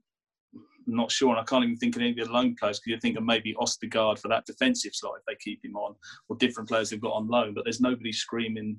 not 0.86 1.12
sure, 1.12 1.30
and 1.30 1.38
I 1.38 1.44
can't 1.44 1.64
even 1.64 1.76
think 1.76 1.96
of 1.96 2.02
any 2.02 2.18
of 2.18 2.26
the 2.26 2.32
loan 2.32 2.56
players 2.58 2.78
because 2.78 2.90
you're 2.90 3.00
thinking 3.00 3.24
maybe 3.24 3.54
Østigård 3.60 4.18
for 4.18 4.28
that 4.28 4.46
defensive 4.46 4.94
side 4.94 5.10
if 5.18 5.24
they 5.26 5.36
keep 5.38 5.62
him 5.64 5.76
on, 5.76 5.94
or 6.28 6.36
different 6.36 6.68
players 6.68 6.90
they've 6.90 7.00
got 7.00 7.12
on 7.12 7.28
loan. 7.28 7.54
But 7.54 7.64
there's 7.64 7.80
nobody 7.80 8.10
screaming 8.10 8.78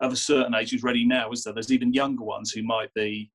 of 0.00 0.12
a 0.12 0.16
certain 0.16 0.54
age 0.54 0.70
who's 0.70 0.82
ready 0.82 1.04
now, 1.04 1.30
is 1.30 1.44
there? 1.44 1.54
There's 1.54 1.72
even 1.72 1.92
younger 1.92 2.24
ones 2.24 2.50
who 2.50 2.62
might 2.62 2.92
be, 2.94 3.30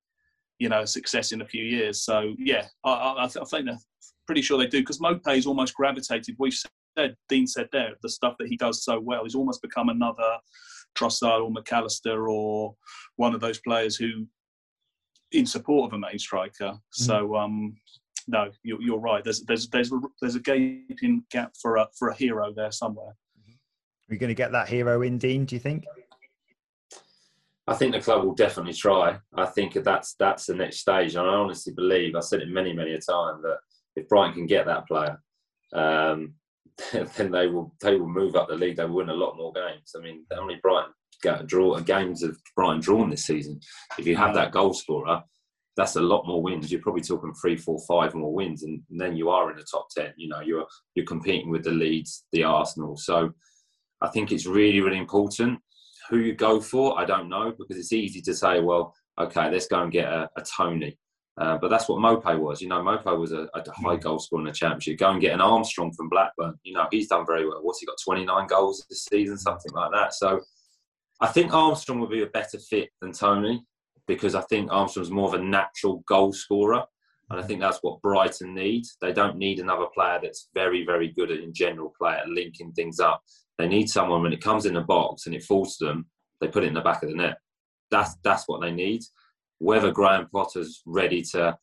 you 0.58 0.68
know, 0.68 0.82
a 0.82 0.86
success 0.86 1.32
in 1.32 1.40
a 1.40 1.46
few 1.46 1.64
years. 1.64 2.02
So 2.02 2.34
yeah, 2.36 2.66
I, 2.84 2.90
I, 2.90 3.24
I 3.24 3.28
think 3.28 3.66
they're 3.66 3.78
pretty 4.26 4.42
sure 4.42 4.58
they 4.58 4.66
do 4.66 4.80
because 4.80 4.98
Maupay 4.98 5.38
is 5.38 5.46
almost 5.46 5.74
gravitated. 5.74 6.36
We've 6.38 6.54
said 6.96 7.16
Dean 7.28 7.46
said 7.46 7.68
there 7.72 7.94
the 8.02 8.08
stuff 8.08 8.34
that 8.38 8.48
he 8.48 8.56
does 8.56 8.84
so 8.84 9.00
well. 9.00 9.24
He's 9.24 9.34
almost 9.34 9.62
become 9.62 9.88
another 9.88 10.38
Trossard 10.96 11.42
or 11.42 11.50
Mac 11.50 11.72
Allister 11.72 12.28
or 12.28 12.74
one 13.16 13.34
of 13.34 13.40
those 13.40 13.60
players 13.60 13.96
who, 13.96 14.26
in 15.32 15.46
support 15.46 15.90
of 15.90 15.96
a 15.96 15.98
main 15.98 16.18
striker. 16.18 16.72
Mm. 16.72 16.80
So 16.90 17.36
um, 17.36 17.76
no, 18.28 18.50
you're, 18.62 18.80
you're, 18.80 18.98
right. 18.98 19.24
There's 19.24 19.42
there's 19.42 19.68
there's 19.68 19.92
a, 19.92 20.00
there's 20.20 20.34
a 20.34 20.40
gaping 20.40 21.24
gap 21.30 21.52
for 21.60 21.76
a 21.76 21.86
for 21.98 22.08
a 22.08 22.14
hero 22.14 22.52
there 22.54 22.72
somewhere. 22.72 23.14
Are 24.10 24.14
you 24.14 24.18
going 24.18 24.28
to 24.28 24.34
get 24.34 24.52
that 24.52 24.68
hero 24.68 25.02
in, 25.02 25.18
Dean? 25.18 25.44
Do 25.44 25.54
you 25.54 25.60
think? 25.60 25.84
I 27.66 27.74
think 27.74 27.92
the 27.92 28.00
club 28.00 28.24
will 28.24 28.34
definitely 28.34 28.72
try. 28.72 29.18
I 29.34 29.46
think 29.46 29.74
that's 29.74 30.14
that's 30.14 30.46
the 30.46 30.54
next 30.54 30.78
stage, 30.78 31.14
and 31.14 31.26
I 31.26 31.34
honestly 31.34 31.72
believe 31.72 32.16
I 32.16 32.20
said 32.20 32.40
it 32.40 32.48
many 32.48 32.72
many 32.72 32.94
a 32.94 33.00
time 33.00 33.42
that 33.42 33.58
if 33.96 34.08
Brighton 34.08 34.34
can 34.34 34.46
get 34.46 34.66
that 34.66 34.88
player, 34.88 35.22
um, 35.72 36.34
then 37.16 37.30
they 37.30 37.46
will 37.46 37.74
they 37.80 37.96
will 37.96 38.08
move 38.08 38.36
up 38.36 38.48
the 38.48 38.54
league. 38.54 38.76
They 38.76 38.84
will 38.84 38.96
win 38.96 39.10
a 39.10 39.14
lot 39.14 39.36
more 39.36 39.52
games. 39.52 39.92
I 39.96 40.00
mean, 40.00 40.24
how 40.32 40.44
many 40.44 40.58
Brighton 40.62 40.92
get 41.22 41.46
draw 41.46 41.78
games 41.80 42.22
of 42.22 42.38
Brighton 42.56 42.80
drawn 42.80 43.10
this 43.10 43.26
season? 43.26 43.60
If 43.98 44.06
you 44.06 44.16
have 44.16 44.34
that 44.34 44.52
goal 44.52 44.72
scorer, 44.72 45.22
that's 45.76 45.96
a 45.96 46.00
lot 46.00 46.26
more 46.26 46.42
wins. 46.42 46.70
You're 46.70 46.80
probably 46.82 47.02
talking 47.02 47.32
three, 47.34 47.56
four, 47.56 47.78
five 47.86 48.14
more 48.14 48.32
wins, 48.32 48.62
and 48.62 48.82
then 48.90 49.16
you 49.16 49.30
are 49.30 49.50
in 49.50 49.56
the 49.56 49.64
top 49.64 49.88
ten. 49.96 50.12
You 50.16 50.28
know, 50.28 50.40
you're 50.40 50.66
you're 50.94 51.06
competing 51.06 51.50
with 51.50 51.64
the 51.64 51.70
Leeds, 51.70 52.24
the 52.32 52.44
Arsenal. 52.44 52.96
So 52.96 53.32
I 54.00 54.08
think 54.08 54.32
it's 54.32 54.46
really, 54.46 54.80
really 54.80 54.98
important 54.98 55.60
who 56.08 56.18
you 56.18 56.34
go 56.34 56.60
for. 56.60 56.98
I 56.98 57.04
don't 57.04 57.28
know 57.28 57.52
because 57.56 57.76
it's 57.76 57.92
easy 57.92 58.20
to 58.22 58.34
say, 58.34 58.60
well, 58.60 58.94
okay, 59.18 59.50
let's 59.50 59.66
go 59.66 59.82
and 59.82 59.92
get 59.92 60.08
a, 60.08 60.28
a 60.36 60.42
Toney. 60.42 60.98
Uh, 61.38 61.56
but 61.58 61.68
that's 61.68 61.88
what 61.88 62.00
Maupay 62.00 62.38
was. 62.38 62.60
You 62.60 62.68
know, 62.68 62.82
Maupay 62.82 63.18
was 63.18 63.32
a, 63.32 63.48
a, 63.54 63.62
high 63.72 63.96
mm. 63.96 64.00
goal 64.02 64.18
scorer 64.18 64.42
in 64.42 64.46
the 64.46 64.52
championship. 64.52 64.98
Go 64.98 65.10
and 65.10 65.20
get 65.20 65.32
an 65.32 65.40
Armstrong 65.40 65.92
from 65.92 66.08
Blackburn. 66.08 66.58
You 66.64 66.74
know, 66.74 66.86
he's 66.90 67.08
done 67.08 67.24
very 67.24 67.48
well. 67.48 67.60
What's 67.62 67.80
he 67.80 67.86
got? 67.86 67.96
29 68.04 68.46
goals 68.46 68.84
this 68.90 69.04
season, 69.04 69.38
something 69.38 69.72
like 69.72 69.90
that. 69.92 70.12
So 70.14 70.40
I 71.20 71.28
think 71.28 71.54
Armstrong 71.54 72.00
would 72.00 72.10
be 72.10 72.22
a 72.22 72.26
better 72.26 72.58
fit 72.58 72.90
than 73.00 73.12
Toney 73.12 73.64
because 74.06 74.34
I 74.34 74.42
think 74.42 74.70
Armstrong's 74.70 75.10
more 75.10 75.28
of 75.28 75.34
a 75.34 75.42
natural 75.42 76.02
goal 76.08 76.32
scorer. 76.32 76.84
And 77.30 77.38
I 77.38 77.44
think 77.44 77.60
that's 77.60 77.78
what 77.82 78.02
Brighton 78.02 78.54
need. 78.54 78.84
They 79.00 79.12
don't 79.12 79.36
need 79.36 79.60
another 79.60 79.86
player 79.94 80.18
that's 80.20 80.48
very, 80.52 80.84
very 80.84 81.08
good 81.12 81.30
at, 81.30 81.38
in 81.38 81.54
general 81.54 81.94
play 81.96 82.16
at 82.18 82.28
linking 82.28 82.72
things 82.72 82.98
up. 82.98 83.22
They 83.56 83.68
need 83.68 83.88
someone 83.88 84.22
when 84.22 84.32
it 84.32 84.42
comes 84.42 84.66
in 84.66 84.74
the 84.74 84.80
box 84.80 85.26
and 85.26 85.34
it 85.34 85.44
falls 85.44 85.76
to 85.76 85.84
them, 85.84 86.06
they 86.40 86.48
put 86.48 86.64
it 86.64 86.68
in 86.68 86.74
the 86.74 86.80
back 86.80 87.02
of 87.02 87.08
the 87.08 87.14
net. 87.14 87.36
That's 87.90 88.16
that's 88.24 88.44
what 88.46 88.60
they 88.60 88.70
need. 88.70 89.02
Whether 89.60 89.92
Graham 89.92 90.26
Potter's 90.32 90.82
ready 90.84 91.22
to, 91.32 91.56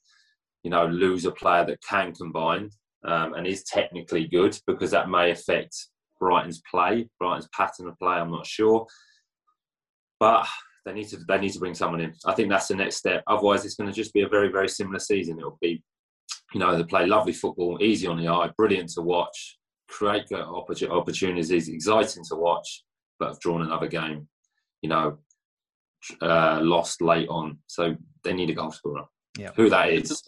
you 0.64 0.72
know, 0.72 0.86
lose 0.86 1.26
a 1.26 1.32
player 1.32 1.66
that 1.66 1.82
can 1.82 2.14
combine 2.14 2.70
um, 3.06 3.34
and 3.34 3.46
is 3.46 3.64
technically 3.64 4.28
good, 4.28 4.58
because 4.66 4.92
that 4.92 5.10
may 5.10 5.32
affect 5.32 5.76
Brighton's 6.20 6.62
play, 6.70 7.10
Brighton's 7.20 7.50
pattern 7.56 7.88
of 7.88 8.00
play. 8.00 8.16
I'm 8.16 8.32
not 8.32 8.48
sure, 8.48 8.88
but 10.20 10.48
they 10.86 10.94
need 10.94 11.10
to 11.10 11.18
they 11.28 11.38
need 11.38 11.54
to 11.54 11.60
bring 11.60 11.76
someone 11.76 12.02
in. 12.02 12.14
I 12.26 12.34
think 12.34 12.50
that's 12.50 12.68
the 12.68 12.76
next 12.76 12.96
step. 12.96 13.24
Otherwise, 13.28 13.66
it's 13.66 13.76
going 13.76 13.90
to 13.90 13.96
just 13.96 14.14
be 14.14 14.22
a 14.22 14.30
very 14.30 14.50
very 14.50 14.70
similar 14.70 15.00
season. 15.00 15.38
It'll 15.38 15.58
be, 15.62 15.84
you 16.54 16.60
know, 16.60 16.76
they 16.76 16.84
play 16.84 17.06
lovely 17.06 17.34
football, 17.34 17.78
easy 17.82 18.08
on 18.08 18.18
the 18.18 18.28
eye, 18.28 18.50
brilliant 18.58 18.90
to 18.94 19.02
watch, 19.02 19.58
create 19.90 20.32
opportunities, 20.32 21.70
exciting 21.70 22.24
to 22.30 22.36
watch, 22.36 22.84
but 23.20 23.30
have 23.30 23.40
drawn 23.40 23.62
another 23.62 23.88
game. 23.88 24.28
You 24.82 24.90
know, 24.90 25.18
uh, 26.22 26.60
lost 26.62 27.02
late 27.02 27.28
on, 27.30 27.58
so 27.68 27.96
they 28.24 28.34
need 28.34 28.50
a 28.50 28.54
goal 28.54 28.72
scorer. 28.72 29.06
Yeah. 29.38 29.52
Who 29.56 29.70
that 29.70 29.90
is. 29.90 30.24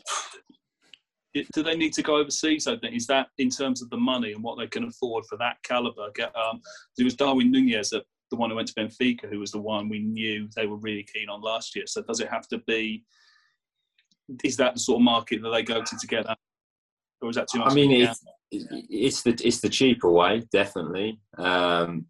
Do 1.53 1.63
they 1.63 1.75
need 1.75 1.93
to 1.93 2.01
go 2.01 2.17
overseas? 2.17 2.67
I 2.67 2.77
think 2.77 2.95
is 2.95 3.07
that 3.07 3.27
in 3.37 3.49
terms 3.49 3.81
of 3.81 3.89
the 3.89 3.97
money 3.97 4.33
and 4.33 4.43
what 4.43 4.57
they 4.57 4.67
can 4.67 4.85
afford 4.85 5.25
for 5.25 5.37
that 5.37 5.57
caliber. 5.63 6.09
Get 6.15 6.35
um, 6.35 6.61
it 6.97 7.03
was 7.03 7.15
Darwin 7.15 7.51
Nunez 7.51 7.91
that 7.91 8.03
the 8.29 8.35
one 8.35 8.49
who 8.49 8.55
went 8.55 8.67
to 8.67 8.73
Benfica, 8.73 9.29
who 9.29 9.39
was 9.39 9.51
the 9.51 9.59
one 9.59 9.89
we 9.89 9.99
knew 9.99 10.47
they 10.55 10.67
were 10.67 10.77
really 10.77 11.05
keen 11.13 11.29
on 11.29 11.41
last 11.41 11.75
year. 11.75 11.85
So 11.87 12.01
does 12.01 12.19
it 12.19 12.29
have 12.29 12.47
to 12.49 12.59
be? 12.67 13.03
Is 14.43 14.57
that 14.57 14.75
the 14.75 14.79
sort 14.79 14.97
of 14.97 15.03
market 15.03 15.41
that 15.41 15.49
they 15.49 15.63
go 15.63 15.81
to 15.81 15.97
to 15.97 16.07
get 16.07 16.25
that, 16.27 16.37
or 17.21 17.29
is 17.29 17.35
that 17.35 17.47
too 17.47 17.59
much? 17.59 17.71
I 17.71 17.75
mean, 17.75 17.91
it's, 17.91 18.23
it's 18.51 19.21
the 19.23 19.39
it's 19.43 19.59
the 19.59 19.69
cheaper 19.69 20.11
way, 20.11 20.43
definitely. 20.51 21.19
Um, 21.37 22.05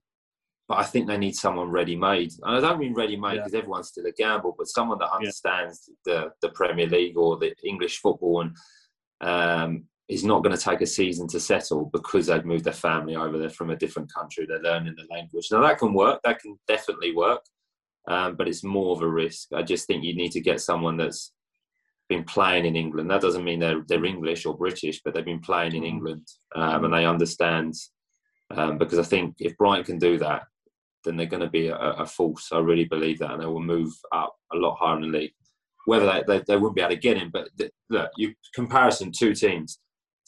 but 0.69 0.77
I 0.77 0.83
think 0.83 1.07
they 1.07 1.17
need 1.17 1.35
someone 1.35 1.71
ready-made, 1.71 2.31
and 2.43 2.55
I 2.55 2.59
don't 2.61 2.79
mean 2.79 2.93
ready-made 2.93 3.37
because 3.37 3.53
yeah. 3.53 3.59
everyone's 3.59 3.87
still 3.87 4.05
a 4.05 4.11
gamble, 4.11 4.53
but 4.55 4.67
someone 4.67 4.99
that 4.99 5.11
understands 5.11 5.89
yeah. 6.05 6.13
the 6.13 6.47
the 6.47 6.53
Premier 6.53 6.87
League 6.87 7.17
or 7.17 7.37
the 7.37 7.55
English 7.63 7.97
football 7.97 8.41
and 8.41 8.55
um, 9.21 9.83
is 10.07 10.23
not 10.23 10.43
going 10.43 10.55
to 10.55 10.63
take 10.63 10.81
a 10.81 10.85
season 10.85 11.27
to 11.29 11.39
settle 11.39 11.89
because 11.91 12.27
they've 12.27 12.45
moved 12.45 12.65
their 12.65 12.73
family 12.73 13.15
over 13.15 13.39
there 13.39 13.49
from 13.49 13.71
a 13.71 13.75
different 13.75 14.13
country. 14.13 14.45
They're 14.45 14.61
learning 14.61 14.95
the 14.95 15.11
language. 15.11 15.47
Now 15.51 15.61
that 15.63 15.79
can 15.79 15.91
work. 15.91 16.21
That 16.23 16.39
can 16.39 16.59
definitely 16.67 17.15
work, 17.15 17.41
um, 18.07 18.35
but 18.35 18.47
it's 18.47 18.63
more 18.63 18.95
of 18.95 19.01
a 19.01 19.07
risk. 19.07 19.47
I 19.53 19.63
just 19.63 19.87
think 19.87 20.03
you 20.03 20.15
need 20.15 20.33
to 20.33 20.39
get 20.39 20.61
someone 20.61 20.97
that's 20.97 21.33
been 22.09 22.25
playing 22.25 22.65
in 22.67 22.75
England. 22.75 23.09
That 23.09 23.21
doesn't 23.21 23.43
mean 23.43 23.59
they're 23.59 23.83
they're 23.87 24.05
English 24.05 24.45
or 24.45 24.55
British, 24.55 25.01
but 25.03 25.15
they've 25.15 25.25
been 25.25 25.39
playing 25.39 25.73
in 25.73 25.81
mm. 25.81 25.87
England 25.87 26.27
um, 26.55 26.85
and 26.85 26.93
they 26.93 27.05
understand. 27.05 27.73
Um, 28.51 28.79
because 28.79 28.97
I 28.97 29.03
think 29.03 29.35
if 29.39 29.55
Brighton 29.57 29.85
can 29.85 29.99
do 29.99 30.17
that, 30.17 30.43
then 31.03 31.17
they're 31.17 31.25
going 31.25 31.41
to 31.41 31.49
be 31.49 31.67
a, 31.67 31.75
a, 31.75 32.05
force. 32.05 32.51
I 32.51 32.59
really 32.59 32.85
believe 32.85 33.19
that, 33.19 33.31
and 33.31 33.41
they 33.41 33.45
will 33.45 33.61
move 33.61 33.93
up 34.11 34.35
a 34.53 34.57
lot 34.57 34.75
higher 34.75 34.97
in 34.97 35.03
the 35.03 35.17
league. 35.17 35.33
Whether 35.85 36.05
they, 36.05 36.23
they, 36.27 36.43
they 36.47 36.55
wouldn't 36.55 36.75
be 36.75 36.81
able 36.81 36.91
to 36.91 36.97
get 36.97 37.17
him, 37.17 37.29
but 37.31 37.49
the, 37.57 37.71
look, 37.89 38.11
you 38.17 38.33
comparison 38.53 39.11
two 39.11 39.33
teams 39.33 39.79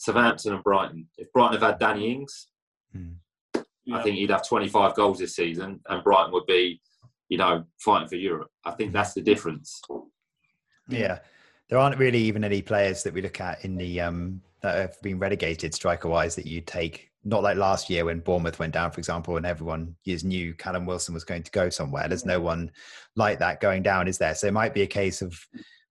Southampton 0.02 0.54
and 0.54 0.64
Brighton. 0.64 1.08
If 1.16 1.32
Brighton 1.32 1.60
have 1.60 1.70
had 1.70 1.78
Danny 1.78 2.10
Ings, 2.10 2.48
mm. 2.96 3.14
yeah. 3.54 3.96
I 3.96 4.02
think 4.02 4.16
he'd 4.16 4.30
have 4.30 4.46
25 4.46 4.96
goals 4.96 5.20
this 5.20 5.36
season, 5.36 5.78
and 5.88 6.02
Brighton 6.02 6.32
would 6.32 6.46
be, 6.46 6.80
you 7.28 7.38
know, 7.38 7.64
fighting 7.78 8.08
for 8.08 8.16
Europe. 8.16 8.50
I 8.64 8.72
think 8.72 8.92
that's 8.92 9.12
the 9.12 9.20
difference. 9.20 9.80
Yeah, 10.88 11.20
there 11.68 11.78
aren't 11.78 11.98
really 11.98 12.18
even 12.18 12.42
any 12.42 12.62
players 12.62 13.04
that 13.04 13.14
we 13.14 13.22
look 13.22 13.40
at 13.40 13.64
in 13.64 13.76
the 13.76 14.00
um, 14.00 14.40
that 14.62 14.76
have 14.76 15.00
been 15.02 15.20
relegated 15.20 15.72
striker-wise 15.72 16.34
that 16.34 16.46
you 16.46 16.60
take. 16.60 17.11
Not 17.24 17.42
like 17.42 17.56
last 17.56 17.88
year 17.88 18.04
when 18.04 18.20
Bournemouth 18.20 18.58
went 18.58 18.72
down, 18.72 18.90
for 18.90 18.98
example, 18.98 19.36
and 19.36 19.46
everyone 19.46 19.94
just 20.04 20.24
knew 20.24 20.54
Callum 20.54 20.86
Wilson 20.86 21.14
was 21.14 21.24
going 21.24 21.44
to 21.44 21.50
go 21.52 21.68
somewhere. 21.68 22.08
There's 22.08 22.26
no 22.26 22.40
one 22.40 22.70
like 23.14 23.38
that 23.38 23.60
going 23.60 23.82
down, 23.82 24.08
is 24.08 24.18
there? 24.18 24.34
So 24.34 24.48
it 24.48 24.52
might 24.52 24.74
be 24.74 24.82
a 24.82 24.88
case 24.88 25.22
of 25.22 25.38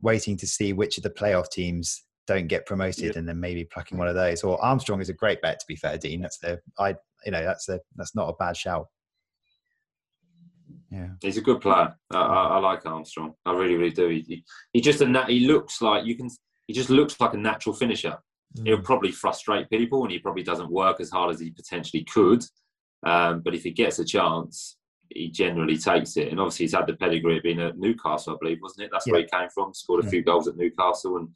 waiting 0.02 0.36
to 0.38 0.48
see 0.48 0.74
which 0.74 0.98
of 0.98 1.04
the 1.04 1.10
playoff 1.10 1.50
teams 1.50 2.04
don't 2.28 2.48
get 2.48 2.66
promoted 2.66 3.04
yeah. 3.04 3.12
and 3.16 3.28
then 3.28 3.40
maybe 3.40 3.64
plucking 3.66 3.98
one 3.98 4.08
of 4.08 4.16
those. 4.16 4.44
Or 4.44 4.64
Armstrong 4.64 5.02
is 5.02 5.10
a 5.10 5.14
great 5.14 5.42
bet 5.42 5.60
to 5.60 5.66
be 5.68 5.76
fair, 5.76 5.98
Dean. 5.98 6.22
That's 6.22 6.38
the 6.40 6.60
I 6.80 6.96
you 7.26 7.32
know 7.32 7.44
that's 7.44 7.70
a 7.70 7.80
that's 7.96 8.16
not 8.16 8.30
a 8.30 8.34
bad 8.34 8.56
shout. 8.56 8.88
Yeah, 10.92 11.10
he's 11.22 11.38
a 11.38 11.42
good 11.42 11.62
player. 11.62 11.96
I, 12.12 12.18
I, 12.18 12.44
I 12.44 12.58
like 12.60 12.86
Armstrong. 12.86 13.34
I 13.46 13.54
really 13.54 13.76
really 13.76 13.92
do. 13.92 14.08
He, 14.10 14.22
he, 14.22 14.46
he 14.74 14.82
just 14.82 15.02
a 15.02 15.06
nat- 15.06 15.30
he 15.30 15.48
looks 15.48 15.82
like 15.82 16.06
you 16.06 16.16
can. 16.16 16.30
He 16.68 16.74
just 16.74 16.90
looks 16.90 17.20
like 17.20 17.34
a 17.34 17.38
natural 17.38 17.76
finisher. 17.76 18.18
Mm. 18.58 18.68
He'll 18.68 18.82
probably 18.82 19.12
frustrate 19.12 19.70
people, 19.70 20.04
and 20.04 20.12
he 20.12 20.20
probably 20.20 20.44
doesn't 20.44 20.72
work 20.72 21.00
as 21.00 21.10
hard 21.10 21.34
as 21.34 21.40
he 21.40 21.52
potentially 21.52 22.04
could. 22.04 22.44
Um, 23.04 23.42
but 23.42 23.56
if 23.56 23.64
he 23.64 23.72
gets 23.72 24.00
a 24.00 24.06
chance, 24.06 24.78
he 25.10 25.30
generally 25.30 25.78
takes 25.78 26.18
it. 26.18 26.30
And 26.30 26.40
obviously, 26.40 26.66
he's 26.66 26.76
had 26.76 26.88
the 26.88 26.96
pedigree 26.96 27.38
of 27.38 27.44
being 27.44 27.60
at 27.60 27.78
Newcastle, 27.78 28.34
I 28.34 28.38
believe, 28.42 28.60
wasn't 28.62 28.86
it? 28.86 28.90
That's 28.92 29.08
yeah. 29.08 29.14
where 29.14 29.22
he 29.22 29.28
came 29.28 29.50
from. 29.54 29.74
Scored 29.74 30.06
a 30.06 30.10
few 30.10 30.24
goals 30.24 30.48
at 30.48 30.58
Newcastle, 30.58 31.18
and 31.18 31.30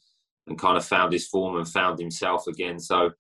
and 0.48 0.60
kind 0.60 0.78
of 0.78 0.86
found 0.86 1.12
his 1.12 1.28
form 1.28 1.58
and 1.58 1.68
found 1.68 2.00
himself 2.00 2.48
again. 2.48 2.80
So, 2.80 3.12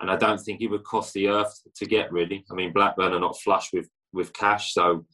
and 0.00 0.10
I 0.10 0.16
don't 0.16 0.38
think 0.38 0.60
it 0.60 0.68
would 0.68 0.84
cost 0.84 1.12
the 1.14 1.28
earth 1.28 1.60
to 1.76 1.86
get 1.86 2.12
really. 2.12 2.44
I 2.50 2.54
mean, 2.54 2.72
Blackburn 2.72 3.12
are 3.12 3.20
not 3.20 3.40
flush 3.40 3.72
with 3.72 3.88
with 4.12 4.32
cash, 4.32 4.72
so 4.72 5.06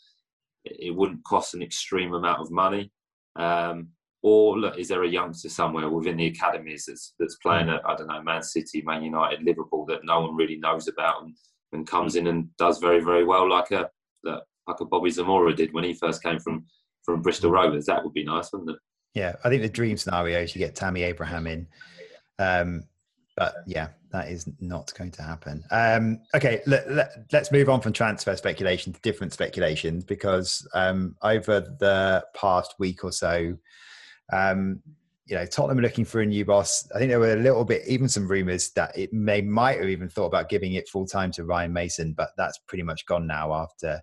it 0.65 0.95
wouldn't 0.95 1.25
cost 1.25 1.55
an 1.55 1.63
extreme 1.63 2.15
amount 2.15 2.41
of 2.41 2.51
money. 2.51 2.91
Um, 3.37 3.89
or 4.29 4.77
is 4.77 4.89
there 4.89 5.05
a 5.05 5.09
youngster 5.09 5.49
somewhere 5.49 5.89
within 5.89 6.17
the 6.17 6.27
academies 6.27 6.87
that's 6.87 7.15
that's 7.17 7.37
playing 7.37 7.69
at 7.69 7.81
I 7.87 7.95
don't 7.95 8.09
know 8.09 8.21
Man 8.23 8.43
City, 8.43 8.83
Man 8.83 9.05
United, 9.05 9.45
Liverpool 9.45 9.87
that 9.87 10.05
no 10.05 10.21
one 10.23 10.35
really 10.35 10.57
knows 10.57 10.89
about 10.89 11.23
and, 11.23 11.37
and 11.73 11.87
comes 11.87 12.17
in 12.17 12.27
and 12.27 12.49
does 12.57 12.79
very 12.79 12.99
very 12.99 13.23
well 13.25 13.49
like 13.49 13.71
a 13.71 13.89
like 14.25 14.81
a 14.81 14.85
Bobby 14.85 15.11
Zamora 15.11 15.55
did 15.55 15.73
when 15.73 15.85
he 15.85 15.95
first 15.95 16.25
came 16.25 16.41
from 16.41 16.67
from 17.05 17.23
Bristol 17.23 17.53
Rovers. 17.53 17.87
That 17.87 18.03
would 18.03 18.15
be 18.15 18.25
nice, 18.25 18.53
wouldn't 18.53 18.71
it? 18.71 18.79
Yeah, 19.15 19.37
I 19.45 19.49
think 19.49 19.63
the 19.63 19.69
dream 19.69 19.97
scenario 19.97 20.41
is 20.41 20.57
you 20.57 20.59
get 20.59 20.75
Tammy 20.75 21.05
Abraham 21.05 21.47
in. 21.47 21.69
Um, 22.41 22.83
but 23.37 23.55
yeah, 23.65 23.89
that 24.11 24.29
is 24.29 24.49
not 24.61 24.93
going 24.99 25.13
to 25.13 25.23
happen. 25.23 25.63
Um, 25.71 26.21
okay, 26.35 26.63
let, 26.67 26.89
us 26.89 27.09
let, 27.33 27.53
move 27.53 27.69
on 27.69 27.81
from 27.81 27.93
transfer 27.93 28.35
speculation 28.35 28.93
to 28.93 29.01
different 29.03 29.33
speculations 29.33 30.05
because 30.05 30.67
um, 30.75 31.15
over 31.23 31.61
the 31.61 32.27
past 32.35 32.75
week 32.81 33.05
or 33.05 33.13
so, 33.13 33.57
um, 34.33 34.83
you 35.27 35.35
know, 35.35 35.45
Tottenham 35.45 35.79
are 35.79 35.83
looking 35.83 36.05
for 36.05 36.21
a 36.21 36.27
new 36.27 36.45
boss. 36.45 36.89
I 36.95 36.99
think 36.99 37.11
there 37.11 37.19
were 37.19 37.33
a 37.33 37.37
little 37.37 37.65
bit, 37.65 37.83
even 37.89 38.09
some 38.09 38.29
rumours 38.29 38.71
that 38.71 38.97
it 38.97 39.13
may 39.13 39.41
might 39.41 39.79
have 39.81 39.89
even 39.89 40.09
thought 40.09 40.27
about 40.27 40.49
giving 40.49 40.75
it 40.75 40.89
full 40.89 41.07
time 41.07 41.33
to 41.33 41.45
Ryan 41.45 41.73
Mason, 41.73 42.13
but 42.13 42.31
that's 42.37 42.59
pretty 42.69 42.85
much 42.85 43.07
gone 43.07 43.27
now 43.27 43.53
after 43.53 44.01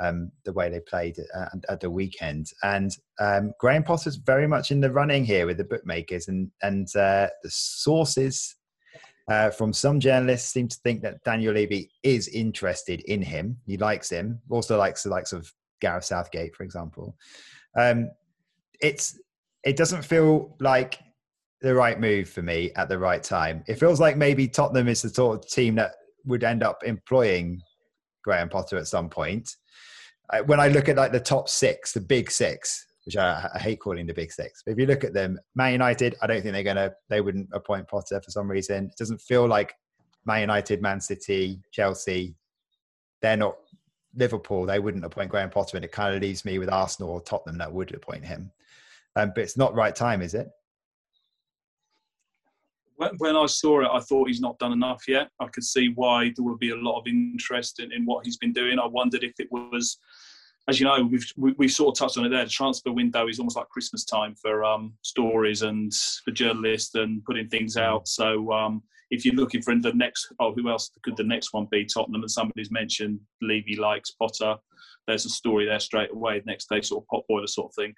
um, 0.00 0.30
the 0.44 0.52
way 0.52 0.70
they 0.70 0.80
played 0.80 1.16
at, 1.34 1.52
at 1.68 1.80
the 1.80 1.90
weekend. 1.90 2.46
And 2.62 2.92
um, 3.18 3.52
Graham 3.58 3.82
Potter's 3.82 4.16
very 4.16 4.46
much 4.46 4.70
in 4.70 4.80
the 4.80 4.92
running 4.92 5.24
here 5.24 5.46
with 5.46 5.58
the 5.58 5.64
bookmakers, 5.64 6.28
and 6.28 6.50
and 6.62 6.86
uh, 6.94 7.28
the 7.42 7.50
sources 7.50 8.54
uh, 9.28 9.50
from 9.50 9.72
some 9.72 9.98
journalists 9.98 10.52
seem 10.52 10.68
to 10.68 10.78
think 10.84 11.02
that 11.02 11.22
Daniel 11.24 11.54
Levy 11.54 11.90
is 12.04 12.28
interested 12.28 13.00
in 13.02 13.20
him. 13.22 13.56
He 13.66 13.76
likes 13.76 14.10
him. 14.10 14.40
Also 14.48 14.78
likes 14.78 15.02
the 15.02 15.10
likes 15.10 15.32
of 15.32 15.52
Gareth 15.80 16.04
Southgate, 16.04 16.54
for 16.54 16.62
example. 16.62 17.16
Um, 17.76 18.10
it's 18.80 19.18
it 19.64 19.76
doesn't 19.76 20.02
feel 20.02 20.56
like 20.60 20.98
the 21.60 21.74
right 21.74 22.00
move 22.00 22.28
for 22.28 22.42
me 22.42 22.72
at 22.76 22.88
the 22.88 22.98
right 22.98 23.22
time. 23.22 23.62
It 23.68 23.78
feels 23.78 24.00
like 24.00 24.16
maybe 24.16 24.48
Tottenham 24.48 24.88
is 24.88 25.02
the 25.02 25.08
sort 25.08 25.38
of 25.38 25.50
team 25.50 25.76
that 25.76 25.94
would 26.24 26.44
end 26.44 26.62
up 26.62 26.82
employing 26.84 27.62
Graham 28.24 28.48
Potter 28.48 28.76
at 28.76 28.86
some 28.88 29.08
point 29.08 29.56
when 30.46 30.60
I 30.60 30.68
look 30.68 30.88
at 30.88 30.96
like 30.96 31.12
the 31.12 31.20
top 31.20 31.48
six, 31.48 31.92
the 31.92 32.00
big 32.00 32.30
six, 32.30 32.86
which 33.04 33.16
I, 33.16 33.48
I, 33.54 33.58
hate 33.58 33.80
calling 33.80 34.06
the 34.06 34.14
big 34.14 34.32
six, 34.32 34.62
but 34.64 34.72
if 34.72 34.78
you 34.78 34.86
look 34.86 35.04
at 35.04 35.12
them, 35.12 35.38
Man 35.54 35.72
United, 35.72 36.14
I 36.22 36.26
don't 36.26 36.40
think 36.40 36.54
they're 36.54 36.62
gonna, 36.62 36.92
they 37.08 37.20
wouldn't 37.20 37.48
appoint 37.52 37.88
Potter 37.88 38.20
for 38.20 38.30
some 38.30 38.50
reason. 38.50 38.86
It 38.86 38.96
doesn't 38.96 39.20
feel 39.20 39.46
like 39.46 39.74
Man 40.24 40.40
United, 40.40 40.80
Man 40.80 41.00
City, 41.00 41.60
Chelsea, 41.72 42.34
they're 43.20 43.36
not 43.36 43.56
Liverpool. 44.14 44.66
They 44.66 44.78
wouldn't 44.78 45.04
appoint 45.04 45.30
Graham 45.30 45.50
Potter, 45.50 45.76
and 45.76 45.84
it 45.84 45.92
kind 45.92 46.14
of 46.14 46.22
leaves 46.22 46.44
me 46.44 46.58
with 46.58 46.72
Arsenal 46.72 47.10
or 47.10 47.20
Tottenham 47.20 47.58
that 47.58 47.72
would 47.72 47.94
appoint 47.94 48.24
him. 48.24 48.50
Um, 49.16 49.32
but 49.34 49.44
it's 49.44 49.56
not 49.56 49.74
right 49.74 49.94
time, 49.94 50.22
is 50.22 50.34
it? 50.34 50.48
when 53.18 53.34
I 53.34 53.46
saw 53.46 53.80
it, 53.80 53.88
I 53.92 53.98
thought 53.98 54.28
he's 54.28 54.40
not 54.40 54.60
done 54.60 54.72
enough 54.72 55.08
yet. 55.08 55.28
I 55.40 55.46
could 55.46 55.64
see 55.64 55.88
why 55.96 56.32
there 56.36 56.44
would 56.44 56.60
be 56.60 56.70
a 56.70 56.76
lot 56.76 57.00
of 57.00 57.08
interest 57.08 57.80
in, 57.80 57.92
in 57.92 58.04
what 58.04 58.24
he's 58.24 58.36
been 58.36 58.52
doing. 58.52 58.78
I 58.78 58.86
wondered 58.86 59.24
if 59.24 59.32
it 59.40 59.48
was 59.50 59.98
as 60.68 60.78
you 60.78 60.86
know, 60.86 61.02
we've 61.10 61.26
we, 61.36 61.52
we 61.58 61.68
sort 61.68 61.94
of 61.94 61.98
touched 61.98 62.18
on 62.18 62.24
it 62.24 62.28
there. 62.28 62.44
The 62.44 62.50
transfer 62.50 62.92
window 62.92 63.28
is 63.28 63.38
almost 63.38 63.56
like 63.56 63.68
Christmas 63.68 64.04
time 64.04 64.34
for 64.40 64.64
um, 64.64 64.92
stories 65.02 65.62
and 65.62 65.92
for 66.24 66.30
journalists 66.30 66.94
and 66.94 67.24
putting 67.24 67.48
things 67.48 67.76
mm. 67.76 67.82
out. 67.82 68.06
So 68.06 68.52
um, 68.52 68.82
if 69.10 69.24
you're 69.24 69.34
looking 69.34 69.62
for 69.62 69.74
the 69.76 69.92
next, 69.92 70.32
oh, 70.38 70.52
who 70.54 70.68
else 70.68 70.90
could 71.02 71.16
the 71.16 71.24
next 71.24 71.52
one 71.52 71.66
be? 71.70 71.84
Tottenham, 71.84 72.22
and 72.22 72.30
somebody's 72.30 72.70
mentioned 72.70 73.18
Levy 73.40 73.76
likes 73.76 74.12
Potter. 74.12 74.54
There's 75.08 75.26
a 75.26 75.30
story 75.30 75.66
there 75.66 75.80
straight 75.80 76.12
away. 76.12 76.38
The 76.38 76.46
next 76.46 76.68
day, 76.68 76.80
sort 76.80 77.02
of 77.02 77.08
pot 77.08 77.24
boiler 77.28 77.48
sort 77.48 77.72
of 77.72 77.74
thing. 77.74 77.92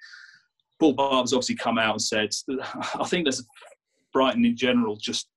Paul 0.79 0.93
Barber's 0.93 1.33
obviously 1.33 1.55
come 1.55 1.77
out 1.77 1.93
and 1.93 2.01
said, 2.01 2.29
I 2.99 3.05
think 3.05 3.25
there's 3.25 3.45
Brighton 4.13 4.45
in 4.45 4.55
general 4.55 4.95
just 4.95 5.27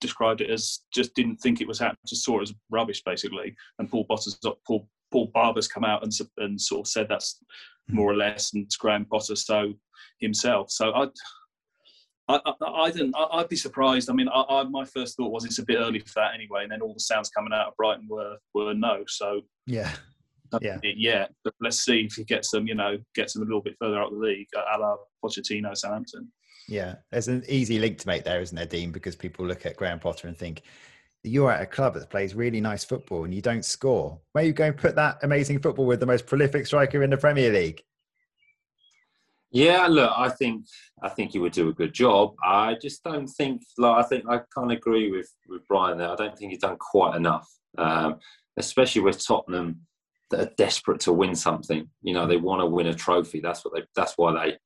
described 0.00 0.40
it 0.40 0.50
as 0.50 0.80
just 0.92 1.14
didn't 1.14 1.36
think 1.36 1.60
it 1.60 1.68
was 1.68 1.78
happening, 1.78 1.98
just 2.06 2.24
saw 2.24 2.38
it 2.38 2.42
as 2.42 2.54
rubbish 2.70 3.02
basically. 3.04 3.54
And 3.78 3.90
Paul 3.90 4.04
Potter's 4.04 4.38
Paul 4.66 4.88
Paul 5.10 5.30
Barber's 5.32 5.68
come 5.68 5.84
out 5.84 6.02
and 6.02 6.12
and 6.38 6.60
sort 6.60 6.86
of 6.86 6.90
said 6.90 7.06
that's 7.08 7.40
hmm. 7.88 7.96
more 7.96 8.10
or 8.10 8.16
less, 8.16 8.52
and 8.52 8.64
it's 8.64 8.76
Graham 8.76 9.04
Potter 9.04 9.36
so 9.36 9.72
himself. 10.20 10.70
So 10.70 10.92
I. 10.92 11.08
I, 12.26 12.40
I, 12.46 12.52
I 12.64 12.90
didn't. 12.90 13.14
I, 13.14 13.36
would 13.36 13.50
be 13.50 13.56
surprised. 13.56 14.08
I 14.08 14.14
mean, 14.14 14.30
I, 14.30 14.44
I, 14.48 14.62
my 14.62 14.86
first 14.86 15.14
thought 15.14 15.30
was 15.30 15.44
it's 15.44 15.58
a 15.58 15.62
bit 15.62 15.76
early 15.76 15.98
for 15.98 16.14
that 16.14 16.32
anyway, 16.32 16.62
and 16.62 16.72
then 16.72 16.80
all 16.80 16.94
the 16.94 17.00
sounds 17.00 17.28
coming 17.28 17.52
out 17.52 17.66
of 17.66 17.76
Brighton 17.76 18.06
were 18.08 18.38
were 18.54 18.72
no. 18.72 19.04
So 19.06 19.42
yeah, 19.66 19.90
yeah, 20.62 20.78
yeah. 20.82 21.26
But 21.42 21.54
let's 21.60 21.84
see 21.84 22.02
if 22.02 22.14
he 22.14 22.24
gets 22.24 22.50
them. 22.50 22.66
You 22.66 22.74
know, 22.74 22.98
gets 23.14 23.34
them 23.34 23.42
a 23.42 23.46
little 23.46 23.62
bit 23.62 23.76
further 23.80 24.00
out 24.00 24.10
the 24.10 24.18
league, 24.18 24.48
a 24.54 24.78
la 24.78 24.96
Pochettino, 25.24 25.76
Southampton. 25.76 26.30
Yeah, 26.68 26.96
there's 27.10 27.28
an 27.28 27.44
easy 27.48 27.78
link 27.78 27.98
to 27.98 28.06
make 28.06 28.24
there, 28.24 28.40
isn't 28.40 28.56
there, 28.56 28.66
Dean? 28.66 28.90
Because 28.90 29.16
people 29.16 29.46
look 29.46 29.66
at 29.66 29.76
Graham 29.76 30.00
Potter 30.00 30.28
and 30.28 30.36
think 30.36 30.62
you're 31.22 31.50
at 31.50 31.62
a 31.62 31.66
club 31.66 31.94
that 31.94 32.10
plays 32.10 32.34
really 32.34 32.60
nice 32.60 32.84
football 32.84 33.24
and 33.24 33.34
you 33.34 33.40
don't 33.40 33.64
score. 33.64 34.20
Where 34.32 34.44
are 34.44 34.46
you 34.46 34.52
going 34.52 34.74
to 34.74 34.78
put 34.78 34.94
that 34.96 35.18
amazing 35.22 35.60
football 35.60 35.86
with 35.86 36.00
the 36.00 36.06
most 36.06 36.26
prolific 36.26 36.66
striker 36.66 37.02
in 37.02 37.10
the 37.10 37.16
Premier 37.16 37.50
League? 37.50 37.82
Yeah, 39.50 39.86
look, 39.86 40.12
I 40.16 40.30
think 40.30 40.66
I 41.02 41.08
think 41.08 41.30
he 41.30 41.38
would 41.38 41.52
do 41.52 41.68
a 41.68 41.72
good 41.72 41.92
job. 41.92 42.34
I 42.44 42.74
just 42.80 43.04
don't 43.04 43.28
think. 43.28 43.62
Like, 43.78 44.04
I 44.04 44.08
think 44.08 44.24
I 44.28 44.40
can't 44.52 44.72
agree 44.72 45.12
with 45.12 45.32
with 45.48 45.66
Brian 45.68 45.96
there. 45.96 46.10
I 46.10 46.16
don't 46.16 46.36
think 46.36 46.50
he's 46.50 46.60
done 46.60 46.76
quite 46.76 47.14
enough, 47.14 47.48
um, 47.78 48.16
especially 48.56 49.02
with 49.02 49.24
Tottenham 49.24 49.82
that 50.36 50.48
are 50.48 50.54
desperate 50.56 51.00
to 51.00 51.12
win 51.12 51.34
something. 51.34 51.88
You 52.02 52.14
know, 52.14 52.26
they 52.26 52.36
want 52.36 52.60
to 52.60 52.66
win 52.66 52.86
a 52.86 52.94
trophy. 52.94 53.40
That's 53.40 53.64
what 53.64 53.74
they. 53.74 53.82
That's 53.94 54.14
why 54.16 54.32
they 54.32 54.56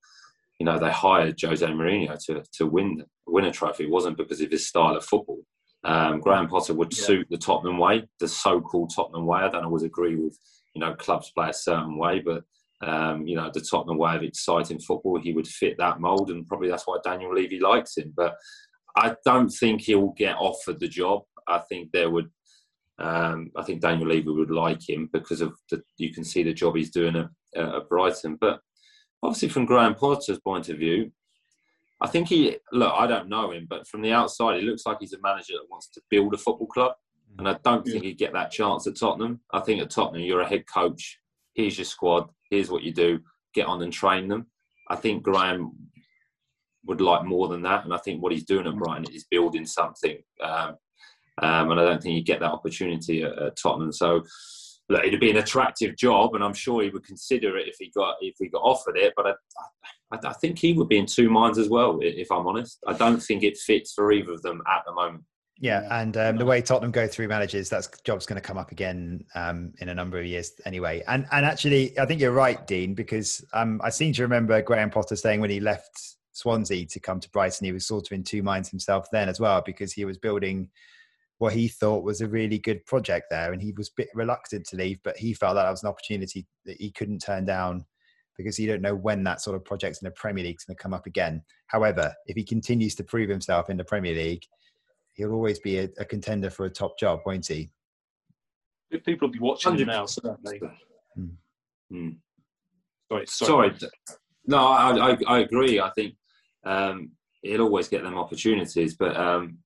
you 0.58 0.66
know, 0.66 0.78
they 0.78 0.90
hired 0.90 1.40
Jose 1.40 1.64
Mourinho 1.64 2.22
to 2.26 2.42
to 2.54 2.66
win 2.66 3.04
win 3.26 3.44
a 3.44 3.52
trophy. 3.52 3.84
It 3.84 3.90
wasn't 3.90 4.16
because 4.16 4.40
of 4.40 4.50
his 4.50 4.66
style 4.66 4.96
of 4.96 5.04
football. 5.04 5.40
Um, 5.84 6.20
Graham 6.20 6.48
Potter 6.48 6.74
would 6.74 6.96
yeah. 6.96 7.04
suit 7.04 7.26
the 7.30 7.38
Tottenham 7.38 7.78
way, 7.78 8.08
the 8.18 8.26
so-called 8.26 8.92
Tottenham 8.94 9.26
way. 9.26 9.40
I 9.40 9.48
don't 9.48 9.64
always 9.64 9.84
agree 9.84 10.16
with 10.16 10.36
you 10.74 10.80
know 10.80 10.94
clubs 10.94 11.30
play 11.30 11.50
a 11.50 11.54
certain 11.54 11.96
way, 11.96 12.20
but 12.20 12.42
um, 12.80 13.26
you 13.26 13.36
know 13.36 13.50
the 13.52 13.60
Tottenham 13.60 13.98
way 13.98 14.16
of 14.16 14.24
exciting 14.24 14.80
football, 14.80 15.20
he 15.20 15.32
would 15.32 15.46
fit 15.46 15.78
that 15.78 16.00
mould, 16.00 16.30
and 16.30 16.46
probably 16.46 16.68
that's 16.68 16.86
why 16.86 16.98
Daniel 17.04 17.32
Levy 17.32 17.60
likes 17.60 17.96
him. 17.96 18.12
But 18.16 18.36
I 18.96 19.14
don't 19.24 19.50
think 19.50 19.82
he'll 19.82 20.12
get 20.16 20.36
offered 20.36 20.80
the 20.80 20.88
job. 20.88 21.22
I 21.46 21.60
think 21.60 21.92
there 21.92 22.10
would. 22.10 22.30
Um, 22.98 23.50
I 23.56 23.62
think 23.62 23.80
Daniel 23.80 24.08
Levy 24.08 24.30
would 24.30 24.50
like 24.50 24.88
him 24.88 25.08
because 25.12 25.40
of 25.40 25.54
the. 25.70 25.82
You 25.98 26.12
can 26.12 26.24
see 26.24 26.42
the 26.42 26.52
job 26.52 26.76
he's 26.76 26.90
doing 26.90 27.16
at, 27.16 27.28
at 27.56 27.88
Brighton, 27.88 28.36
but 28.40 28.60
obviously 29.22 29.48
from 29.48 29.66
Graham 29.66 29.94
Potter's 29.94 30.40
point 30.40 30.68
of 30.68 30.78
view, 30.78 31.12
I 32.00 32.08
think 32.08 32.28
he 32.28 32.56
look. 32.72 32.92
I 32.94 33.06
don't 33.06 33.28
know 33.28 33.52
him, 33.52 33.66
but 33.68 33.86
from 33.86 34.02
the 34.02 34.12
outside, 34.12 34.60
he 34.60 34.66
looks 34.66 34.84
like 34.84 34.98
he's 35.00 35.12
a 35.12 35.20
manager 35.20 35.54
that 35.54 35.70
wants 35.70 35.88
to 35.90 36.00
build 36.10 36.34
a 36.34 36.38
football 36.38 36.66
club, 36.66 36.92
and 37.38 37.48
I 37.48 37.56
don't 37.64 37.86
yeah. 37.86 37.92
think 37.92 38.04
he'd 38.04 38.18
get 38.18 38.32
that 38.32 38.50
chance 38.50 38.86
at 38.86 38.96
Tottenham. 38.96 39.40
I 39.52 39.60
think 39.60 39.80
at 39.80 39.90
Tottenham, 39.90 40.22
you're 40.22 40.40
a 40.40 40.48
head 40.48 40.64
coach. 40.72 41.18
Here's 41.54 41.78
your 41.78 41.84
squad. 41.84 42.28
Here's 42.50 42.70
what 42.70 42.82
you 42.82 42.92
do. 42.92 43.20
Get 43.54 43.66
on 43.66 43.82
and 43.82 43.92
train 43.92 44.28
them. 44.28 44.46
I 44.90 44.96
think 44.96 45.22
Graham 45.22 45.72
would 46.84 47.00
like 47.00 47.24
more 47.24 47.48
than 47.48 47.62
that, 47.62 47.84
and 47.84 47.94
I 47.94 47.98
think 47.98 48.22
what 48.22 48.32
he's 48.32 48.44
doing 48.44 48.66
at 48.66 48.74
mm. 48.74 48.78
Brighton 48.78 49.12
is 49.12 49.26
building 49.30 49.66
something. 49.66 50.18
Um, 50.42 50.76
um, 51.42 51.70
and 51.70 51.80
I 51.80 51.84
don't 51.84 52.02
think 52.02 52.14
you 52.14 52.22
get 52.22 52.40
that 52.40 52.52
opportunity 52.52 53.22
at, 53.22 53.38
at 53.38 53.56
Tottenham. 53.56 53.92
So 53.92 54.24
look, 54.88 55.04
it'd 55.04 55.20
be 55.20 55.30
an 55.30 55.36
attractive 55.38 55.96
job, 55.96 56.34
and 56.34 56.42
I'm 56.42 56.54
sure 56.54 56.82
he 56.82 56.90
would 56.90 57.04
consider 57.04 57.56
it 57.56 57.68
if 57.68 57.76
he 57.78 57.90
got 57.94 58.16
if 58.20 58.34
he 58.38 58.48
got 58.48 58.62
offered 58.62 58.96
it. 58.96 59.12
But 59.16 59.26
I, 59.26 59.32
I, 60.12 60.28
I 60.30 60.32
think 60.34 60.58
he 60.58 60.72
would 60.72 60.88
be 60.88 60.98
in 60.98 61.06
two 61.06 61.30
minds 61.30 61.58
as 61.58 61.68
well, 61.68 61.98
if 62.02 62.30
I'm 62.30 62.46
honest. 62.46 62.78
I 62.86 62.94
don't 62.94 63.22
think 63.22 63.42
it 63.42 63.56
fits 63.56 63.92
for 63.92 64.12
either 64.12 64.32
of 64.32 64.42
them 64.42 64.62
at 64.68 64.82
the 64.86 64.92
moment. 64.92 65.24
Yeah, 65.60 65.88
and 65.90 66.16
um, 66.16 66.36
the 66.36 66.44
way 66.44 66.62
Tottenham 66.62 66.92
go 66.92 67.08
through 67.08 67.26
managers, 67.26 67.68
that 67.70 67.88
job's 68.04 68.26
going 68.26 68.40
to 68.40 68.46
come 68.46 68.58
up 68.58 68.70
again 68.70 69.24
um, 69.34 69.72
in 69.80 69.88
a 69.88 69.94
number 69.94 70.18
of 70.18 70.24
years 70.24 70.52
anyway. 70.64 71.02
And 71.08 71.26
and 71.32 71.44
actually, 71.44 71.98
I 71.98 72.06
think 72.06 72.20
you're 72.20 72.32
right, 72.32 72.64
Dean, 72.66 72.94
because 72.94 73.44
um, 73.52 73.80
I 73.82 73.90
seem 73.90 74.12
to 74.14 74.22
remember 74.22 74.62
Graham 74.62 74.90
Potter 74.90 75.16
saying 75.16 75.40
when 75.40 75.50
he 75.50 75.58
left 75.58 76.16
Swansea 76.32 76.86
to 76.86 77.00
come 77.00 77.18
to 77.18 77.28
Brighton, 77.30 77.64
he 77.64 77.72
was 77.72 77.86
sort 77.86 78.06
of 78.06 78.12
in 78.12 78.22
two 78.22 78.42
minds 78.42 78.70
himself 78.70 79.08
then 79.10 79.28
as 79.28 79.40
well, 79.40 79.60
because 79.66 79.92
he 79.92 80.04
was 80.04 80.16
building 80.16 80.70
what 81.38 81.52
he 81.52 81.68
thought 81.68 82.04
was 82.04 82.20
a 82.20 82.28
really 82.28 82.58
good 82.58 82.84
project 82.84 83.26
there. 83.30 83.52
And 83.52 83.62
he 83.62 83.72
was 83.72 83.88
a 83.88 83.96
bit 83.96 84.08
reluctant 84.14 84.66
to 84.68 84.76
leave, 84.76 84.98
but 85.04 85.16
he 85.16 85.32
felt 85.32 85.54
that 85.54 85.62
that 85.62 85.70
was 85.70 85.82
an 85.82 85.88
opportunity 85.88 86.46
that 86.66 86.80
he 86.80 86.90
couldn't 86.90 87.20
turn 87.20 87.44
down 87.44 87.84
because 88.36 88.58
you 88.58 88.68
don't 88.68 88.82
know 88.82 88.94
when 88.94 89.24
that 89.24 89.40
sort 89.40 89.56
of 89.56 89.64
project 89.64 89.98
in 90.00 90.06
the 90.06 90.12
Premier 90.12 90.44
League 90.44 90.56
is 90.56 90.64
going 90.64 90.76
to 90.76 90.82
come 90.82 90.94
up 90.94 91.06
again. 91.06 91.42
However, 91.66 92.14
if 92.26 92.36
he 92.36 92.44
continues 92.44 92.94
to 92.96 93.04
prove 93.04 93.28
himself 93.28 93.68
in 93.68 93.76
the 93.76 93.84
Premier 93.84 94.14
League, 94.14 94.44
he'll 95.14 95.32
always 95.32 95.58
be 95.58 95.78
a, 95.78 95.88
a 95.98 96.04
contender 96.04 96.48
for 96.48 96.64
a 96.64 96.70
top 96.70 96.98
job, 96.98 97.20
won't 97.26 97.46
he? 97.46 97.70
People 99.04 99.28
will 99.28 99.32
be 99.32 99.40
watching 99.40 99.76
him 99.76 99.88
now, 99.88 100.06
certainly. 100.06 100.60
Hmm. 101.14 101.26
Hmm. 101.90 102.08
Sorry, 103.10 103.26
sorry. 103.26 103.78
sorry. 103.78 103.90
No, 104.46 104.58
I, 104.58 105.10
I, 105.10 105.16
I, 105.26 105.38
agree. 105.40 105.80
I 105.80 105.90
think 105.90 106.14
um, 106.64 107.10
he'll 107.42 107.62
always 107.62 107.88
get 107.88 108.02
them 108.02 108.16
opportunities, 108.16 108.96
but 108.96 109.16
um, 109.16 109.58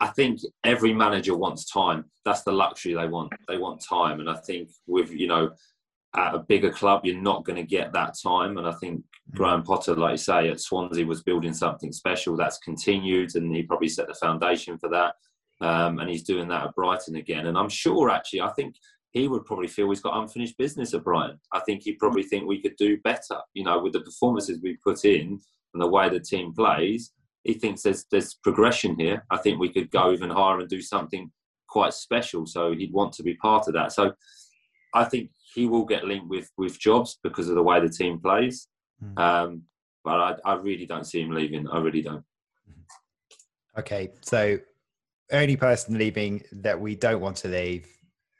I 0.00 0.08
think 0.08 0.40
every 0.64 0.92
manager 0.92 1.36
wants 1.36 1.70
time. 1.70 2.04
That's 2.24 2.42
the 2.42 2.52
luxury 2.52 2.94
they 2.94 3.08
want. 3.08 3.32
They 3.48 3.56
want 3.56 3.82
time, 3.82 4.20
and 4.20 4.28
I 4.28 4.36
think 4.36 4.70
with 4.86 5.10
you 5.10 5.28
know 5.28 5.52
at 6.16 6.34
a 6.34 6.38
bigger 6.38 6.70
club, 6.70 7.02
you're 7.04 7.20
not 7.20 7.44
going 7.44 7.56
to 7.56 7.62
get 7.62 7.92
that 7.92 8.16
time. 8.20 8.56
And 8.58 8.66
I 8.66 8.72
think 8.72 9.00
mm. 9.00 9.36
Graham 9.36 9.62
Potter, 9.62 9.94
like 9.94 10.12
you 10.12 10.16
say, 10.16 10.48
at 10.48 10.60
Swansea 10.60 11.04
was 11.04 11.22
building 11.22 11.52
something 11.52 11.92
special. 11.92 12.36
That's 12.36 12.58
continued, 12.58 13.34
and 13.36 13.54
he 13.54 13.62
probably 13.62 13.88
set 13.88 14.08
the 14.08 14.14
foundation 14.14 14.78
for 14.78 14.88
that. 14.90 15.14
Um, 15.60 15.98
and 16.00 16.10
he's 16.10 16.22
doing 16.22 16.48
that 16.48 16.64
at 16.64 16.74
Brighton 16.74 17.16
again. 17.16 17.46
And 17.46 17.56
I'm 17.56 17.68
sure, 17.68 18.10
actually, 18.10 18.42
I 18.42 18.50
think 18.50 18.76
he 19.10 19.28
would 19.28 19.46
probably 19.46 19.68
feel 19.68 19.88
he's 19.88 20.00
got 20.00 20.20
unfinished 20.20 20.58
business 20.58 20.92
at 20.92 21.04
Brighton. 21.04 21.40
I 21.52 21.60
think 21.60 21.82
he'd 21.82 21.98
probably 21.98 22.22
think 22.22 22.46
we 22.46 22.60
could 22.60 22.76
do 22.76 22.98
better. 23.02 23.38
You 23.54 23.64
know, 23.64 23.78
with 23.78 23.94
the 23.94 24.00
performances 24.00 24.60
we 24.62 24.76
put 24.76 25.04
in 25.04 25.40
and 25.72 25.82
the 25.82 25.88
way 25.88 26.08
the 26.08 26.20
team 26.20 26.52
plays, 26.52 27.12
he 27.46 27.54
thinks 27.54 27.82
there's 27.82 28.04
there's 28.10 28.34
progression 28.34 28.98
here. 28.98 29.24
I 29.30 29.38
think 29.38 29.58
we 29.58 29.72
could 29.72 29.90
go 29.90 30.12
even 30.12 30.30
higher 30.30 30.58
and 30.58 30.68
do 30.68 30.82
something 30.82 31.30
quite 31.68 31.94
special. 31.94 32.46
So 32.46 32.72
he'd 32.72 32.92
want 32.92 33.12
to 33.14 33.22
be 33.22 33.34
part 33.34 33.68
of 33.68 33.74
that. 33.74 33.92
So 33.92 34.12
I 34.94 35.04
think 35.04 35.30
he 35.54 35.66
will 35.66 35.84
get 35.84 36.04
linked 36.04 36.28
with 36.28 36.50
with 36.58 36.78
jobs 36.78 37.18
because 37.22 37.48
of 37.48 37.54
the 37.54 37.62
way 37.62 37.80
the 37.80 37.88
team 37.88 38.18
plays. 38.20 38.68
Mm. 39.02 39.18
Um, 39.18 39.62
but 40.04 40.40
I, 40.44 40.52
I 40.52 40.54
really 40.54 40.86
don't 40.86 41.06
see 41.06 41.22
him 41.22 41.30
leaving. 41.30 41.68
I 41.68 41.78
really 41.78 42.02
don't. 42.02 42.24
Okay, 43.78 44.10
so 44.22 44.58
only 45.32 45.56
person 45.56 45.98
leaving 45.98 46.42
that 46.52 46.80
we 46.80 46.94
don't 46.94 47.20
want 47.20 47.36
to 47.38 47.48
leave 47.48 47.86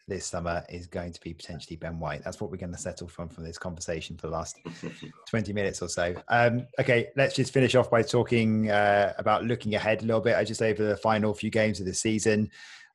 this 0.08 0.26
summer 0.26 0.64
is 0.68 0.86
going 0.86 1.12
to 1.12 1.20
be 1.20 1.34
potentially 1.34 1.76
Ben 1.76 1.98
White. 1.98 2.22
That's 2.24 2.40
what 2.40 2.50
we're 2.50 2.56
going 2.58 2.72
to 2.72 2.78
settle 2.78 3.08
from 3.08 3.28
from 3.28 3.44
this 3.44 3.58
conversation 3.58 4.16
for 4.16 4.28
the 4.28 4.32
last 4.32 4.58
20 5.28 5.52
minutes 5.52 5.82
or 5.82 5.88
so. 5.88 6.14
Um, 6.28 6.66
okay, 6.78 7.08
let's 7.16 7.34
just 7.34 7.52
finish 7.52 7.74
off 7.74 7.90
by 7.90 8.02
talking 8.02 8.70
uh, 8.70 9.14
about 9.18 9.44
looking 9.44 9.74
ahead 9.74 10.02
a 10.02 10.06
little 10.06 10.20
bit. 10.20 10.36
I 10.36 10.44
just 10.44 10.62
over 10.62 10.84
the 10.84 10.96
final 10.96 11.34
few 11.34 11.50
games 11.50 11.80
of 11.80 11.86
the 11.86 11.94
season. 11.94 12.50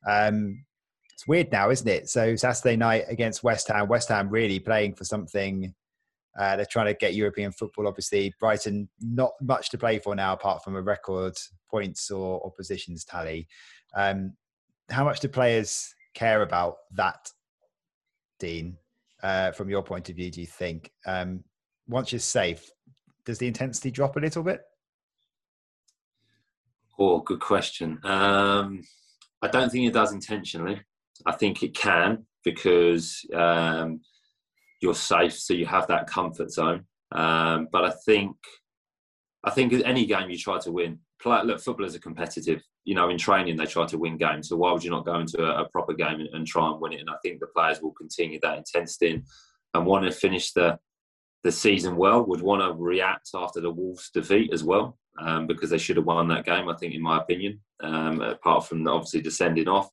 Um, 0.08 0.64
it's 1.12 1.26
weird 1.26 1.52
now, 1.52 1.70
isn't 1.70 1.86
it? 1.86 2.08
So 2.08 2.34
Saturday 2.34 2.76
night 2.76 3.04
against 3.08 3.44
West 3.44 3.68
Ham, 3.68 3.88
West 3.88 4.08
Ham 4.08 4.30
really 4.30 4.58
playing 4.58 4.94
for 4.94 5.04
something. 5.04 5.74
Uh, 6.38 6.56
they're 6.56 6.64
trying 6.64 6.86
to 6.86 6.94
get 6.94 7.14
European 7.14 7.52
football. 7.52 7.86
Obviously, 7.86 8.34
Brighton 8.40 8.88
not 9.00 9.32
much 9.42 9.68
to 9.70 9.78
play 9.78 9.98
for 9.98 10.16
now, 10.16 10.32
apart 10.32 10.64
from 10.64 10.76
a 10.76 10.82
record 10.82 11.36
points 11.70 12.10
or, 12.10 12.40
or 12.40 12.50
positions 12.50 13.04
tally. 13.04 13.46
Um, 13.94 14.32
how 14.88 15.04
much 15.04 15.20
do 15.20 15.28
players 15.28 15.94
care 16.14 16.42
about 16.42 16.76
that, 16.92 17.30
Dean, 18.38 18.76
uh, 19.22 19.52
from 19.52 19.70
your 19.70 19.82
point 19.82 20.08
of 20.08 20.16
view, 20.16 20.30
do 20.30 20.40
you 20.40 20.46
think? 20.46 20.90
Um, 21.06 21.44
once 21.88 22.12
you're 22.12 22.18
safe, 22.18 22.70
does 23.24 23.38
the 23.38 23.46
intensity 23.46 23.90
drop 23.90 24.16
a 24.16 24.20
little 24.20 24.42
bit? 24.42 24.62
Oh, 26.98 27.20
good 27.20 27.40
question. 27.40 27.98
Um, 28.04 28.82
I 29.40 29.48
don't 29.48 29.70
think 29.70 29.86
it 29.86 29.94
does 29.94 30.12
intentionally. 30.12 30.80
I 31.26 31.32
think 31.32 31.62
it 31.62 31.74
can 31.74 32.26
because 32.44 33.24
um, 33.34 34.00
you're 34.80 34.94
safe, 34.94 35.34
so 35.38 35.54
you 35.54 35.66
have 35.66 35.86
that 35.88 36.06
comfort 36.06 36.50
zone. 36.50 36.84
Um, 37.12 37.68
but 37.70 37.84
I 37.84 37.92
think, 38.04 38.36
I 39.44 39.50
think 39.50 39.72
any 39.84 40.06
game 40.06 40.30
you 40.30 40.38
try 40.38 40.58
to 40.60 40.72
win, 40.72 40.98
play, 41.22 41.42
look, 41.44 41.60
footballers 41.60 41.94
are 41.94 42.00
competitive 42.00 42.62
you 42.84 42.94
know, 42.94 43.10
in 43.10 43.18
training 43.18 43.56
they 43.56 43.66
try 43.66 43.86
to 43.86 43.98
win 43.98 44.16
games. 44.16 44.48
So 44.48 44.56
why 44.56 44.72
would 44.72 44.82
you 44.82 44.90
not 44.90 45.06
go 45.06 45.18
into 45.18 45.42
a, 45.42 45.62
a 45.62 45.68
proper 45.68 45.92
game 45.92 46.20
and, 46.20 46.28
and, 46.32 46.46
try 46.46 46.68
and 46.70 46.80
win 46.80 46.92
it? 46.92 47.00
And 47.00 47.10
I 47.10 47.14
think 47.22 47.40
the 47.40 47.46
players 47.46 47.80
will 47.80 47.92
continue 47.92 48.38
that 48.42 48.58
intensity 48.58 49.12
and, 49.12 49.24
and 49.74 49.86
want 49.86 50.04
to 50.04 50.12
finish 50.12 50.52
the 50.52 50.78
the 51.44 51.52
season 51.52 51.96
well. 51.96 52.24
Would 52.26 52.40
want 52.40 52.62
to 52.62 52.80
react 52.80 53.30
after 53.34 53.60
the 53.60 53.70
Wolves 53.70 54.10
defeat 54.10 54.52
as 54.52 54.62
well, 54.62 54.98
um, 55.20 55.46
because 55.46 55.70
they 55.70 55.78
should 55.78 55.96
have 55.96 56.06
won 56.06 56.28
that 56.28 56.44
game. 56.44 56.68
I 56.68 56.74
think, 56.74 56.94
in 56.94 57.02
my 57.02 57.18
opinion, 57.18 57.60
um, 57.82 58.20
apart 58.20 58.66
from 58.66 58.86
obviously 58.86 59.22
descending 59.22 59.68
off. 59.68 59.90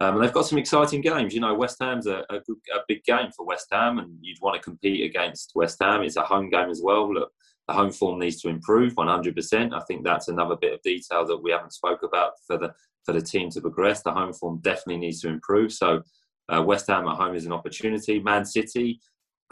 Um, 0.00 0.14
and 0.14 0.24
they've 0.24 0.32
got 0.32 0.46
some 0.46 0.58
exciting 0.58 1.02
games. 1.02 1.34
You 1.34 1.40
know, 1.40 1.54
West 1.54 1.76
Ham's 1.80 2.06
a, 2.06 2.24
a, 2.30 2.36
a, 2.36 2.80
big 2.88 3.04
game 3.04 3.30
for 3.36 3.44
West 3.44 3.66
Ham, 3.70 3.98
and 3.98 4.16
you'd 4.22 4.40
want 4.40 4.56
to 4.56 4.62
compete 4.62 5.04
against 5.04 5.52
West 5.54 5.76
Ham. 5.82 6.02
It's 6.02 6.16
a 6.16 6.22
home 6.22 6.48
game 6.48 6.70
as 6.70 6.80
well. 6.82 7.12
Look, 7.12 7.30
the 7.68 7.74
home 7.74 7.92
form 7.92 8.18
needs 8.18 8.40
to 8.42 8.48
improve 8.48 8.94
100%. 8.94 9.72
I 9.72 9.80
think 9.80 10.04
that's 10.04 10.28
another 10.28 10.56
bit 10.56 10.74
of 10.74 10.82
detail 10.82 11.24
that 11.26 11.42
we 11.42 11.50
haven't 11.52 11.72
spoke 11.72 12.02
about 12.02 12.32
for 12.46 12.58
the 12.58 12.72
for 13.04 13.12
the 13.12 13.22
team 13.22 13.48
to 13.50 13.60
progress. 13.60 14.02
The 14.02 14.12
home 14.12 14.32
form 14.32 14.58
definitely 14.62 14.98
needs 14.98 15.20
to 15.22 15.28
improve. 15.28 15.72
So 15.72 16.02
uh, 16.48 16.62
West 16.62 16.86
Ham 16.88 17.08
at 17.08 17.16
home 17.16 17.34
is 17.34 17.46
an 17.46 17.52
opportunity. 17.52 18.20
Man 18.20 18.44
City, 18.44 19.00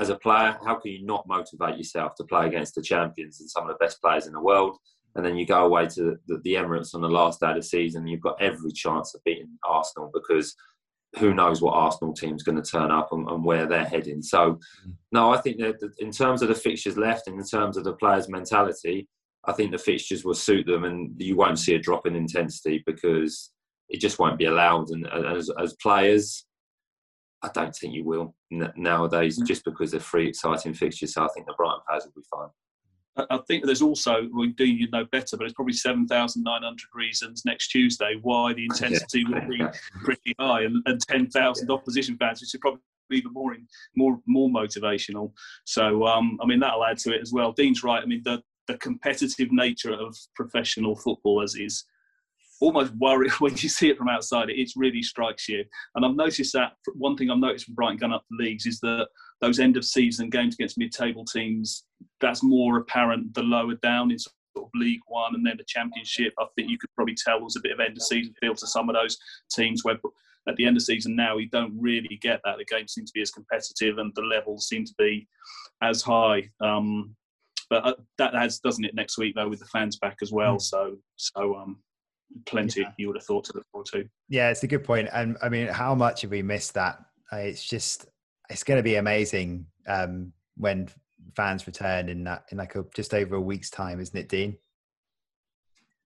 as 0.01 0.11
a 0.11 0.17
player, 0.17 0.59
how 0.65 0.75
can 0.75 0.93
you 0.93 1.07
not 1.07 1.27
motivate 1.27 1.77
yourself 1.77 2.15
to 2.17 2.25
play 2.25 2.47
against 2.47 2.75
the 2.75 2.83
champions 2.83 3.41
and 3.41 3.51
some 3.51 3.63
of 3.63 3.69
the 3.69 3.85
best 3.85 4.01
players 4.01 4.27
in 4.27 4.33
the 4.33 4.41
world? 4.41 4.77
And 5.15 5.25
then 5.25 5.37
you 5.37 5.47
go 5.47 5.65
away 5.65 5.87
to 5.89 6.19
the, 6.27 6.39
the 6.45 6.55
Emirates 6.55 6.95
on 6.95 7.01
the 7.01 7.09
last 7.09 7.41
day 7.41 7.49
of 7.49 7.57
the 7.57 7.63
season. 7.63 8.07
You've 8.07 8.21
got 8.21 8.41
every 8.41 8.71
chance 8.73 9.15
of 9.15 9.25
beating 9.25 9.59
Arsenal 9.65 10.11
because 10.13 10.55
who 11.17 11.35
knows 11.35 11.63
what 11.63 11.73
Arsenal 11.75 12.13
team's 12.13 12.43
going 12.43 12.63
to 12.63 12.71
turn 12.71 12.91
up 12.91 13.09
and, 13.13 13.29
and 13.29 13.45
where 13.45 13.67
they're 13.67 13.85
heading. 13.85 14.23
So, 14.23 14.59
mm. 14.87 14.93
no, 15.13 15.33
I 15.33 15.39
think 15.39 15.59
that 15.59 15.77
in 15.99 16.11
terms 16.11 16.43
of 16.43 16.49
the 16.49 16.55
fixtures 16.55 16.97
left 16.97 17.29
and 17.29 17.39
in 17.39 17.47
terms 17.47 17.77
of 17.77 17.85
the 17.85 17.95
players' 17.95 18.29
mentality, 18.29 19.09
I 19.45 19.53
think 19.53 19.71
the 19.71 19.79
fixtures 19.79 20.25
will 20.25 20.35
suit 20.35 20.67
them, 20.67 20.85
and 20.85 21.15
you 21.19 21.37
won't 21.37 21.59
see 21.59 21.75
a 21.75 21.79
drop 21.79 22.07
in 22.07 22.15
intensity 22.15 22.83
because 22.85 23.53
it 23.89 24.01
just 24.01 24.19
won't 24.19 24.39
be 24.39 24.45
allowed. 24.45 24.91
And 24.91 25.07
as, 25.07 25.51
as 25.59 25.75
players, 25.75 26.45
I 27.43 27.49
don't 27.55 27.75
think 27.75 27.95
you 27.95 28.05
will 28.05 28.35
nowadays, 28.77 29.41
mm. 29.41 29.47
just 29.47 29.65
because 29.65 29.93
they're 29.93 30.01
free, 30.01 30.29
exciting 30.29 30.75
fixtures. 30.75 31.15
So 31.15 31.25
I 31.25 31.29
think 31.35 31.47
the 31.47 31.55
Brighton 31.57 31.81
players 31.89 32.05
will 32.05 32.21
be 32.21 32.27
fine. 32.31 32.49
I 33.31 33.39
think 33.49 33.65
there's 33.65 33.83
also, 33.83 34.29
we 34.33 34.49
do 34.49 34.65
you 34.65 34.89
know 34.91 35.05
better, 35.07 35.37
but 35.37 35.45
it's 35.45 35.55
probably 35.55 35.75
7,900 35.75 36.79
reasons 36.95 37.43
next 37.45 37.69
Tuesday 37.69 38.17
why 38.23 38.53
the 38.53 38.65
intensity 38.65 39.25
yeah. 39.29 39.41
will 39.41 39.49
be 39.49 39.79
pretty 40.05 40.35
high 40.39 40.63
and, 40.63 40.83
and 40.87 41.01
10,000 41.01 41.69
yeah. 41.69 41.75
opposition 41.75 42.17
fans, 42.17 42.41
which 42.41 42.55
is 42.55 42.61
probably 42.61 42.81
even 43.11 43.33
more 43.33 43.57
more 43.97 44.21
more 44.27 44.51
motivational. 44.51 45.33
So 45.65 46.07
um, 46.07 46.39
I 46.43 46.47
mean 46.47 46.61
that'll 46.61 46.85
add 46.85 46.99
to 46.99 47.15
it 47.15 47.23
as 47.23 47.33
well. 47.33 47.53
Dean's 47.53 47.83
right. 47.83 48.03
I 48.03 48.07
mean 48.07 48.23
the 48.25 48.43
the 48.67 48.77
competitive 48.79 49.51
nature 49.51 49.93
of 49.93 50.15
professional 50.37 50.95
footballers 50.95 51.57
is 51.57 51.85
almost 52.61 52.93
worry 52.97 53.29
when 53.39 53.57
you 53.57 53.69
see 53.69 53.89
it 53.89 53.97
from 53.97 54.09
outside. 54.09 54.51
It 54.51 54.71
really 54.77 55.03
strikes 55.03 55.49
you. 55.49 55.65
And 55.95 56.05
I've 56.05 56.15
noticed 56.17 56.53
that 56.53 56.73
one 56.95 57.17
thing 57.17 57.31
I've 57.31 57.39
noticed 57.39 57.67
from 57.67 57.75
Brighton 57.75 57.99
going 57.99 58.13
up 58.13 58.25
the 58.31 58.45
leagues 58.45 58.67
is 58.67 58.79
that 58.81 59.09
those 59.41 59.61
end 59.61 59.77
of 59.77 59.85
season 59.85 60.31
games 60.31 60.55
against 60.55 60.79
mid-table 60.79 61.25
teams, 61.25 61.85
that's 62.21 62.43
more 62.43 62.79
apparent 62.79 63.35
the 63.35 63.43
lower 63.43 63.75
down 63.77 64.11
in 64.11 64.19
sort 64.19 64.35
of 64.57 64.71
League 64.75 65.01
One 65.07 65.35
and 65.35 65.47
then 65.47 65.57
the 65.57 65.65
Championship. 65.65 66.33
I 66.39 66.47
think 66.57 66.71
you 66.71 66.79
could 66.79 66.91
probably 66.95 67.15
tell 67.15 67.41
there's 67.41 67.57
a 67.57 67.61
bit 67.61 67.73
of 67.73 67.81
end 67.81 67.97
of 67.97 68.03
season 68.03 68.35
feel 68.41 68.55
to 68.55 68.67
some 68.67 68.89
of 68.89 68.95
those 68.95 69.19
teams 69.51 69.85
where 69.85 69.97
at 70.49 70.57
the 70.57 70.67
end 70.67 70.77
of 70.77 70.83
season 70.83 71.15
now 71.15 71.37
you 71.37 71.49
don't 71.49 71.75
really 71.79 72.19
get 72.21 72.41
that. 72.45 72.59
The 72.59 72.65
games 72.65 72.95
seem 72.95 73.05
to 73.05 73.13
be 73.15 73.23
as 73.23 73.31
competitive 73.31 73.99
and 73.99 74.13
the 74.15 74.23
levels 74.23 74.69
seem 74.69 74.85
to 74.85 74.95
be 74.99 75.29
as 75.83 76.03
high. 76.03 76.49
Um, 76.61 77.15
but 77.71 77.87
uh, 77.87 77.95
that 78.17 78.35
has 78.35 78.59
doesn't 78.61 78.85
it 78.85 78.95
next 78.95 79.19
week 79.19 79.35
though 79.35 79.49
with 79.49 79.61
the 79.61 79.67
fans 79.67 79.99
back 79.99 80.19
as 80.23 80.33
well. 80.33 80.57
Mm. 80.57 80.63
So 80.63 80.97
so 81.17 81.57
um, 81.57 81.79
plenty 82.47 82.81
yeah. 82.81 82.93
you 82.97 83.09
would 83.09 83.17
have 83.17 83.25
thought 83.25 83.45
to 83.45 83.53
look 83.55 83.67
forward 83.71 83.89
to. 83.93 84.09
Yeah, 84.29 84.51
it's 84.51 84.63
a 84.63 84.67
good 84.67 84.85
point. 84.85 85.09
And 85.13 85.37
I 85.43 85.49
mean, 85.49 85.69
how 85.69 85.95
much 85.95 86.23
have 86.23 86.31
we 86.31 86.43
missed 86.43 86.75
that? 86.75 86.99
Uh, 87.33 87.37
it's 87.37 87.65
just 87.65 88.07
it's 88.49 88.65
going 88.65 88.79
to 88.79 88.83
be 88.83 88.97
amazing 88.97 89.67
um, 89.87 90.33
when 90.57 90.89
fans 91.37 91.67
return 91.67 92.09
in 92.09 92.25
that 92.25 92.45
in 92.51 92.59
like 92.59 92.75
a, 92.75 92.85
just 92.95 93.15
over 93.15 93.37
a 93.37 93.41
week's 93.41 93.71
time, 93.71 94.01
isn't 94.01 94.19
it, 94.19 94.29
Dean? 94.29 94.57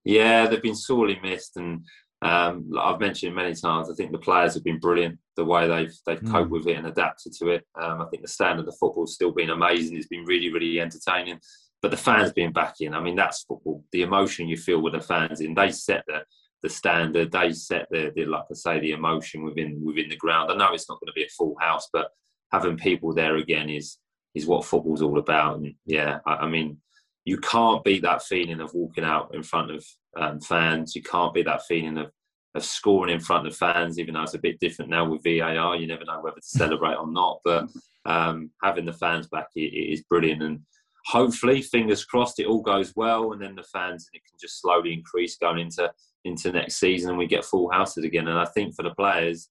Yeah, 0.04 0.46
they've 0.46 0.62
been 0.62 0.74
sorely 0.74 1.18
missed, 1.22 1.56
and 1.56 1.84
um, 2.22 2.70
I've 2.78 3.00
mentioned 3.00 3.34
many 3.34 3.54
times. 3.54 3.90
I 3.90 3.94
think 3.94 4.12
the 4.12 4.18
players 4.18 4.54
have 4.54 4.64
been 4.64 4.78
brilliant. 4.78 5.18
The 5.36 5.44
way 5.44 5.66
they've 5.68 5.94
they've 6.06 6.20
mm. 6.20 6.30
coped 6.30 6.50
with 6.50 6.66
it 6.66 6.76
and 6.76 6.86
adapted 6.86 7.32
to 7.34 7.48
it. 7.50 7.66
Um, 7.80 8.02
I 8.02 8.06
think 8.06 8.22
the 8.22 8.28
standard 8.28 8.68
of 8.68 8.76
football's 8.78 9.14
still 9.14 9.32
been 9.32 9.50
amazing. 9.50 9.96
It's 9.96 10.06
been 10.06 10.24
really, 10.24 10.52
really 10.52 10.80
entertaining. 10.80 11.38
But 11.80 11.90
the 11.90 11.96
fans 11.96 12.32
being 12.32 12.52
back 12.52 12.76
in, 12.80 12.94
I 12.94 13.00
mean, 13.00 13.16
that's 13.16 13.42
football. 13.42 13.84
The 13.90 14.02
emotion 14.02 14.48
you 14.48 14.56
feel 14.56 14.80
with 14.80 14.92
the 14.92 15.00
fans 15.00 15.40
in, 15.40 15.54
they 15.54 15.72
set 15.72 16.04
the 16.06 16.22
the 16.62 16.68
standard. 16.68 17.32
They 17.32 17.52
set 17.52 17.88
the, 17.90 18.12
the 18.14 18.24
like 18.24 18.44
I 18.50 18.54
say, 18.54 18.80
the 18.80 18.92
emotion 18.92 19.42
within 19.42 19.80
within 19.84 20.08
the 20.08 20.16
ground. 20.16 20.50
I 20.50 20.54
know 20.56 20.72
it's 20.72 20.88
not 20.88 21.00
going 21.00 21.08
to 21.08 21.12
be 21.14 21.24
a 21.24 21.36
full 21.36 21.56
house, 21.60 21.88
but 21.92 22.10
having 22.52 22.76
people 22.76 23.14
there 23.14 23.36
again 23.36 23.68
is 23.68 23.98
is 24.34 24.46
what 24.46 24.64
football's 24.64 25.02
all 25.02 25.18
about. 25.18 25.58
And 25.58 25.74
yeah, 25.86 26.18
I, 26.26 26.34
I 26.34 26.48
mean, 26.48 26.78
you 27.24 27.38
can't 27.38 27.84
beat 27.84 28.02
that 28.02 28.22
feeling 28.22 28.60
of 28.60 28.74
walking 28.74 29.04
out 29.04 29.34
in 29.34 29.42
front 29.42 29.70
of 29.70 29.84
um, 30.16 30.40
fans. 30.40 30.96
You 30.96 31.02
can't 31.02 31.34
beat 31.34 31.46
that 31.46 31.66
feeling 31.66 31.98
of 31.98 32.10
of 32.54 32.62
scoring 32.62 33.14
in 33.14 33.20
front 33.20 33.46
of 33.46 33.56
fans, 33.56 33.98
even 33.98 34.12
though 34.12 34.24
it's 34.24 34.34
a 34.34 34.38
bit 34.38 34.60
different 34.60 34.90
now 34.90 35.08
with 35.08 35.22
VAR. 35.24 35.74
You 35.74 35.86
never 35.86 36.04
know 36.04 36.20
whether 36.20 36.36
to 36.36 36.42
celebrate 36.42 36.96
or 36.96 37.10
not. 37.10 37.40
But 37.44 37.68
um, 38.04 38.50
having 38.62 38.84
the 38.84 38.92
fans 38.92 39.26
back 39.28 39.46
it, 39.56 39.72
it 39.72 39.92
is 39.92 40.02
brilliant, 40.02 40.42
and 40.42 40.60
hopefully, 41.06 41.62
fingers 41.62 42.04
crossed, 42.04 42.40
it 42.40 42.46
all 42.46 42.60
goes 42.60 42.92
well, 42.94 43.32
and 43.32 43.40
then 43.40 43.54
the 43.54 43.62
fans 43.62 44.08
and 44.12 44.20
it 44.20 44.24
can 44.28 44.36
just 44.40 44.60
slowly 44.60 44.92
increase 44.92 45.36
going 45.36 45.60
into 45.60 45.90
into 46.24 46.52
next 46.52 46.76
season, 46.76 47.10
and 47.10 47.18
we 47.18 47.26
get 47.26 47.44
full 47.44 47.70
houses 47.70 48.04
again. 48.04 48.28
And 48.28 48.38
I 48.38 48.44
think 48.46 48.74
for 48.74 48.82
the 48.82 48.94
players, 48.94 49.48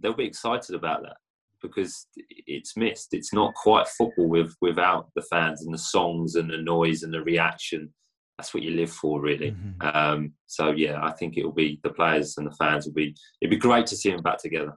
they'll 0.00 0.12
be 0.12 0.26
excited 0.26 0.74
about 0.74 1.02
that 1.02 1.16
because 1.62 2.06
it's 2.46 2.76
missed. 2.76 3.08
It's 3.12 3.32
not 3.32 3.54
quite 3.54 3.88
football 3.88 4.28
with 4.28 4.54
without 4.60 5.08
the 5.14 5.22
fans 5.22 5.64
and 5.64 5.74
the 5.74 5.78
songs 5.78 6.34
and 6.34 6.50
the 6.50 6.58
noise 6.58 7.02
and 7.02 7.12
the 7.12 7.22
reaction. 7.22 7.92
That's 8.38 8.54
what 8.54 8.62
you 8.62 8.70
live 8.70 8.90
for, 8.90 9.20
really. 9.20 9.50
Mm-hmm. 9.50 9.96
Um, 9.96 10.32
so 10.46 10.70
yeah, 10.70 11.00
I 11.02 11.10
think 11.12 11.36
it 11.36 11.44
will 11.44 11.52
be 11.52 11.80
the 11.82 11.90
players 11.90 12.36
and 12.38 12.46
the 12.46 12.54
fans 12.56 12.86
will 12.86 12.94
be. 12.94 13.14
It'd 13.40 13.50
be 13.50 13.56
great 13.56 13.86
to 13.86 13.96
see 13.96 14.10
them 14.10 14.22
back 14.22 14.38
together. 14.38 14.74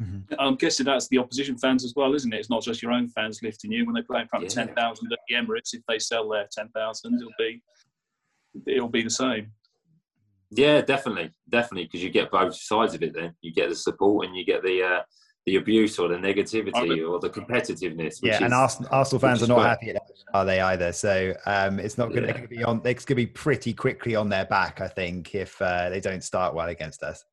Mm-hmm. 0.00 0.34
I'm 0.38 0.56
guessing 0.56 0.86
that's 0.86 1.08
the 1.08 1.18
opposition 1.18 1.58
fans 1.58 1.84
as 1.84 1.92
well, 1.94 2.14
isn't 2.14 2.32
it? 2.32 2.38
It's 2.38 2.50
not 2.50 2.62
just 2.62 2.82
your 2.82 2.92
own 2.92 3.08
fans 3.08 3.40
lifting 3.42 3.70
you 3.70 3.84
when 3.84 3.94
they 3.94 4.02
play 4.02 4.22
in 4.22 4.28
front 4.28 4.44
yeah. 4.44 4.48
of 4.48 4.54
ten 4.54 4.74
thousand 4.74 5.12
at 5.12 5.18
the 5.28 5.34
Emirates. 5.34 5.74
If 5.74 5.82
they 5.86 5.98
sell 5.98 6.28
their 6.28 6.48
ten 6.50 6.68
thousand, 6.68 7.16
it'll 7.20 7.32
be 7.38 7.62
it'll 8.66 8.88
be 8.88 9.02
the 9.02 9.10
same. 9.10 9.52
Yeah, 10.50 10.82
definitely, 10.82 11.30
definitely, 11.48 11.84
because 11.84 12.02
you 12.02 12.10
get 12.10 12.30
both 12.30 12.54
sides 12.54 12.94
of 12.94 13.02
it. 13.02 13.14
Then 13.14 13.34
you 13.40 13.52
get 13.52 13.68
the 13.68 13.76
support 13.76 14.26
and 14.26 14.36
you 14.36 14.44
get 14.44 14.62
the 14.62 14.82
uh, 14.82 15.00
the 15.46 15.56
abuse 15.56 15.98
or 15.98 16.08
the 16.08 16.16
negativity 16.16 17.08
or 17.08 17.18
the 17.18 17.28
competitiveness. 17.28 18.18
Yeah, 18.22 18.36
and 18.36 18.46
is, 18.46 18.52
Arsenal, 18.52 18.88
Arsenal 18.92 19.20
fans 19.20 19.42
are 19.42 19.48
not 19.48 19.66
happy 19.66 19.90
at 19.90 19.94
that, 19.94 20.12
are 20.34 20.44
they 20.44 20.60
either? 20.60 20.92
So 20.92 21.34
um, 21.46 21.80
it's 21.80 21.98
not 21.98 22.10
going 22.10 22.26
yeah. 22.26 22.32
to 22.32 22.48
be 22.48 22.62
on. 22.62 22.80
It's 22.84 23.04
going 23.04 23.16
to 23.16 23.22
be 23.22 23.26
pretty 23.26 23.72
quickly 23.72 24.14
on 24.14 24.28
their 24.28 24.44
back, 24.44 24.80
I 24.80 24.88
think, 24.88 25.34
if 25.34 25.60
uh, 25.60 25.90
they 25.90 26.00
don't 26.00 26.22
start 26.22 26.54
well 26.54 26.68
against 26.68 27.02
us. 27.02 27.24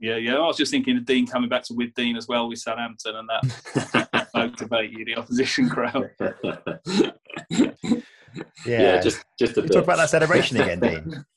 Yeah, 0.00 0.16
yeah. 0.16 0.36
I 0.36 0.46
was 0.46 0.56
just 0.56 0.70
thinking 0.70 0.96
of 0.96 1.04
Dean 1.06 1.26
coming 1.26 1.48
back 1.48 1.64
to 1.64 1.74
with 1.74 1.92
Dean 1.94 2.16
as 2.16 2.28
well 2.28 2.48
with 2.48 2.58
Southampton, 2.58 3.16
and 3.16 3.28
that 3.28 4.30
motivate 4.34 4.92
you, 4.92 5.04
the 5.04 5.16
opposition 5.16 5.68
crowd. 5.68 6.10
yeah. 7.50 7.72
yeah, 8.66 9.00
just 9.00 9.24
just 9.38 9.56
a 9.56 9.62
talk 9.62 9.84
about 9.84 9.96
that 9.96 10.10
celebration 10.10 10.60
again, 10.60 10.80
Dean. 10.80 11.24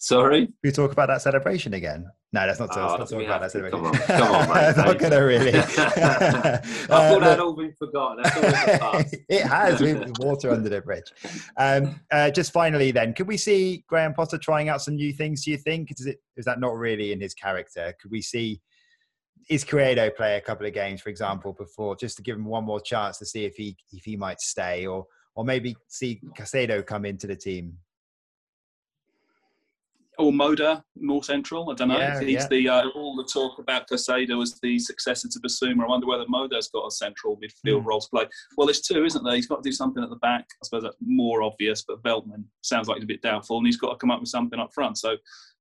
Sorry? 0.00 0.48
We 0.64 0.72
talk 0.72 0.92
about 0.92 1.08
that 1.08 1.20
celebration 1.20 1.74
again. 1.74 2.10
No, 2.32 2.46
that's 2.46 2.58
not, 2.58 2.70
oh, 2.72 2.96
let's 2.98 3.10
not 3.12 3.18
talk 3.18 3.26
about 3.26 3.42
that 3.42 3.50
celebration. 3.52 3.80
Come 3.80 3.86
on, 3.86 3.94
come 3.94 4.34
on, 4.34 4.48
mate. 4.54 4.76
not 4.78 4.98
going 4.98 5.12
to 5.12 5.18
really. 5.18 5.54
I 5.58 5.60
thought 5.60 6.90
uh, 6.90 7.18
that 7.18 7.22
had 7.22 7.40
all 7.40 7.52
been 7.54 7.74
forgotten. 7.78 8.24
it 9.28 9.42
has. 9.42 9.78
With 9.78 10.18
water 10.20 10.52
under 10.52 10.70
the 10.70 10.80
bridge. 10.80 11.12
Um, 11.58 12.00
uh, 12.10 12.30
just 12.30 12.50
finally, 12.50 12.92
then, 12.92 13.12
could 13.12 13.28
we 13.28 13.36
see 13.36 13.84
Graham 13.88 14.14
Potter 14.14 14.38
trying 14.38 14.70
out 14.70 14.80
some 14.80 14.94
new 14.96 15.12
things? 15.12 15.44
Do 15.44 15.50
you 15.50 15.58
think? 15.58 15.90
Is 15.90 16.06
it 16.06 16.18
is 16.34 16.46
that 16.46 16.60
not 16.60 16.74
really 16.76 17.12
in 17.12 17.20
his 17.20 17.34
character? 17.34 17.94
Could 18.00 18.10
we 18.10 18.22
see? 18.22 18.62
Izquierdo 19.50 20.14
play 20.14 20.36
a 20.36 20.40
couple 20.40 20.64
of 20.64 20.72
games, 20.72 21.02
for 21.02 21.08
example, 21.08 21.52
before 21.52 21.96
just 21.96 22.16
to 22.16 22.22
give 22.22 22.36
him 22.36 22.44
one 22.44 22.64
more 22.64 22.80
chance 22.80 23.18
to 23.18 23.26
see 23.26 23.44
if 23.44 23.54
he 23.56 23.76
if 23.92 24.04
he 24.04 24.16
might 24.16 24.40
stay, 24.40 24.86
or 24.86 25.04
or 25.34 25.44
maybe 25.44 25.76
see 25.88 26.22
Caicedo 26.38 26.86
come 26.86 27.04
into 27.04 27.26
the 27.26 27.36
team 27.36 27.76
or 30.20 30.32
Moder, 30.32 30.82
more 30.96 31.24
central. 31.24 31.70
I 31.70 31.74
don't 31.74 31.88
know. 31.88 31.98
Yeah, 31.98 32.20
He's 32.20 32.32
yeah. 32.34 32.46
the 32.48 32.68
uh, 32.68 32.88
all 32.94 33.16
the 33.16 33.24
talk 33.24 33.58
about 33.58 33.88
Caicedo 33.88 34.42
as 34.42 34.58
the 34.62 34.78
successor 34.78 35.28
to 35.28 35.40
Bissouma. 35.40 35.84
I 35.84 35.88
wonder 35.88 36.06
whether 36.06 36.26
Moder's 36.28 36.68
got 36.68 36.86
a 36.86 36.90
central 36.90 37.36
midfield 37.38 37.82
mm. 37.82 37.86
role 37.86 38.00
to 38.00 38.08
play. 38.10 38.26
Well, 38.56 38.66
there's 38.66 38.82
two, 38.82 39.04
isn't 39.04 39.24
there? 39.24 39.34
He's 39.34 39.46
got 39.46 39.62
to 39.62 39.68
do 39.68 39.72
something 39.72 40.02
at 40.02 40.10
the 40.10 40.16
back. 40.16 40.46
I 40.62 40.64
suppose 40.64 40.82
that's 40.82 40.96
more 41.00 41.42
obvious, 41.42 41.82
but 41.86 42.02
Veltman 42.02 42.44
sounds 42.62 42.88
like 42.88 42.96
he's 42.96 43.04
a 43.04 43.08
bit 43.08 43.22
doubtful, 43.22 43.56
and 43.56 43.66
he's 43.66 43.78
got 43.78 43.90
to 43.90 43.96
come 43.96 44.10
up 44.10 44.20
with 44.20 44.28
something 44.28 44.60
up 44.60 44.72
front. 44.74 44.98
So 44.98 45.16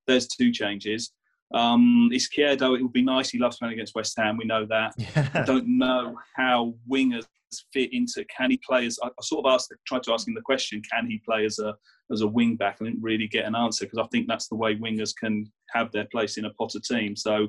there's 0.08 0.28
two 0.28 0.52
changes. 0.52 1.14
Um, 1.54 2.10
Izquierdo, 2.14 2.78
it 2.78 2.84
would 2.84 2.94
be 2.94 3.02
nice. 3.02 3.30
He 3.30 3.40
loves 3.40 3.58
playing 3.58 3.74
against 3.74 3.96
West 3.96 4.14
Ham. 4.18 4.38
We 4.38 4.46
know 4.46 4.66
that. 4.66 4.94
Yeah. 5.00 5.30
I 5.34 5.42
don't 5.44 5.68
know 5.68 6.16
how 6.36 6.76
wingers 6.90 7.26
fit 7.74 7.94
into. 7.94 8.26
Can 8.26 8.52
he 8.52 8.58
play 8.58 8.86
as? 8.86 9.00
I, 9.02 9.08
I 9.08 9.22
sort 9.22 9.46
of 9.46 9.54
asked, 9.54 9.74
tried 9.88 10.04
to 10.04 10.14
ask 10.14 10.28
him 10.28 10.36
the 10.36 10.42
question: 10.42 10.82
Can 10.92 11.08
he 11.08 11.22
play 11.26 11.46
as 11.46 11.60
a 11.60 11.76
as 12.12 12.22
a 12.22 12.28
wing 12.28 12.56
back? 12.56 12.78
I 12.82 12.86
didn't 12.86 13.02
really 13.02 13.28
get 13.28 13.46
an 13.46 13.56
answer 13.56 13.86
because 13.86 14.00
I 14.00 14.08
think 14.08 14.28
that's 14.28 14.48
the 14.48 14.56
way 14.56 14.76
wingers 14.76 15.16
can 15.16 15.52
have 15.74 15.92
their 15.92 16.06
place 16.06 16.38
in 16.38 16.46
a 16.46 16.54
Potter 16.54 16.80
team. 16.80 17.16
So 17.16 17.48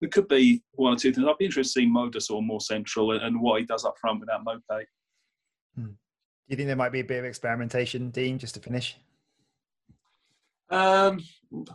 it 0.00 0.12
could 0.12 0.28
be 0.28 0.62
one 0.72 0.92
or 0.92 0.96
two 0.96 1.12
things. 1.12 1.26
I'd 1.26 1.38
be 1.38 1.46
interested 1.46 1.80
to 1.80 1.84
see 1.84 1.90
Modus 1.90 2.30
or 2.30 2.42
more 2.42 2.60
central 2.60 3.12
and 3.12 3.40
what 3.40 3.60
he 3.60 3.66
does 3.66 3.84
up 3.84 3.96
front 4.00 4.20
without 4.20 4.44
Maupay. 4.44 4.84
Hmm. 5.74 5.84
Do 5.86 5.94
you 6.48 6.56
think 6.56 6.66
there 6.68 6.76
might 6.76 6.92
be 6.92 7.00
a 7.00 7.04
bit 7.04 7.18
of 7.18 7.24
experimentation, 7.24 8.10
Dean, 8.10 8.38
just 8.38 8.54
to 8.54 8.60
finish? 8.60 8.96
Um, 10.70 11.20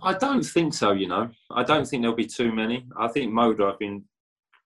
I 0.02 0.14
don't 0.14 0.44
think 0.44 0.74
so. 0.74 0.92
You 0.92 1.08
know, 1.08 1.30
I 1.52 1.64
don't 1.64 1.88
think 1.88 2.02
there'll 2.04 2.16
be 2.16 2.26
too 2.26 2.52
many. 2.54 2.86
I 2.98 3.08
think 3.08 3.32
Moder. 3.32 3.70
I've 3.70 3.80
been 3.80 4.04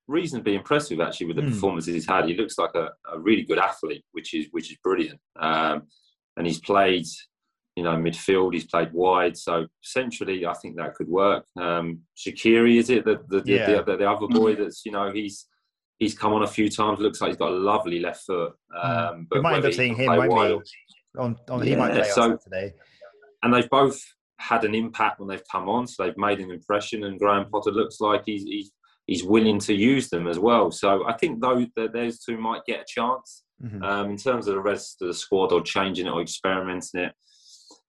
reasonably 0.08 0.56
impressed 0.56 0.92
with 0.92 1.02
actually 1.02 1.28
with 1.28 1.36
the 1.38 1.42
Mm. 1.42 1.52
performances 1.52 1.94
he's 1.94 2.08
had. 2.08 2.26
He 2.28 2.36
looks 2.36 2.58
like 2.58 2.76
a, 2.76 2.92
a 3.12 3.20
really 3.20 3.44
good 3.44 3.58
athlete, 3.58 4.04
which 4.12 4.34
is 4.34 4.48
which 4.52 4.72
is 4.72 4.78
brilliant. 4.84 5.20
Um, 5.40 5.84
and 6.38 6.46
he's 6.46 6.60
played, 6.60 7.06
you 7.78 7.84
know, 7.84 7.92
midfield. 7.92 8.54
He's 8.54 8.66
played 8.66 8.92
wide. 8.92 9.38
So 9.38 9.68
centrally, 9.82 10.46
I 10.48 10.54
think 10.56 10.76
that 10.78 10.96
could 10.96 11.08
work. 11.08 11.46
Um, 11.56 12.00
Zeqiri 12.18 12.78
is 12.78 12.90
it 12.90 13.06
the 13.06 13.20
the, 13.30 13.42
the, 13.42 13.52
Yeah. 13.52 13.82
the, 13.84 13.98
the 13.98 14.10
other 14.10 14.28
boy 14.28 14.56
that's 14.56 14.82
you 14.84 14.92
know 14.92 15.12
he's 15.14 15.46
he's 16.00 16.18
come 16.18 16.34
on 16.34 16.42
a 16.44 16.48
few 16.48 16.70
times. 16.70 17.00
Looks 17.00 17.22
like 17.22 17.30
he's 17.30 17.38
got 17.38 17.52
a 17.52 17.56
lovely 17.56 18.00
left 18.00 18.24
foot. 18.26 18.54
Um, 18.84 19.28
we 19.32 19.42
might 19.42 19.58
end 19.58 19.66
up 19.68 19.74
seeing 19.74 19.96
him, 19.96 20.08
play 20.08 20.18
won't 20.18 20.32
we? 20.32 20.36
wide- 20.56 20.62
On, 21.20 21.36
on 21.50 21.62
he 21.62 21.76
might 21.76 21.90
Yeah, 21.94 22.02
play 22.02 22.10
so- 22.10 22.38
Saturday. 22.44 22.74
and 23.44 23.54
they've 23.54 23.70
both 23.70 24.00
had 24.40 24.64
an 24.66 24.74
impact 24.76 25.20
when 25.20 25.28
they've 25.30 25.48
come 25.52 25.70
on, 25.70 25.86
so 25.88 26.04
they've 26.04 26.18
made 26.18 26.40
an 26.40 26.50
impression. 26.52 27.04
And 27.04 27.20
Graham 27.20 27.48
Potter 27.52 27.72
looks 27.72 28.00
like 28.00 28.24
he's 28.26 28.44
he's, 28.44 28.72
he's 29.06 29.24
willing 29.24 29.60
to 29.60 29.74
use 29.76 30.10
them 30.10 30.28
as 30.28 30.40
well. 30.40 30.72
So 30.72 31.08
I 31.08 31.14
think 31.14 31.42
those 31.42 31.68
that 31.76 31.94
those 31.94 32.18
two 32.20 32.38
might 32.40 32.66
get 32.66 32.82
a 32.82 32.86
chance. 32.88 33.44
Mhm. 33.64 33.84
Um, 33.84 34.10
in 34.12 34.18
terms 34.18 34.48
of 34.48 34.54
the 34.56 34.62
rest 34.62 35.02
of 35.02 35.08
the 35.10 35.14
squad 35.16 35.52
or 35.52 35.62
changing 35.62 36.06
it 36.08 36.12
or 36.12 36.22
experimenting 36.22 37.02
it, 37.02 37.14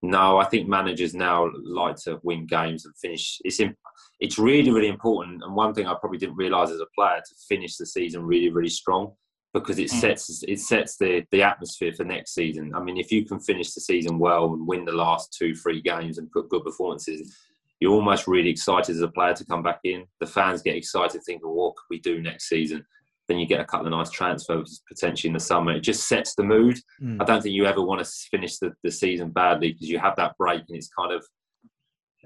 no, 0.02 0.38
I 0.38 0.44
think 0.44 0.68
managers 0.68 1.14
now 1.14 1.50
like 1.64 1.96
to 2.04 2.20
win 2.22 2.46
games 2.46 2.84
and 2.86 2.94
finish. 2.96 3.38
It's 3.44 3.60
in, 3.60 3.74
it's 4.20 4.38
really 4.38 4.70
really 4.70 4.88
important. 4.88 5.42
And 5.42 5.54
one 5.54 5.74
thing 5.74 5.86
I 5.86 5.94
probably 5.98 6.18
didn't 6.18 6.36
realise 6.36 6.70
as 6.70 6.80
a 6.80 6.86
player 6.94 7.18
to 7.20 7.34
finish 7.48 7.76
the 7.76 7.86
season 7.86 8.22
really 8.24 8.50
really 8.50 8.68
strong 8.68 9.12
because 9.54 9.78
it 9.78 9.90
Mm. 9.90 10.00
sets 10.00 10.42
it 10.46 10.60
sets 10.60 10.96
the 10.98 11.24
the 11.32 11.42
atmosphere 11.42 11.92
for 11.92 12.04
next 12.04 12.34
season. 12.34 12.74
I 12.74 12.80
mean, 12.80 12.96
if 12.96 13.10
you 13.10 13.24
can 13.24 13.40
finish 13.40 13.72
the 13.72 13.80
season 13.80 14.18
well 14.18 14.52
and 14.52 14.66
win 14.68 14.84
the 14.84 14.92
last 14.92 15.32
two 15.36 15.54
three 15.54 15.80
games 15.80 16.18
and 16.18 16.30
put 16.30 16.48
good 16.48 16.64
performances. 16.64 17.36
You're 17.80 17.92
almost 17.92 18.26
really 18.26 18.50
excited 18.50 18.96
as 18.96 19.02
a 19.02 19.08
player 19.08 19.34
to 19.34 19.44
come 19.44 19.62
back 19.62 19.78
in. 19.84 20.04
The 20.18 20.26
fans 20.26 20.62
get 20.62 20.74
excited, 20.74 21.22
thinking, 21.24 21.48
"What 21.48 21.76
could 21.76 21.86
we 21.90 22.00
do 22.00 22.20
next 22.20 22.48
season?" 22.48 22.84
Then 23.28 23.38
you 23.38 23.46
get 23.46 23.60
a 23.60 23.64
couple 23.64 23.86
of 23.86 23.92
nice 23.92 24.10
transfers 24.10 24.82
potentially 24.88 25.28
in 25.28 25.34
the 25.34 25.40
summer. 25.40 25.72
It 25.72 25.80
just 25.80 26.08
sets 26.08 26.34
the 26.34 26.42
mood. 26.42 26.78
Mm. 27.02 27.20
I 27.20 27.24
don't 27.24 27.42
think 27.42 27.54
you 27.54 27.66
ever 27.66 27.82
want 27.82 28.04
to 28.04 28.10
finish 28.30 28.58
the, 28.58 28.72
the 28.82 28.90
season 28.90 29.30
badly 29.30 29.72
because 29.72 29.88
you 29.88 29.98
have 29.98 30.16
that 30.16 30.36
break 30.38 30.62
and 30.68 30.76
it's 30.76 30.88
kind 30.88 31.12
of 31.12 31.24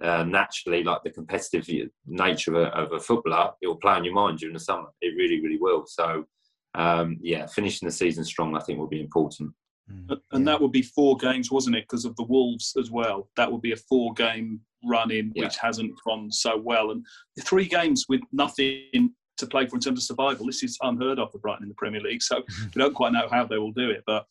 uh, 0.01 0.25
naturally 0.25 0.83
like 0.83 1.03
the 1.03 1.11
competitive 1.11 1.69
nature 2.07 2.55
of 2.55 2.63
a, 2.63 2.67
of 2.77 2.93
a 2.93 3.01
footballer. 3.01 3.51
It 3.61 3.67
will 3.67 3.77
play 3.77 3.95
on 3.95 4.05
your 4.05 4.15
mind 4.15 4.39
during 4.39 4.55
the 4.55 4.61
summer. 4.61 4.89
It 5.01 5.15
really, 5.17 5.41
really 5.41 5.59
will. 5.59 5.85
So, 5.87 6.25
um, 6.75 7.19
yeah, 7.21 7.47
finishing 7.47 7.87
the 7.87 7.93
season 7.93 8.25
strong, 8.25 8.57
I 8.57 8.61
think, 8.61 8.79
will 8.79 8.87
be 8.87 9.01
important. 9.01 9.53
Mm. 9.91 10.21
And 10.31 10.47
that 10.49 10.61
would 10.61 10.73
be 10.73 10.83
four 10.83 11.17
games, 11.17 11.51
wasn't 11.51 11.77
it? 11.77 11.85
Because 11.89 12.05
of 12.05 12.17
the 12.17 12.25
Wolves 12.25 12.75
as 12.79 12.91
well. 12.91 13.29
That 13.37 13.51
would 13.51 13.63
be 13.63 13.73
a 13.73 13.77
four 13.77 14.15
game 14.15 14.61
run 14.85 15.11
in, 15.11 15.33
Yeah. 15.35 15.45
which 15.45 15.59
hasn't 15.59 15.93
gone 16.07 16.31
so 16.31 16.57
well. 16.57 16.91
And 16.93 17.05
three 17.41 17.67
games 17.67 18.07
with 18.09 18.21
nothing 18.33 19.15
to 19.43 19.47
play 19.49 19.67
for 19.67 19.77
in 19.77 19.81
terms 19.81 19.99
of 19.99 20.05
survival. 20.05 20.47
This 20.47 20.63
is 20.63 20.79
unheard 20.83 21.19
of 21.19 21.31
for 21.31 21.39
Brighton 21.39 21.65
in 21.65 21.69
the 21.69 21.75
Premier 21.75 22.01
League. 22.01 22.23
So 22.23 22.43
we 22.75 22.81
don't 22.81 22.95
quite 22.95 23.13
know 23.13 23.29
how 23.31 23.45
they 23.47 23.59
will 23.59 23.73
do 23.73 23.91
it. 23.91 24.03
But 24.07 24.27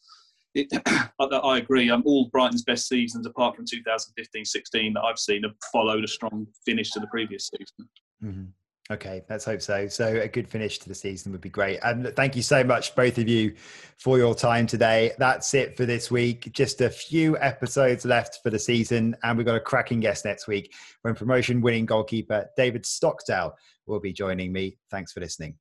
it, 0.54 0.68
I, 1.20 1.58
agree. 1.58 1.90
Um, 1.90 2.04
all 2.06 2.30
Brighton's 2.32 2.64
best 2.64 2.88
seasons, 2.88 3.26
apart 3.26 3.56
from 3.56 3.66
2015 3.66 4.46
16, 4.46 4.94
that 4.94 5.02
I've 5.02 5.20
seen, 5.20 5.44
have 5.44 5.54
followed 5.72 6.04
a 6.04 6.08
strong 6.08 6.48
finish 6.66 6.92
to 6.92 7.00
the 7.00 7.08
previous 7.08 7.50
season. 7.50 7.90
Mhm. 8.24 8.48
Okay, 8.92 9.24
let's 9.30 9.46
hope 9.46 9.62
so. 9.62 9.88
So 9.88 10.06
a 10.06 10.28
good 10.28 10.50
finish 10.50 10.78
to 10.80 10.90
the 10.90 10.96
season 10.96 11.32
would 11.32 11.40
be 11.40 11.50
great. 11.50 11.80
And 11.82 12.14
thank 12.18 12.36
you 12.36 12.42
so 12.42 12.62
much, 12.62 12.94
both 12.94 13.18
of 13.20 13.28
you, 13.30 13.56
for 13.98 14.18
your 14.18 14.36
time 14.36 14.68
today. 14.68 15.14
That's 15.18 15.54
it 15.54 15.78
for 15.78 15.86
this 15.86 16.12
week. 16.12 16.52
Just 16.52 16.82
a 16.82 16.90
few 16.90 17.38
episodes 17.38 18.04
left 18.04 18.40
for 18.44 18.50
the 18.50 18.60
season, 18.60 19.16
and 19.24 19.38
we've 19.38 19.48
got 19.48 19.56
a 19.56 19.62
cracking 19.62 20.02
guest 20.02 20.26
next 20.26 20.46
week 20.46 20.74
when 21.04 21.16
promotion-winning 21.16 21.86
goalkeeper 21.86 22.50
David 22.58 22.86
Stockdale 22.86 23.56
will 23.92 24.00
be 24.00 24.14
joining 24.14 24.52
me. 24.52 24.78
Thanks 24.90 25.12
for 25.12 25.20
listening. 25.20 25.61